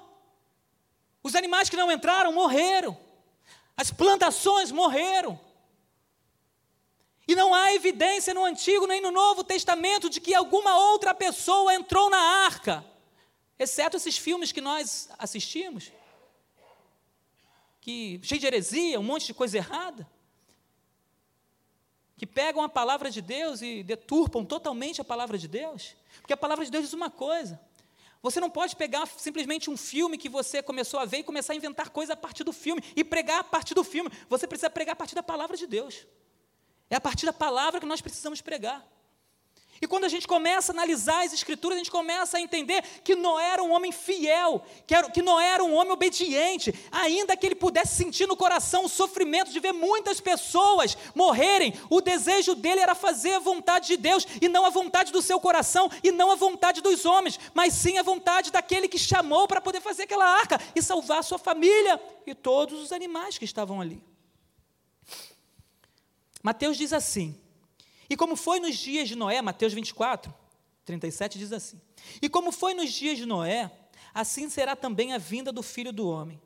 Os 1.21 1.35
animais 1.35 1.69
que 1.69 1.77
não 1.77 1.91
entraram 1.91 2.31
morreram. 2.33 2.97
As 3.75 3.89
plantações 3.91 4.71
morreram. 4.71 5.39
E 7.27 7.35
não 7.35 7.53
há 7.53 7.73
evidência 7.73 8.33
no 8.33 8.43
Antigo 8.43 8.85
nem 8.85 9.01
no 9.01 9.09
Novo 9.09 9.43
Testamento 9.43 10.09
de 10.09 10.19
que 10.19 10.35
alguma 10.35 10.77
outra 10.77 11.13
pessoa 11.13 11.73
entrou 11.73 12.09
na 12.09 12.19
arca, 12.45 12.85
exceto 13.57 13.97
esses 13.97 14.17
filmes 14.17 14.51
que 14.51 14.61
nós 14.61 15.09
assistimos, 15.17 15.91
que 17.81 18.19
cheio 18.23 18.39
de 18.39 18.47
heresia, 18.47 18.99
um 18.99 19.03
monte 19.03 19.25
de 19.27 19.33
coisa 19.33 19.57
errada, 19.57 20.09
que 22.17 22.25
pegam 22.25 22.63
a 22.63 22.69
palavra 22.69 23.09
de 23.09 23.21
Deus 23.21 23.61
e 23.61 23.83
deturpam 23.83 24.45
totalmente 24.45 25.01
a 25.01 25.03
palavra 25.03 25.37
de 25.37 25.47
Deus, 25.47 25.95
porque 26.21 26.33
a 26.33 26.37
palavra 26.37 26.63
de 26.63 26.71
Deus 26.71 26.85
diz 26.85 26.93
uma 26.93 27.09
coisa: 27.09 27.59
você 28.23 28.39
não 28.39 28.49
pode 28.49 28.77
pegar 28.77 29.05
simplesmente 29.05 29.69
um 29.69 29.75
filme 29.75 30.17
que 30.17 30.29
você 30.29 30.63
começou 30.63 30.97
a 30.97 31.03
ver 31.03 31.17
e 31.17 31.23
começar 31.23 31.51
a 31.51 31.55
inventar 31.57 31.89
coisa 31.89 32.13
a 32.13 32.15
partir 32.15 32.45
do 32.45 32.53
filme 32.53 32.81
e 32.95 33.03
pregar 33.03 33.41
a 33.41 33.43
partir 33.43 33.73
do 33.73 33.83
filme. 33.83 34.09
Você 34.29 34.47
precisa 34.47 34.69
pregar 34.69 34.93
a 34.93 34.95
partir 34.95 35.13
da 35.13 35.21
palavra 35.21 35.57
de 35.57 35.67
Deus. 35.67 36.07
É 36.89 36.95
a 36.95 37.01
partir 37.01 37.25
da 37.25 37.33
palavra 37.33 37.81
que 37.81 37.85
nós 37.85 37.99
precisamos 37.99 38.39
pregar. 38.39 38.81
E 39.83 39.87
quando 39.87 40.05
a 40.05 40.09
gente 40.09 40.25
começa 40.25 40.71
a 40.71 40.73
analisar 40.73 41.25
as 41.25 41.33
Escrituras, 41.33 41.75
a 41.75 41.79
gente 41.79 41.91
começa 41.91 42.37
a 42.37 42.39
entender 42.39 42.81
que 43.03 43.17
Noé 43.17 43.49
era 43.49 43.61
um 43.61 43.73
homem 43.73 43.91
fiel, 43.91 44.63
que, 44.87 44.95
era, 44.95 45.09
que 45.09 45.21
Noé 45.21 45.45
era 45.45 45.61
um 45.61 45.73
homem 45.73 45.91
obediente, 45.91 46.73
ainda 46.89 47.35
que 47.35 47.45
ele 47.45 47.55
pudesse 47.55 47.93
sentir 47.93 48.25
no 48.25 48.37
coração 48.37 48.85
o 48.85 48.87
sofrimento 48.87 49.51
de 49.51 49.59
ver 49.59 49.73
muitas 49.73 50.21
pessoas 50.21 50.97
morrerem, 51.13 51.73
o 51.89 51.99
desejo 51.99 52.55
dele 52.55 52.79
era 52.79 52.95
fazer 52.95 53.33
a 53.33 53.39
vontade 53.39 53.87
de 53.87 53.97
Deus, 53.97 54.25
e 54.41 54.47
não 54.47 54.65
a 54.65 54.69
vontade 54.69 55.11
do 55.11 55.21
seu 55.21 55.37
coração, 55.37 55.91
e 56.01 56.13
não 56.13 56.31
a 56.31 56.35
vontade 56.35 56.79
dos 56.79 57.03
homens, 57.03 57.37
mas 57.53 57.73
sim 57.73 57.97
a 57.97 58.03
vontade 58.03 58.53
daquele 58.53 58.87
que 58.87 58.97
chamou 58.97 59.49
para 59.49 59.59
poder 59.59 59.81
fazer 59.81 60.03
aquela 60.03 60.25
arca 60.25 60.61
e 60.73 60.81
salvar 60.81 61.25
sua 61.25 61.37
família 61.37 61.99
e 62.25 62.33
todos 62.33 62.81
os 62.81 62.93
animais 62.93 63.37
que 63.37 63.43
estavam 63.43 63.81
ali. 63.81 64.01
Mateus 66.41 66.77
diz 66.77 66.93
assim: 66.93 67.42
E 68.13 68.15
como 68.15 68.35
foi 68.35 68.59
nos 68.59 68.77
dias 68.77 69.07
de 69.07 69.15
Noé, 69.15 69.41
Mateus 69.41 69.73
24, 69.73 70.31
37 70.85 71.39
diz 71.39 71.51
assim: 71.51 71.81
E 72.21 72.29
como 72.29 72.51
foi 72.51 72.75
nos 72.75 72.93
dias 72.93 73.17
de 73.17 73.25
Noé, 73.25 73.71
assim 74.13 74.51
será 74.51 74.75
também 74.75 75.13
a 75.13 75.17
vinda 75.17 75.51
do 75.51 75.63
filho 75.63 75.91
do 75.91 76.07
homem. 76.07 76.39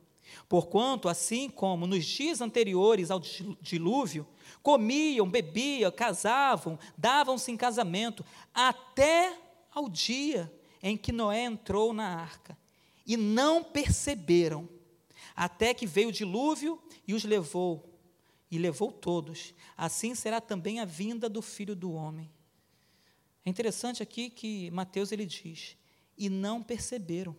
Porquanto, 0.48 1.10
assim 1.10 1.50
como 1.50 1.86
nos 1.86 2.06
dias 2.06 2.40
anteriores 2.40 3.12
ao 3.12 3.20
dilúvio, 3.60 4.26
comiam, 4.64 5.30
bebiam, 5.30 5.92
casavam, 5.92 6.80
davam-se 6.98 7.52
em 7.52 7.58
casamento, 7.58 8.24
até 8.54 9.38
ao 9.70 9.90
dia 9.90 10.50
em 10.82 10.96
que 10.96 11.12
Noé 11.12 11.42
entrou 11.44 11.92
na 11.92 12.08
arca, 12.08 12.58
e 13.06 13.18
não 13.18 13.62
perceberam, 13.62 14.70
até 15.36 15.74
que 15.74 15.86
veio 15.86 16.08
o 16.08 16.14
dilúvio 16.14 16.82
e 17.06 17.14
os 17.14 17.26
levou, 17.26 17.97
e 18.50 18.58
levou 18.58 18.92
todos. 18.92 19.54
Assim 19.76 20.16
será 20.16 20.40
também 20.40 20.80
a 20.80 20.86
vinda 20.86 21.30
do 21.30 21.42
Filho 21.42 21.76
do 21.76 21.92
Homem. 21.92 22.32
É 23.46 23.50
interessante 23.50 24.04
aqui 24.04 24.30
que 24.30 24.72
Mateus 24.72 25.12
ele 25.12 25.26
diz: 25.26 25.78
e 26.18 26.30
não 26.30 26.64
perceberam. 26.64 27.36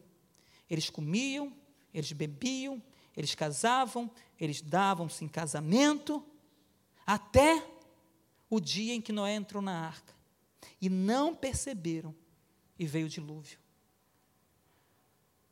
Eles 0.68 0.90
comiam, 0.90 1.54
eles 1.92 2.12
bebiam, 2.12 2.82
eles 3.16 3.34
casavam, 3.34 4.10
eles 4.38 4.60
davam-se 4.60 5.24
em 5.24 5.28
casamento, 5.28 6.24
até 7.06 7.66
o 8.48 8.60
dia 8.60 8.94
em 8.94 9.00
que 9.00 9.12
Noé 9.12 9.34
entrou 9.34 9.62
na 9.62 9.86
arca. 9.86 10.14
E 10.80 10.88
não 10.88 11.34
perceberam, 11.34 12.14
e 12.78 12.86
veio 12.86 13.06
o 13.06 13.10
dilúvio. 13.10 13.58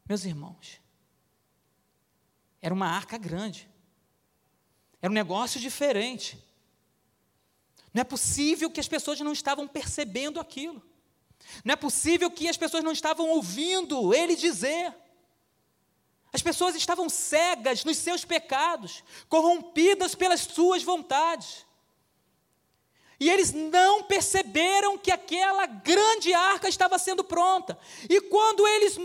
Meus 0.09 0.25
irmãos, 0.25 0.81
era 2.61 2.73
uma 2.73 2.87
arca 2.87 3.19
grande. 3.19 3.69
Era 5.01 5.11
um 5.11 5.15
negócio 5.15 5.61
diferente. 5.61 6.39
Não 7.93 8.01
é 8.01 8.05
possível 8.05 8.71
que 8.71 8.81
as 8.81 8.89
pessoas 8.89 9.21
não 9.21 9.33
estavam 9.33 9.67
percebendo 9.67 10.41
aquilo. 10.41 10.83
Não 11.65 11.73
é 11.73 11.77
possível 11.77 12.31
que 12.31 12.49
as 12.49 12.57
pessoas 12.57 12.85
não 12.85 12.93
estavam 12.93 13.29
ouvindo 13.31 14.15
ele 14.15 14.37
dizer. 14.37 14.95
As 16.33 16.43
pessoas 16.43 16.75
estavam 16.75 17.09
cegas 17.09 17.85
nos 17.85 17.97
seus 17.97 18.25
pecados, 18.25 19.03
corrompidas 19.29 20.15
pelas 20.15 20.41
suas 20.41 20.83
vontades. 20.83 21.65
E 23.19 23.31
eles 23.31 23.53
não 23.53 24.03
perceberam 24.03 24.99
que 24.99 25.11
aquela 25.11 25.65
grande 25.65 26.35
arca 26.35 26.69
estava 26.69 26.99
sendo 26.99 27.25
pronta. 27.25 27.79
E 28.09 28.21
quando 28.21 28.67
eles 28.67 28.99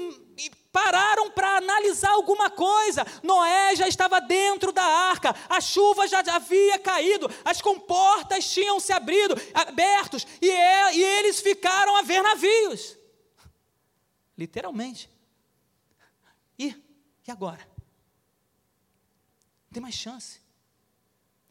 pararam 0.71 1.29
para 1.31 1.57
analisar 1.57 2.11
alguma 2.11 2.49
coisa. 2.49 3.05
Noé 3.21 3.75
já 3.75 3.87
estava 3.87 4.19
dentro 4.21 4.71
da 4.71 4.83
arca, 4.83 5.35
a 5.49 5.59
chuva 5.59 6.07
já 6.07 6.19
havia 6.19 6.79
caído, 6.79 7.27
as 7.43 7.61
comportas 7.61 8.49
tinham 8.49 8.79
se 8.79 8.93
abrido, 8.93 9.35
abertos, 9.53 10.25
e, 10.41 10.49
é, 10.49 10.95
e 10.95 11.03
eles 11.03 11.39
ficaram 11.41 11.95
a 11.97 12.01
ver 12.01 12.21
navios. 12.21 12.97
Literalmente. 14.37 15.09
E, 16.57 16.69
e 17.27 17.31
agora? 17.31 17.67
Não 19.65 19.73
tem 19.73 19.81
mais 19.81 19.95
chance. 19.95 20.41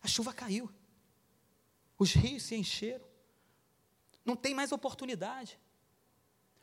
A 0.03 0.09
chuva 0.09 0.33
caiu. 0.33 0.71
Os 1.99 2.13
rios 2.13 2.45
se 2.45 2.55
encheram. 2.55 3.05
Não 4.25 4.35
tem 4.35 4.55
mais 4.55 4.73
oportunidade. 4.73 5.59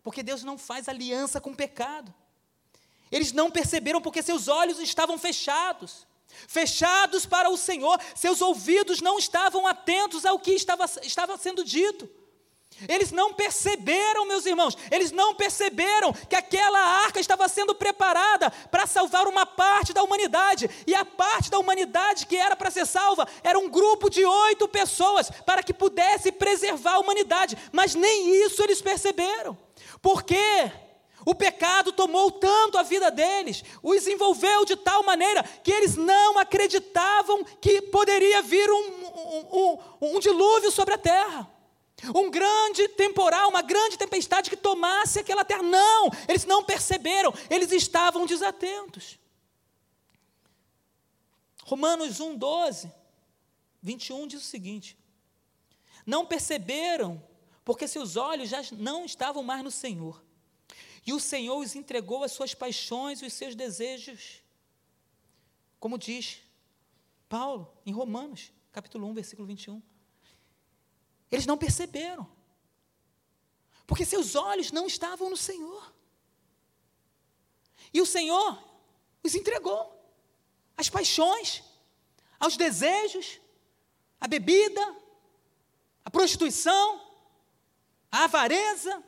Porque 0.01 0.23
Deus 0.23 0.43
não 0.43 0.57
faz 0.57 0.87
aliança 0.87 1.39
com 1.39 1.51
o 1.51 1.55
pecado. 1.55 2.13
Eles 3.11 3.31
não 3.31 3.49
perceberam 3.49 4.01
porque 4.01 4.21
seus 4.21 4.47
olhos 4.47 4.79
estavam 4.79 5.17
fechados 5.17 6.07
fechados 6.47 7.25
para 7.25 7.49
o 7.49 7.57
Senhor, 7.57 7.99
seus 8.13 8.41
ouvidos 8.41 9.01
não 9.01 9.17
estavam 9.17 9.65
atentos 9.65 10.25
ao 10.25 10.37
que 10.37 10.51
estava, 10.51 10.85
estava 11.01 11.37
sendo 11.37 11.63
dito. 11.63 12.07
Eles 12.87 13.11
não 13.11 13.33
perceberam, 13.33 14.27
meus 14.27 14.45
irmãos, 14.45 14.77
eles 14.91 15.11
não 15.11 15.33
perceberam 15.33 16.13
que 16.13 16.35
aquela 16.35 16.79
arca 16.79 17.19
estava 17.19 17.47
sendo 17.47 17.73
preparada 17.73 18.51
para 18.69 18.85
salvar 18.85 19.27
uma 19.27 19.47
parte 19.47 19.93
da 19.93 20.03
humanidade, 20.03 20.69
e 20.85 20.93
a 20.93 21.03
parte 21.03 21.49
da 21.49 21.57
humanidade 21.57 22.27
que 22.27 22.35
era 22.35 22.55
para 22.55 22.69
ser 22.69 22.85
salva 22.85 23.27
era 23.43 23.57
um 23.57 23.67
grupo 23.67 24.09
de 24.09 24.23
oito 24.23 24.67
pessoas 24.67 25.31
para 25.43 25.63
que 25.63 25.73
pudesse 25.73 26.31
preservar 26.31 26.95
a 26.95 26.99
humanidade, 26.99 27.57
mas 27.71 27.95
nem 27.95 28.45
isso 28.45 28.61
eles 28.61 28.81
perceberam. 28.81 29.57
Por 29.99 30.21
quê? 30.21 30.71
O 31.27 31.35
pecado 31.35 31.91
tomou 31.91 32.31
tanto 32.31 32.77
a 32.77 32.83
vida 32.83 33.11
deles, 33.11 33.61
os 33.83 34.07
envolveu 34.07 34.63
de 34.63 34.77
tal 34.77 35.03
maneira 35.03 35.43
que 35.43 35.73
eles 35.73 35.97
não 35.97 36.39
acreditavam 36.39 37.43
que 37.59 37.81
poderia 37.81 38.41
vir 38.41 38.71
um, 38.71 38.87
um, 39.03 39.47
um, 39.51 40.15
um 40.15 40.19
dilúvio 40.21 40.71
sobre 40.71 40.93
a 40.93 40.97
terra. 40.97 41.51
Um 42.15 42.31
grande 42.31 42.87
temporal, 42.87 43.49
uma 43.49 43.61
grande 43.61 43.97
tempestade 43.97 44.49
que 44.49 44.55
tomasse 44.55 45.19
aquela 45.19 45.43
terra. 45.43 45.63
Não, 45.63 46.09
eles 46.29 46.45
não 46.45 46.63
perceberam, 46.63 47.33
eles 47.49 47.73
estavam 47.73 48.25
desatentos. 48.25 49.19
Romanos 51.65 52.21
1, 52.21 52.37
12, 52.37 52.89
21 53.81 54.27
diz 54.27 54.43
o 54.43 54.45
seguinte: 54.45 54.97
Não 56.05 56.25
perceberam, 56.25 57.21
porque 57.65 57.85
seus 57.85 58.15
olhos 58.15 58.47
já 58.47 58.61
não 58.71 59.03
estavam 59.03 59.43
mais 59.43 59.61
no 59.61 59.71
Senhor 59.71 60.25
e 61.07 61.13
o 61.13 61.21
Senhor 61.21 61.57
os 61.57 61.73
entregou 61.73 62.21
às 62.21 62.33
suas 62.33 62.53
paixões 62.53 63.21
e 63.21 63.25
os 63.25 63.31
seus 63.31 63.55
desejos. 63.55 64.43
Como 65.79 65.97
diz 65.97 66.41
Paulo 67.29 67.73
em 67.85 67.93
Romanos, 67.93 68.51
capítulo 68.73 69.07
1, 69.07 69.13
versículo 69.13 69.47
21. 69.47 69.81
Eles 71.31 71.45
não 71.45 71.57
perceberam. 71.57 72.29
Porque 73.87 74.03
seus 74.03 74.35
olhos 74.35 74.69
não 74.73 74.85
estavam 74.85 75.29
no 75.29 75.37
Senhor. 75.37 75.93
E 77.93 78.01
o 78.01 78.05
Senhor 78.05 78.61
os 79.23 79.33
entregou 79.33 79.81
às 80.75 80.89
paixões, 80.89 81.63
aos 82.37 82.57
desejos, 82.57 83.39
à 84.19 84.27
bebida, 84.27 84.83
à 86.03 86.11
prostituição, 86.11 87.01
à 88.11 88.25
avareza, 88.25 89.01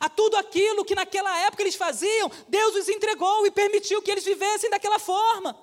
a 0.00 0.08
tudo 0.08 0.36
aquilo 0.38 0.84
que 0.84 0.94
naquela 0.94 1.38
época 1.40 1.62
eles 1.62 1.74
faziam, 1.74 2.32
Deus 2.48 2.74
os 2.74 2.88
entregou 2.88 3.46
e 3.46 3.50
permitiu 3.50 4.00
que 4.00 4.10
eles 4.10 4.24
vivessem 4.24 4.70
daquela 4.70 4.98
forma. 4.98 5.54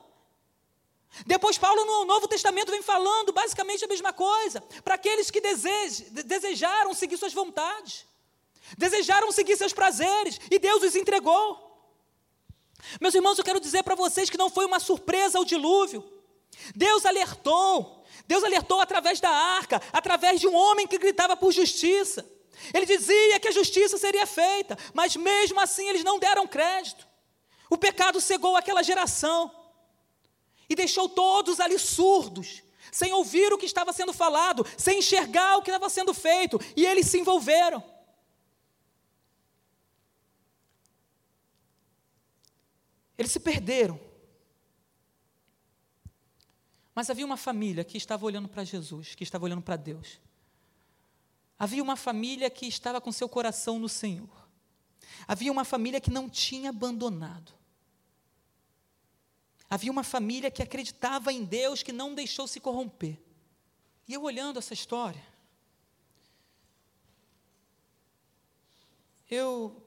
Depois, 1.25 1.57
Paulo 1.57 1.83
no 1.83 2.05
Novo 2.05 2.27
Testamento 2.27 2.69
vem 2.69 2.83
falando 2.83 3.33
basicamente 3.33 3.83
a 3.83 3.87
mesma 3.87 4.13
coisa, 4.13 4.61
para 4.83 4.93
aqueles 4.93 5.31
que 5.31 5.41
desejaram 5.41 6.93
seguir 6.93 7.17
suas 7.17 7.33
vontades, 7.33 8.05
desejaram 8.77 9.31
seguir 9.31 9.57
seus 9.57 9.73
prazeres, 9.73 10.39
e 10.51 10.59
Deus 10.59 10.83
os 10.83 10.95
entregou. 10.95 11.65
Meus 13.01 13.15
irmãos, 13.15 13.39
eu 13.39 13.43
quero 13.43 13.59
dizer 13.59 13.81
para 13.81 13.95
vocês 13.95 14.29
que 14.29 14.37
não 14.37 14.51
foi 14.51 14.65
uma 14.65 14.79
surpresa 14.79 15.39
o 15.39 15.45
dilúvio. 15.45 16.03
Deus 16.75 17.05
alertou, 17.05 18.05
Deus 18.27 18.43
alertou 18.43 18.79
através 18.79 19.19
da 19.19 19.29
arca, 19.29 19.81
através 19.91 20.39
de 20.39 20.47
um 20.47 20.55
homem 20.55 20.85
que 20.85 20.99
gritava 20.99 21.35
por 21.35 21.51
justiça. 21.51 22.36
Ele 22.73 22.85
dizia 22.85 23.39
que 23.39 23.47
a 23.47 23.51
justiça 23.51 23.97
seria 23.97 24.25
feita, 24.25 24.77
mas 24.93 25.15
mesmo 25.15 25.59
assim 25.59 25.87
eles 25.87 26.03
não 26.03 26.19
deram 26.19 26.47
crédito. 26.47 27.07
O 27.69 27.77
pecado 27.77 28.19
cegou 28.21 28.55
aquela 28.55 28.83
geração 28.83 29.51
e 30.69 30.75
deixou 30.75 31.07
todos 31.07 31.59
ali 31.59 31.77
surdos, 31.77 32.63
sem 32.91 33.13
ouvir 33.13 33.53
o 33.53 33.57
que 33.57 33.65
estava 33.65 33.93
sendo 33.93 34.13
falado, 34.13 34.65
sem 34.77 34.99
enxergar 34.99 35.57
o 35.57 35.61
que 35.61 35.69
estava 35.69 35.89
sendo 35.89 36.13
feito, 36.13 36.59
e 36.75 36.85
eles 36.85 37.07
se 37.07 37.19
envolveram. 37.19 37.83
Eles 43.17 43.31
se 43.31 43.39
perderam. 43.39 43.99
Mas 46.93 47.09
havia 47.09 47.25
uma 47.25 47.37
família 47.37 47.83
que 47.83 47.97
estava 47.97 48.25
olhando 48.25 48.47
para 48.47 48.63
Jesus, 48.63 49.15
que 49.15 49.23
estava 49.23 49.45
olhando 49.45 49.61
para 49.61 49.75
Deus. 49.75 50.19
Havia 51.59 51.81
uma 51.81 51.95
família 51.95 52.49
que 52.49 52.67
estava 52.67 53.01
com 53.01 53.11
seu 53.11 53.27
coração 53.27 53.79
no 53.79 53.89
Senhor. 53.89 54.29
Havia 55.27 55.51
uma 55.51 55.65
família 55.65 55.99
que 55.99 56.11
não 56.11 56.29
tinha 56.29 56.69
abandonado. 56.69 57.51
Havia 59.69 59.91
uma 59.91 60.03
família 60.03 60.49
que 60.49 60.63
acreditava 60.63 61.33
em 61.33 61.43
Deus, 61.43 61.83
que 61.83 61.91
não 61.91 62.13
deixou 62.13 62.47
se 62.47 62.59
corromper. 62.59 63.19
E 64.07 64.13
eu 64.13 64.23
olhando 64.23 64.59
essa 64.59 64.73
história, 64.73 65.21
eu 69.29 69.85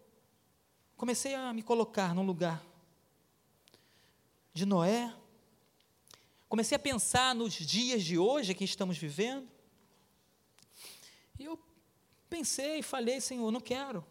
comecei 0.97 1.35
a 1.35 1.53
me 1.55 1.63
colocar 1.63 2.15
no 2.15 2.23
lugar 2.23 2.63
de 4.53 4.67
Noé, 4.67 5.15
comecei 6.47 6.77
a 6.77 6.79
pensar 6.79 7.35
nos 7.35 7.55
dias 7.55 8.03
de 8.03 8.19
hoje 8.19 8.55
que 8.55 8.65
estamos 8.65 8.99
vivendo, 8.99 9.49
e 11.41 11.47
eu 11.47 11.59
pensei 12.29 12.79
e 12.79 12.83
falei, 12.83 13.21
Senhor, 13.21 13.51
não 13.51 13.61
quero 13.61 14.05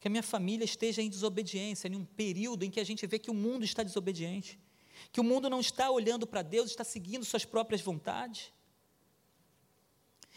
que 0.00 0.08
a 0.08 0.10
minha 0.10 0.22
família 0.22 0.64
esteja 0.64 1.00
em 1.00 1.08
desobediência, 1.08 1.88
em 1.88 1.96
um 1.96 2.04
período 2.04 2.64
em 2.64 2.70
que 2.70 2.78
a 2.78 2.84
gente 2.84 3.06
vê 3.06 3.18
que 3.18 3.30
o 3.30 3.34
mundo 3.34 3.64
está 3.64 3.82
desobediente, 3.82 4.58
que 5.10 5.20
o 5.20 5.24
mundo 5.24 5.48
não 5.48 5.60
está 5.60 5.90
olhando 5.90 6.26
para 6.26 6.42
Deus, 6.42 6.68
está 6.68 6.84
seguindo 6.84 7.24
suas 7.24 7.44
próprias 7.44 7.80
vontades. 7.80 8.52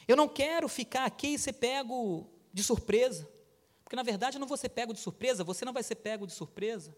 Eu 0.08 0.16
não 0.16 0.30
quero 0.30 0.70
ficar 0.70 1.04
aqui 1.04 1.34
e 1.34 1.40
ser 1.40 1.54
pego 1.54 2.30
de 2.54 2.64
surpresa, 2.64 3.30
porque 3.84 3.96
na 3.96 4.04
verdade 4.04 4.38
eu 4.38 4.40
não 4.40 4.48
vou 4.48 4.56
ser 4.56 4.70
pego 4.70 4.94
de 4.94 5.00
surpresa, 5.00 5.44
você 5.44 5.66
não 5.66 5.74
vai 5.74 5.84
ser 5.84 5.96
pego 5.96 6.26
de 6.26 6.34
surpresa. 6.34 6.96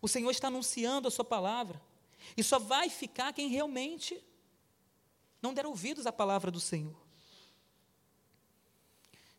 O 0.00 0.08
Senhor 0.08 0.30
está 0.30 0.48
anunciando 0.48 1.06
a 1.06 1.10
Sua 1.10 1.24
palavra, 1.24 1.80
e 2.36 2.42
só 2.42 2.58
vai 2.58 2.88
ficar 2.88 3.32
quem 3.32 3.48
realmente 3.48 4.20
não 5.40 5.52
der 5.52 5.66
ouvidos 5.66 6.06
à 6.06 6.12
palavra 6.12 6.50
do 6.50 6.58
Senhor. 6.58 7.01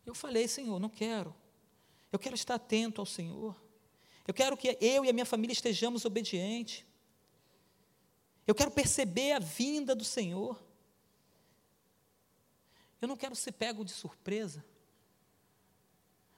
Eu 0.04 0.14
falei, 0.14 0.46
Senhor, 0.48 0.78
não 0.78 0.88
quero 0.88 1.34
eu 2.14 2.18
quero 2.18 2.36
estar 2.36 2.54
atento 2.54 3.00
ao 3.00 3.06
Senhor. 3.06 3.56
Eu 4.24 4.32
quero 4.32 4.56
que 4.56 4.78
eu 4.80 5.04
e 5.04 5.10
a 5.10 5.12
minha 5.12 5.26
família 5.26 5.52
estejamos 5.52 6.04
obedientes. 6.04 6.84
Eu 8.46 8.54
quero 8.54 8.70
perceber 8.70 9.32
a 9.32 9.40
vinda 9.40 9.96
do 9.96 10.04
Senhor. 10.04 10.62
Eu 13.02 13.08
não 13.08 13.16
quero 13.16 13.34
ser 13.34 13.50
pego 13.50 13.84
de 13.84 13.90
surpresa. 13.90 14.64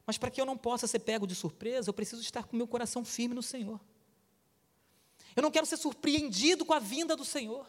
Mas 0.06 0.16
para 0.16 0.30
que 0.30 0.40
eu 0.40 0.46
não 0.46 0.56
possa 0.56 0.86
ser 0.86 1.00
pego 1.00 1.26
de 1.26 1.34
surpresa, 1.34 1.90
eu 1.90 1.94
preciso 1.94 2.22
estar 2.22 2.44
com 2.44 2.56
meu 2.56 2.66
coração 2.66 3.04
firme 3.04 3.34
no 3.34 3.42
Senhor. 3.42 3.78
Eu 5.36 5.42
não 5.42 5.50
quero 5.50 5.66
ser 5.66 5.76
surpreendido 5.76 6.64
com 6.64 6.72
a 6.72 6.78
vinda 6.78 7.14
do 7.14 7.24
Senhor. 7.24 7.66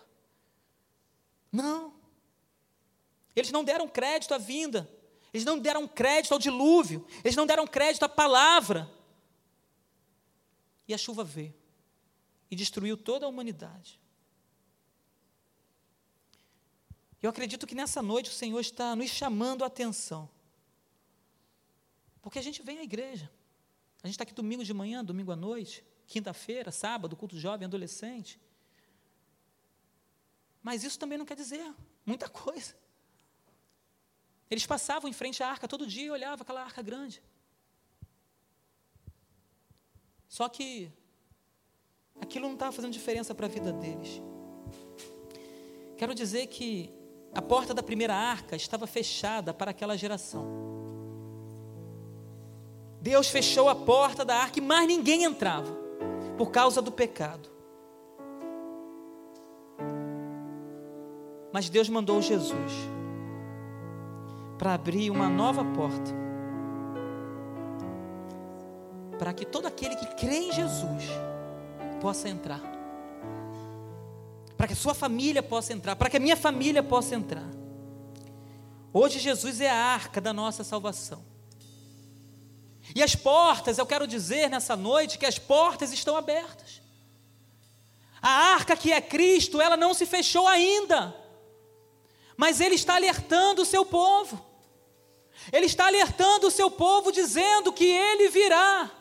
Não. 1.52 1.94
Eles 3.36 3.52
não 3.52 3.66
deram 3.66 3.86
crédito 3.86 4.34
à 4.34 4.38
vinda. 4.38 4.90
Eles 5.34 5.46
não 5.46 5.60
deram 5.60 5.88
crédito 5.88 6.34
ao 6.34 6.40
dilúvio, 6.40 7.06
eles 7.24 7.36
não 7.36 7.46
deram 7.46 7.68
crédito 7.68 8.04
à 8.04 8.10
palavra. 8.10 8.90
E 10.88 10.94
a 10.94 10.98
chuva 10.98 11.24
veio 11.24 11.54
e 12.50 12.56
destruiu 12.56 12.96
toda 12.96 13.26
a 13.26 13.30
humanidade. 13.30 14.00
Eu 17.22 17.30
acredito 17.30 17.68
que 17.68 17.76
nessa 17.76 18.02
noite 18.02 18.30
o 18.30 18.34
Senhor 18.34 18.60
está 18.60 18.96
nos 18.96 19.10
chamando 19.10 19.64
a 19.64 19.68
atenção. 19.68 20.30
Porque 22.22 22.40
a 22.40 22.42
gente 22.42 22.62
vem 22.62 22.80
à 22.80 22.84
igreja. 22.84 23.30
A 24.04 24.08
gente 24.08 24.14
está 24.14 24.24
aqui 24.24 24.34
domingo 24.34 24.64
de 24.64 24.74
manhã, 24.74 25.04
domingo 25.04 25.32
à 25.32 25.36
noite, 25.36 25.84
quinta-feira, 26.06 26.72
sábado, 26.72 27.16
culto 27.16 27.38
jovem, 27.38 27.66
adolescente. 27.66 28.40
Mas 30.62 30.84
isso 30.84 31.00
também 31.00 31.18
não 31.18 31.26
quer 31.26 31.36
dizer 31.36 31.74
muita 32.06 32.30
coisa. 32.30 32.76
Eles 34.50 34.66
passavam 34.66 35.10
em 35.10 35.14
frente 35.14 35.44
à 35.44 35.50
arca 35.50 35.68
todo 35.68 35.86
dia 35.86 36.06
e 36.06 36.12
olhavam 36.12 36.42
aquela 36.42 36.64
arca 36.64 36.82
grande. 36.82 37.22
Só 40.28 40.48
que 40.48 40.92
aquilo 42.20 42.48
não 42.48 42.54
estava 42.54 42.72
fazendo 42.72 42.94
diferença 42.94 43.36
para 43.36 43.46
a 43.46 43.50
vida 43.50 43.74
deles. 43.74 44.22
Quero 45.98 46.14
dizer 46.16 46.48
que 46.48 46.90
a 47.34 47.42
porta 47.42 47.74
da 47.74 47.84
primeira 47.84 48.16
arca 48.16 48.56
estava 48.56 48.88
fechada 48.88 49.54
para 49.54 49.72
aquela 49.72 49.98
geração. 49.98 50.46
Deus 53.02 53.28
fechou 53.28 53.70
a 53.70 53.76
porta 53.76 54.24
da 54.24 54.36
arca 54.36 54.60
e 54.60 54.62
mais 54.62 54.88
ninguém 54.88 55.24
entrava, 55.24 55.72
por 56.38 56.52
causa 56.52 56.82
do 56.82 56.92
pecado. 56.92 57.50
Mas 61.52 61.70
Deus 61.70 61.90
mandou 61.90 62.22
Jesus 62.22 62.97
para 64.58 64.74
abrir 64.74 65.12
uma 65.12 65.30
nova 65.30 65.64
porta. 65.64 66.12
Para 69.20 69.34
que 69.34 69.46
todo 69.46 69.68
aquele 69.68 69.96
que 69.96 70.08
crê 70.16 70.38
em 70.38 70.52
Jesus 70.52 71.04
possa 72.02 72.28
entrar. 72.28 72.62
Para 74.56 74.68
que 74.68 74.74
a 74.74 74.76
sua 74.78 74.94
família 74.94 75.44
possa 75.44 75.74
entrar, 75.74 75.96
para 75.96 76.10
que 76.10 76.18
a 76.18 76.20
minha 76.20 76.36
família 76.36 76.82
possa 76.82 77.16
entrar. 77.16 77.48
Hoje 78.92 79.20
Jesus 79.20 79.62
é 79.62 79.70
a 79.70 79.76
arca 79.76 80.20
da 80.20 80.34
nossa 80.34 80.64
salvação. 80.64 81.24
E 82.96 83.04
as 83.04 83.16
portas, 83.16 83.78
eu 83.78 83.86
quero 83.86 84.08
dizer 84.08 84.50
nessa 84.50 84.76
noite 84.76 85.20
que 85.20 85.26
as 85.26 85.38
portas 85.38 85.92
estão 85.92 86.16
abertas. 86.16 86.82
A 88.22 88.30
arca 88.54 88.76
que 88.76 88.92
é 88.92 89.00
Cristo, 89.00 89.62
ela 89.62 89.78
não 89.78 89.94
se 89.94 90.06
fechou 90.06 90.48
ainda. 90.48 91.16
Mas 92.36 92.60
ele 92.60 92.76
está 92.76 92.96
alertando 92.96 93.62
o 93.62 93.66
seu 93.66 93.86
povo. 93.86 94.47
Ele 95.52 95.66
está 95.66 95.88
alertando 95.88 96.48
o 96.48 96.52
seu 96.52 96.70
povo, 96.70 97.12
dizendo 97.12 97.72
que 97.72 97.86
ele 97.86 98.30
virá. 98.30 98.92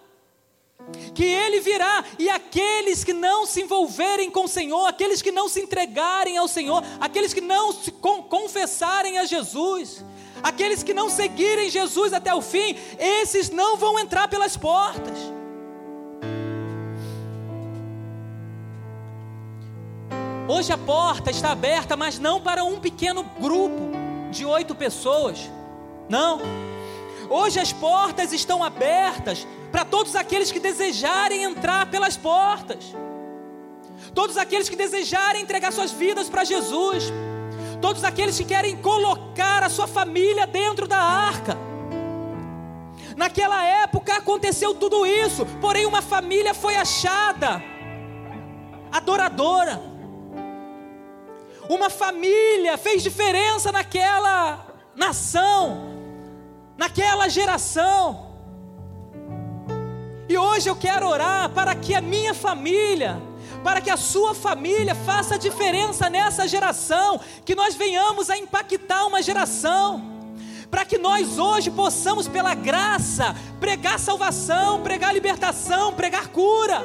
Que 1.14 1.24
ele 1.24 1.60
virá, 1.60 2.04
e 2.18 2.28
aqueles 2.28 3.02
que 3.02 3.12
não 3.12 3.46
se 3.46 3.62
envolverem 3.62 4.30
com 4.30 4.44
o 4.44 4.48
Senhor, 4.48 4.86
aqueles 4.86 5.22
que 5.22 5.32
não 5.32 5.48
se 5.48 5.60
entregarem 5.60 6.36
ao 6.36 6.46
Senhor, 6.46 6.82
aqueles 7.00 7.32
que 7.32 7.40
não 7.40 7.72
se 7.72 7.90
confessarem 7.90 9.18
a 9.18 9.24
Jesus, 9.24 10.04
aqueles 10.42 10.82
que 10.82 10.94
não 10.94 11.08
seguirem 11.08 11.70
Jesus 11.70 12.12
até 12.12 12.32
o 12.34 12.42
fim, 12.42 12.76
esses 12.98 13.50
não 13.50 13.76
vão 13.76 13.98
entrar 13.98 14.28
pelas 14.28 14.56
portas. 14.56 15.18
Hoje 20.48 20.72
a 20.72 20.78
porta 20.78 21.30
está 21.30 21.50
aberta, 21.50 21.96
mas 21.96 22.20
não 22.20 22.40
para 22.40 22.62
um 22.62 22.78
pequeno 22.78 23.24
grupo 23.40 23.90
de 24.30 24.44
oito 24.44 24.76
pessoas. 24.76 25.50
Não. 26.08 26.40
Hoje 27.28 27.58
as 27.58 27.72
portas 27.72 28.32
estão 28.32 28.62
abertas 28.62 29.46
para 29.72 29.84
todos 29.84 30.14
aqueles 30.14 30.52
que 30.52 30.60
desejarem 30.60 31.42
entrar 31.42 31.90
pelas 31.90 32.16
portas. 32.16 32.94
Todos 34.14 34.36
aqueles 34.36 34.68
que 34.68 34.76
desejarem 34.76 35.42
entregar 35.42 35.72
suas 35.72 35.90
vidas 35.90 36.28
para 36.28 36.44
Jesus. 36.44 37.12
Todos 37.80 38.04
aqueles 38.04 38.38
que 38.38 38.44
querem 38.44 38.76
colocar 38.76 39.62
a 39.62 39.68
sua 39.68 39.86
família 39.86 40.46
dentro 40.46 40.86
da 40.86 40.98
arca. 40.98 41.56
Naquela 43.16 43.64
época 43.64 44.14
aconteceu 44.14 44.74
tudo 44.74 45.06
isso, 45.06 45.46
porém 45.60 45.86
uma 45.86 46.02
família 46.02 46.52
foi 46.52 46.76
achada, 46.76 47.62
adoradora. 48.92 49.80
Uma 51.68 51.90
família 51.90 52.76
fez 52.76 53.02
diferença 53.02 53.72
naquela 53.72 54.66
nação 54.94 55.95
naquela 56.76 57.28
geração. 57.28 58.26
E 60.28 60.36
hoje 60.36 60.68
eu 60.68 60.76
quero 60.76 61.08
orar 61.08 61.50
para 61.50 61.74
que 61.74 61.94
a 61.94 62.00
minha 62.00 62.34
família, 62.34 63.20
para 63.62 63.80
que 63.80 63.90
a 63.90 63.96
sua 63.96 64.34
família 64.34 64.94
faça 64.94 65.38
diferença 65.38 66.10
nessa 66.10 66.48
geração, 66.48 67.20
que 67.44 67.54
nós 67.54 67.74
venhamos 67.74 68.28
a 68.28 68.36
impactar 68.36 69.06
uma 69.06 69.22
geração, 69.22 70.02
para 70.70 70.84
que 70.84 70.98
nós 70.98 71.38
hoje 71.38 71.70
possamos, 71.70 72.26
pela 72.26 72.54
graça, 72.54 73.36
pregar 73.60 73.98
salvação, 74.00 74.82
pregar 74.82 75.14
libertação, 75.14 75.94
pregar 75.94 76.28
cura, 76.28 76.82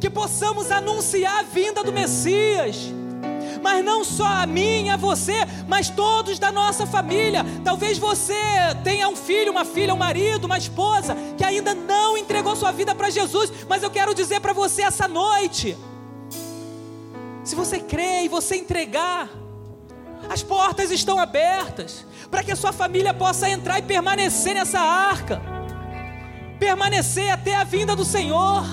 que 0.00 0.08
possamos 0.08 0.70
anunciar 0.70 1.40
a 1.40 1.42
vinda 1.42 1.84
do 1.84 1.92
Messias 1.92 2.90
mas 3.62 3.84
não 3.84 4.04
só 4.04 4.26
a 4.26 4.46
mim, 4.46 4.88
a 4.90 4.96
você, 4.96 5.34
mas 5.68 5.88
todos 5.90 6.38
da 6.38 6.52
nossa 6.52 6.86
família. 6.86 7.44
Talvez 7.64 7.98
você 7.98 8.34
tenha 8.84 9.08
um 9.08 9.16
filho, 9.16 9.52
uma 9.52 9.64
filha, 9.64 9.94
um 9.94 9.98
marido, 9.98 10.44
uma 10.44 10.58
esposa 10.58 11.16
que 11.36 11.44
ainda 11.44 11.74
não 11.74 12.16
entregou 12.16 12.56
sua 12.56 12.72
vida 12.72 12.94
para 12.94 13.10
Jesus, 13.10 13.52
mas 13.68 13.82
eu 13.82 13.90
quero 13.90 14.14
dizer 14.14 14.40
para 14.40 14.52
você 14.52 14.82
essa 14.82 15.08
noite: 15.08 15.76
se 17.44 17.54
você 17.54 17.78
crê 17.78 18.24
e 18.24 18.28
você 18.28 18.56
entregar, 18.56 19.28
as 20.28 20.42
portas 20.42 20.90
estão 20.90 21.18
abertas 21.18 22.04
para 22.30 22.42
que 22.42 22.52
a 22.52 22.56
sua 22.56 22.72
família 22.72 23.14
possa 23.14 23.48
entrar 23.48 23.78
e 23.78 23.82
permanecer 23.82 24.54
nessa 24.54 24.80
arca, 24.80 25.40
permanecer 26.58 27.30
até 27.30 27.54
a 27.54 27.64
vinda 27.64 27.94
do 27.94 28.04
Senhor. 28.04 28.64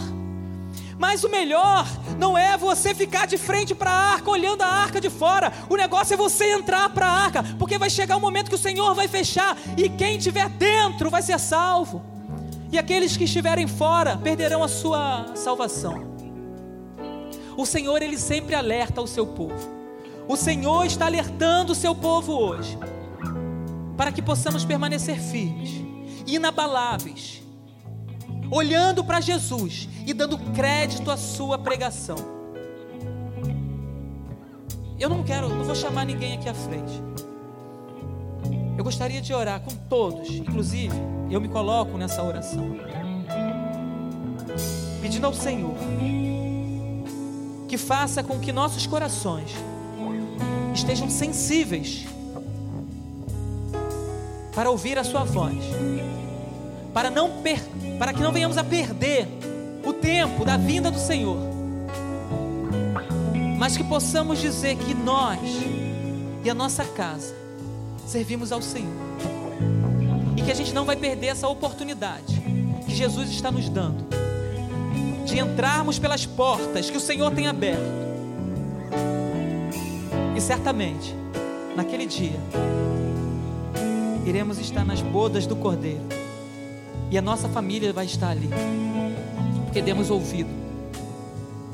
Mas 1.04 1.26
o 1.26 1.30
melhor 1.30 1.86
não 2.18 2.38
é 2.38 2.56
você 2.56 2.96
ficar 2.96 3.28
de 3.28 3.38
frente 3.38 3.76
para 3.76 3.92
a 3.92 4.14
arca, 4.14 4.32
olhando 4.32 4.62
a 4.62 4.68
arca 4.68 5.02
de 5.02 5.10
fora. 5.10 5.52
O 5.70 5.76
negócio 5.76 6.14
é 6.14 6.18
você 6.18 6.54
entrar 6.54 6.90
para 6.92 7.06
a 7.06 7.12
arca, 7.12 7.44
porque 7.60 7.78
vai 7.78 7.90
chegar 7.90 8.16
um 8.16 8.22
momento 8.22 8.48
que 8.48 8.56
o 8.56 8.58
Senhor 8.58 8.96
vai 8.96 9.10
fechar 9.10 9.58
e 9.76 9.90
quem 9.90 10.16
estiver 10.16 10.48
dentro 10.48 11.10
vai 11.10 11.22
ser 11.22 11.38
salvo. 11.42 12.02
E 12.72 12.80
aqueles 12.80 13.18
que 13.18 13.26
estiverem 13.26 13.68
fora 13.68 14.16
perderão 14.16 14.64
a 14.64 14.70
sua 14.70 15.36
salvação. 15.36 16.16
O 17.58 17.66
Senhor 17.66 18.02
ele 18.02 18.18
sempre 18.18 18.56
alerta 18.56 19.02
o 19.02 19.08
seu 19.08 19.28
povo. 19.28 19.70
O 20.26 20.38
Senhor 20.38 20.86
está 20.86 21.08
alertando 21.08 21.74
o 21.74 21.76
seu 21.76 21.94
povo 21.94 22.32
hoje 22.32 22.80
para 23.98 24.10
que 24.10 24.22
possamos 24.22 24.64
permanecer 24.64 25.20
firmes, 25.20 25.70
inabaláveis, 26.26 27.43
olhando 28.54 29.04
para 29.04 29.20
Jesus 29.20 29.90
e 30.06 30.14
dando 30.14 30.38
crédito 30.38 31.10
à 31.10 31.18
sua 31.18 31.58
pregação. 31.58 32.18
Eu 35.00 35.10
não 35.10 35.24
quero, 35.24 35.50
não 35.50 35.64
vou 35.64 35.76
chamar 35.76 36.06
ninguém 36.06 36.34
aqui 36.38 36.48
à 36.48 36.54
frente. 36.54 37.02
Eu 38.78 38.84
gostaria 38.84 39.22
de 39.22 39.34
orar 39.34 39.60
com 39.62 39.72
todos, 39.90 40.30
inclusive 40.30 40.96
eu 41.32 41.42
me 41.42 41.48
coloco 41.48 41.98
nessa 41.98 42.24
oração, 42.24 42.76
pedindo 45.02 45.26
ao 45.26 45.34
Senhor 45.34 45.76
que 47.68 47.78
faça 47.78 48.24
com 48.24 48.40
que 48.40 48.52
nossos 48.52 48.86
corações 48.86 49.52
estejam 50.76 51.10
sensíveis 51.10 52.06
para 54.54 54.70
ouvir 54.70 55.00
a 55.00 55.04
sua 55.04 55.24
voz, 55.24 55.58
para 56.94 57.10
não 57.10 57.42
per, 57.42 57.60
para 57.98 58.14
que 58.14 58.22
não 58.22 58.32
venhamos 58.32 58.58
a 58.58 58.64
perder 58.64 59.28
o 59.84 59.92
tempo 59.92 60.46
da 60.46 60.56
vinda 60.58 60.92
do 60.92 61.00
Senhor, 61.00 61.38
mas 63.58 63.76
que 63.76 63.84
possamos 63.84 64.40
dizer 64.40 64.76
que 64.78 64.94
nós 64.94 65.40
e 66.44 66.50
a 66.50 66.54
nossa 66.54 66.84
casa 66.84 67.34
servimos 68.06 68.52
ao 68.52 68.62
Senhor 68.62 68.94
e 70.38 70.42
que 70.42 70.52
a 70.52 70.56
gente 70.56 70.74
não 70.74 70.86
vai 70.86 70.96
perder 70.96 71.28
essa 71.28 71.48
oportunidade 71.48 72.42
que 72.86 72.96
Jesus 72.96 73.30
está 73.30 73.52
nos 73.52 73.70
dando 73.70 74.06
de 75.26 75.40
entrarmos 75.40 75.98
pelas 75.98 76.26
portas 76.26 76.90
que 76.90 76.98
o 76.98 77.00
Senhor 77.00 77.32
tem 77.32 77.48
aberto. 77.48 78.04
E 80.36 80.42
certamente, 80.42 81.16
naquele 81.76 82.06
dia, 82.06 82.40
iremos 84.26 84.60
estar 84.60 84.86
nas 84.86 85.02
bodas 85.02 85.48
do 85.48 85.56
Cordeiro. 85.56 86.23
E 87.14 87.18
a 87.20 87.22
nossa 87.22 87.48
família 87.48 87.94
vai 87.94 88.06
estar 88.06 88.30
ali. 88.30 88.50
Porque 89.66 89.84
demos 89.84 90.10
ouvido. 90.10 90.50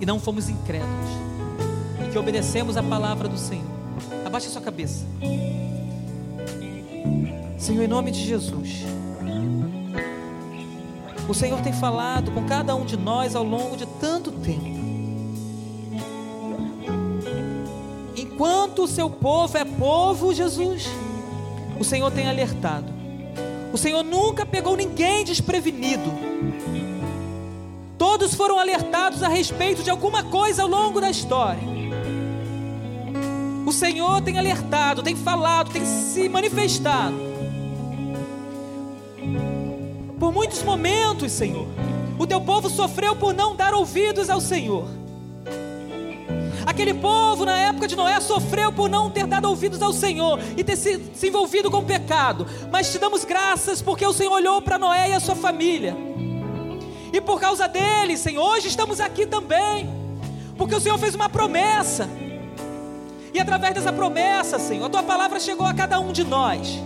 E 0.02 0.06
não 0.06 0.20
fomos 0.20 0.50
incrédulos. 0.50 1.10
E 2.06 2.12
que 2.12 2.18
obedecemos 2.18 2.76
a 2.76 2.84
palavra 2.84 3.30
do 3.30 3.38
Senhor. 3.38 3.64
Abaixe 4.26 4.48
a 4.48 4.50
sua 4.50 4.62
cabeça. 4.62 5.06
Senhor, 7.58 7.82
em 7.82 7.88
nome 7.88 8.12
de 8.12 8.20
Jesus. 8.22 8.84
O 11.30 11.34
Senhor 11.34 11.62
tem 11.62 11.72
falado 11.72 12.32
com 12.32 12.44
cada 12.44 12.76
um 12.76 12.84
de 12.84 12.98
nós 12.98 13.34
ao 13.34 13.46
longo 13.46 13.78
de 13.78 13.86
tanto 13.86 14.34
tempo. 14.34 14.78
Enquanto 18.14 18.84
o 18.84 18.88
seu 18.90 19.10
povo 19.10 19.58
é 19.58 19.64
povo, 19.64 20.34
Jesus 20.34 20.86
o 21.80 21.84
Senhor 21.86 22.12
tem 22.12 22.28
alertado. 22.28 22.99
O 23.72 23.78
Senhor 23.78 24.04
nunca 24.04 24.46
pegou 24.46 24.76
ninguém 24.76 25.24
desprevenido. 25.24 26.12
Todos 27.98 28.34
foram 28.34 28.58
alertados 28.58 29.22
a 29.22 29.28
respeito 29.28 29.84
de 29.84 29.90
alguma 29.90 30.24
coisa 30.24 30.64
ao 30.64 30.70
longo 30.70 31.00
da 31.00 31.10
história. 31.10 31.62
O 33.66 33.72
Senhor 33.72 34.22
tem 34.22 34.40
alertado, 34.40 35.04
tem 35.04 35.16
falado, 35.16 35.72
tem 35.72 35.86
se 35.86 36.28
manifestado. 36.28 37.16
Por 40.20 40.34
muitos 40.34 40.64
momentos, 40.64 41.32
Senhor, 41.32 41.68
o 42.18 42.26
teu 42.26 42.42
povo 42.42 42.70
sofreu 42.70 43.16
por 43.16 43.34
não 43.34 43.56
dar 43.56 43.74
ouvidos 43.74 44.30
ao 44.30 44.42
Senhor. 44.42 44.99
Aquele 46.70 46.94
povo 46.94 47.46
na 47.46 47.58
época 47.58 47.88
de 47.88 47.96
Noé 47.96 48.20
sofreu 48.20 48.72
por 48.72 48.88
não 48.88 49.10
ter 49.10 49.26
dado 49.26 49.50
ouvidos 49.50 49.82
ao 49.82 49.92
Senhor 49.92 50.40
e 50.56 50.64
ter 50.64 50.76
se, 50.76 51.02
se 51.16 51.28
envolvido 51.28 51.72
com 51.72 51.84
pecado. 51.84 52.46
Mas 52.72 52.92
te 52.92 53.00
damos 53.00 53.26
graças 53.26 53.82
porque 53.82 54.06
o 54.06 54.14
Senhor 54.14 54.32
olhou 54.32 54.62
para 54.62 54.78
Noé 54.78 55.10
e 55.10 55.14
a 55.14 55.20
sua 55.20 55.36
família. 55.36 55.98
E 57.12 57.20
por 57.20 57.42
causa 57.42 57.68
dele, 57.68 58.16
Senhor, 58.16 58.44
hoje 58.44 58.68
estamos 58.68 59.00
aqui 59.00 59.26
também. 59.26 59.90
Porque 60.60 60.76
o 60.76 60.80
Senhor 60.80 61.00
fez 61.00 61.16
uma 61.16 61.28
promessa. 61.28 62.08
E 63.34 63.40
através 63.40 63.74
dessa 63.74 63.92
promessa, 63.92 64.60
Senhor, 64.60 64.86
a 64.86 64.90
tua 64.90 65.02
palavra 65.02 65.40
chegou 65.40 65.66
a 65.66 65.74
cada 65.74 66.00
um 66.00 66.12
de 66.12 66.24
nós. 66.24 66.78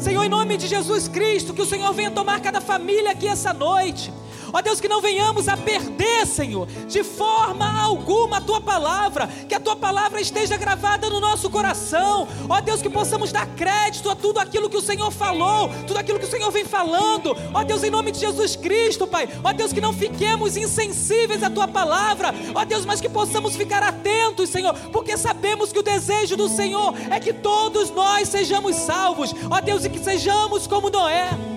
Senhor, 0.00 0.24
em 0.24 0.28
nome 0.30 0.56
de 0.56 0.66
Jesus 0.66 1.06
Cristo, 1.06 1.52
que 1.52 1.60
o 1.60 1.66
Senhor 1.66 1.92
venha 1.92 2.10
tomar 2.10 2.40
cada 2.40 2.62
família 2.62 3.10
aqui 3.10 3.28
essa 3.28 3.52
noite. 3.52 4.10
Ó 4.54 4.62
Deus, 4.62 4.80
que 4.80 4.86
não 4.86 5.00
venhamos 5.00 5.48
a 5.48 5.56
perder, 5.56 6.24
Senhor, 6.28 6.68
de 6.86 7.02
forma 7.02 7.82
alguma 7.82 8.36
a 8.36 8.40
tua 8.40 8.60
palavra, 8.60 9.26
que 9.48 9.54
a 9.54 9.58
tua 9.58 9.74
palavra 9.74 10.20
esteja 10.20 10.56
gravada 10.56 11.10
no 11.10 11.18
nosso 11.18 11.50
coração. 11.50 12.28
Ó 12.48 12.60
Deus, 12.60 12.80
que 12.80 12.88
possamos 12.88 13.32
dar 13.32 13.48
crédito 13.56 14.08
a 14.08 14.14
tudo 14.14 14.38
aquilo 14.38 14.70
que 14.70 14.76
o 14.76 14.80
Senhor 14.80 15.10
falou, 15.10 15.70
tudo 15.88 15.98
aquilo 15.98 16.20
que 16.20 16.26
o 16.26 16.30
Senhor 16.30 16.52
vem 16.52 16.64
falando. 16.64 17.36
Ó 17.52 17.64
Deus, 17.64 17.82
em 17.82 17.90
nome 17.90 18.12
de 18.12 18.20
Jesus 18.20 18.54
Cristo, 18.54 19.08
Pai. 19.08 19.28
Ó 19.42 19.52
Deus, 19.52 19.72
que 19.72 19.80
não 19.80 19.92
fiquemos 19.92 20.56
insensíveis 20.56 21.42
à 21.42 21.50
tua 21.50 21.66
palavra. 21.66 22.32
Ó 22.54 22.64
Deus, 22.64 22.86
mas 22.86 23.00
que 23.00 23.08
possamos 23.08 23.56
ficar 23.56 23.82
atentos, 23.82 24.50
Senhor, 24.50 24.72
porque 24.92 25.16
sabemos 25.16 25.72
que 25.72 25.80
o 25.80 25.82
desejo 25.82 26.36
do 26.36 26.48
Senhor 26.48 26.94
é 27.10 27.18
que 27.18 27.32
todos 27.32 27.90
nós 27.90 28.28
sejamos 28.28 28.76
salvos. 28.76 29.34
Ó 29.50 29.60
Deus, 29.60 29.84
e 29.84 29.90
que 29.90 29.98
sejamos 29.98 30.68
como 30.68 30.90
Noé 30.90 31.53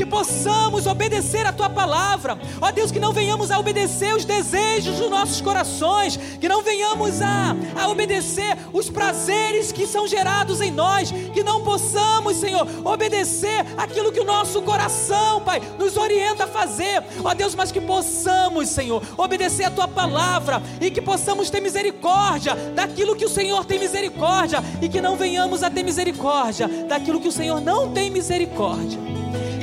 que 0.00 0.06
possamos 0.06 0.86
obedecer 0.86 1.44
a 1.44 1.52
tua 1.52 1.68
palavra. 1.68 2.38
Ó 2.58 2.70
Deus, 2.70 2.90
que 2.90 2.98
não 2.98 3.12
venhamos 3.12 3.50
a 3.50 3.58
obedecer 3.58 4.14
os 4.14 4.24
desejos 4.24 4.96
dos 4.96 5.10
nossos 5.10 5.42
corações, 5.42 6.16
que 6.16 6.48
não 6.48 6.62
venhamos 6.62 7.20
a, 7.20 7.54
a 7.78 7.86
obedecer 7.86 8.56
os 8.72 8.88
prazeres 8.88 9.72
que 9.72 9.86
são 9.86 10.08
gerados 10.08 10.62
em 10.62 10.70
nós, 10.70 11.12
que 11.12 11.42
não 11.42 11.62
possamos, 11.62 12.38
Senhor, 12.38 12.66
obedecer 12.82 13.62
aquilo 13.76 14.10
que 14.10 14.20
o 14.20 14.24
nosso 14.24 14.62
coração, 14.62 15.42
Pai, 15.42 15.60
nos 15.78 15.98
orienta 15.98 16.44
a 16.44 16.48
fazer. 16.48 17.04
Ó 17.22 17.34
Deus, 17.34 17.54
mas 17.54 17.70
que 17.70 17.82
possamos, 17.82 18.70
Senhor, 18.70 19.02
obedecer 19.18 19.64
a 19.64 19.70
tua 19.70 19.86
palavra 19.86 20.62
e 20.80 20.90
que 20.90 21.02
possamos 21.02 21.50
ter 21.50 21.60
misericórdia 21.60 22.54
daquilo 22.74 23.14
que 23.14 23.26
o 23.26 23.28
Senhor 23.28 23.66
tem 23.66 23.78
misericórdia 23.78 24.64
e 24.80 24.88
que 24.88 25.02
não 25.02 25.14
venhamos 25.14 25.62
a 25.62 25.68
ter 25.68 25.82
misericórdia 25.82 26.66
daquilo 26.88 27.20
que 27.20 27.28
o 27.28 27.32
Senhor 27.32 27.60
não 27.60 27.92
tem 27.92 28.08
misericórdia 28.08 29.10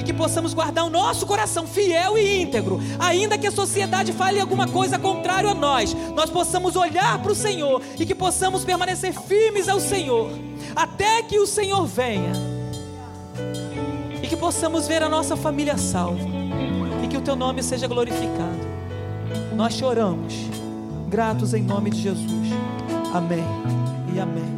que 0.08 0.14
possamos 0.14 0.54
guardar 0.54 0.86
o 0.86 0.90
nosso 0.90 1.26
coração 1.26 1.68
fiel 1.68 2.18
e 2.18 2.42
íntegro, 2.42 2.80
ainda 2.98 3.38
que 3.38 3.46
a 3.46 3.52
sociedade 3.52 4.14
fale 4.14 4.40
alguma 4.40 4.66
coisa 4.66 4.98
contrária 4.98 5.52
a 5.52 5.54
nós, 5.54 5.94
nós 6.16 6.30
possamos 6.30 6.78
olhar 6.78 7.22
para 7.22 7.32
o 7.34 7.36
Senhor 7.36 7.82
e 8.00 8.06
que 8.06 8.16
possamos 8.16 8.64
permanecer 8.64 9.14
firmes 9.14 9.68
ao 9.68 9.82
Senhor, 9.82 10.32
até 10.74 11.22
que 11.24 11.38
o 11.38 11.46
Senhor 11.46 11.86
venha, 11.86 12.32
e 14.24 14.28
que 14.28 14.38
possamos 14.38 14.88
ver 14.88 15.04
a 15.04 15.10
nossa 15.10 15.36
família 15.36 15.78
salva, 15.78 16.24
e 17.04 17.08
que 17.10 17.18
o 17.18 17.22
Teu 17.22 17.36
nome 17.36 17.62
seja 17.62 17.86
glorificado. 17.86 18.66
Nós 19.58 19.74
choramos, 19.74 20.34
gratos 21.10 21.54
em 21.54 21.64
nome 21.64 21.90
de 21.90 22.02
Jesus. 22.02 22.48
Amém 23.14 23.44
e 24.16 24.20
amém. 24.22 24.57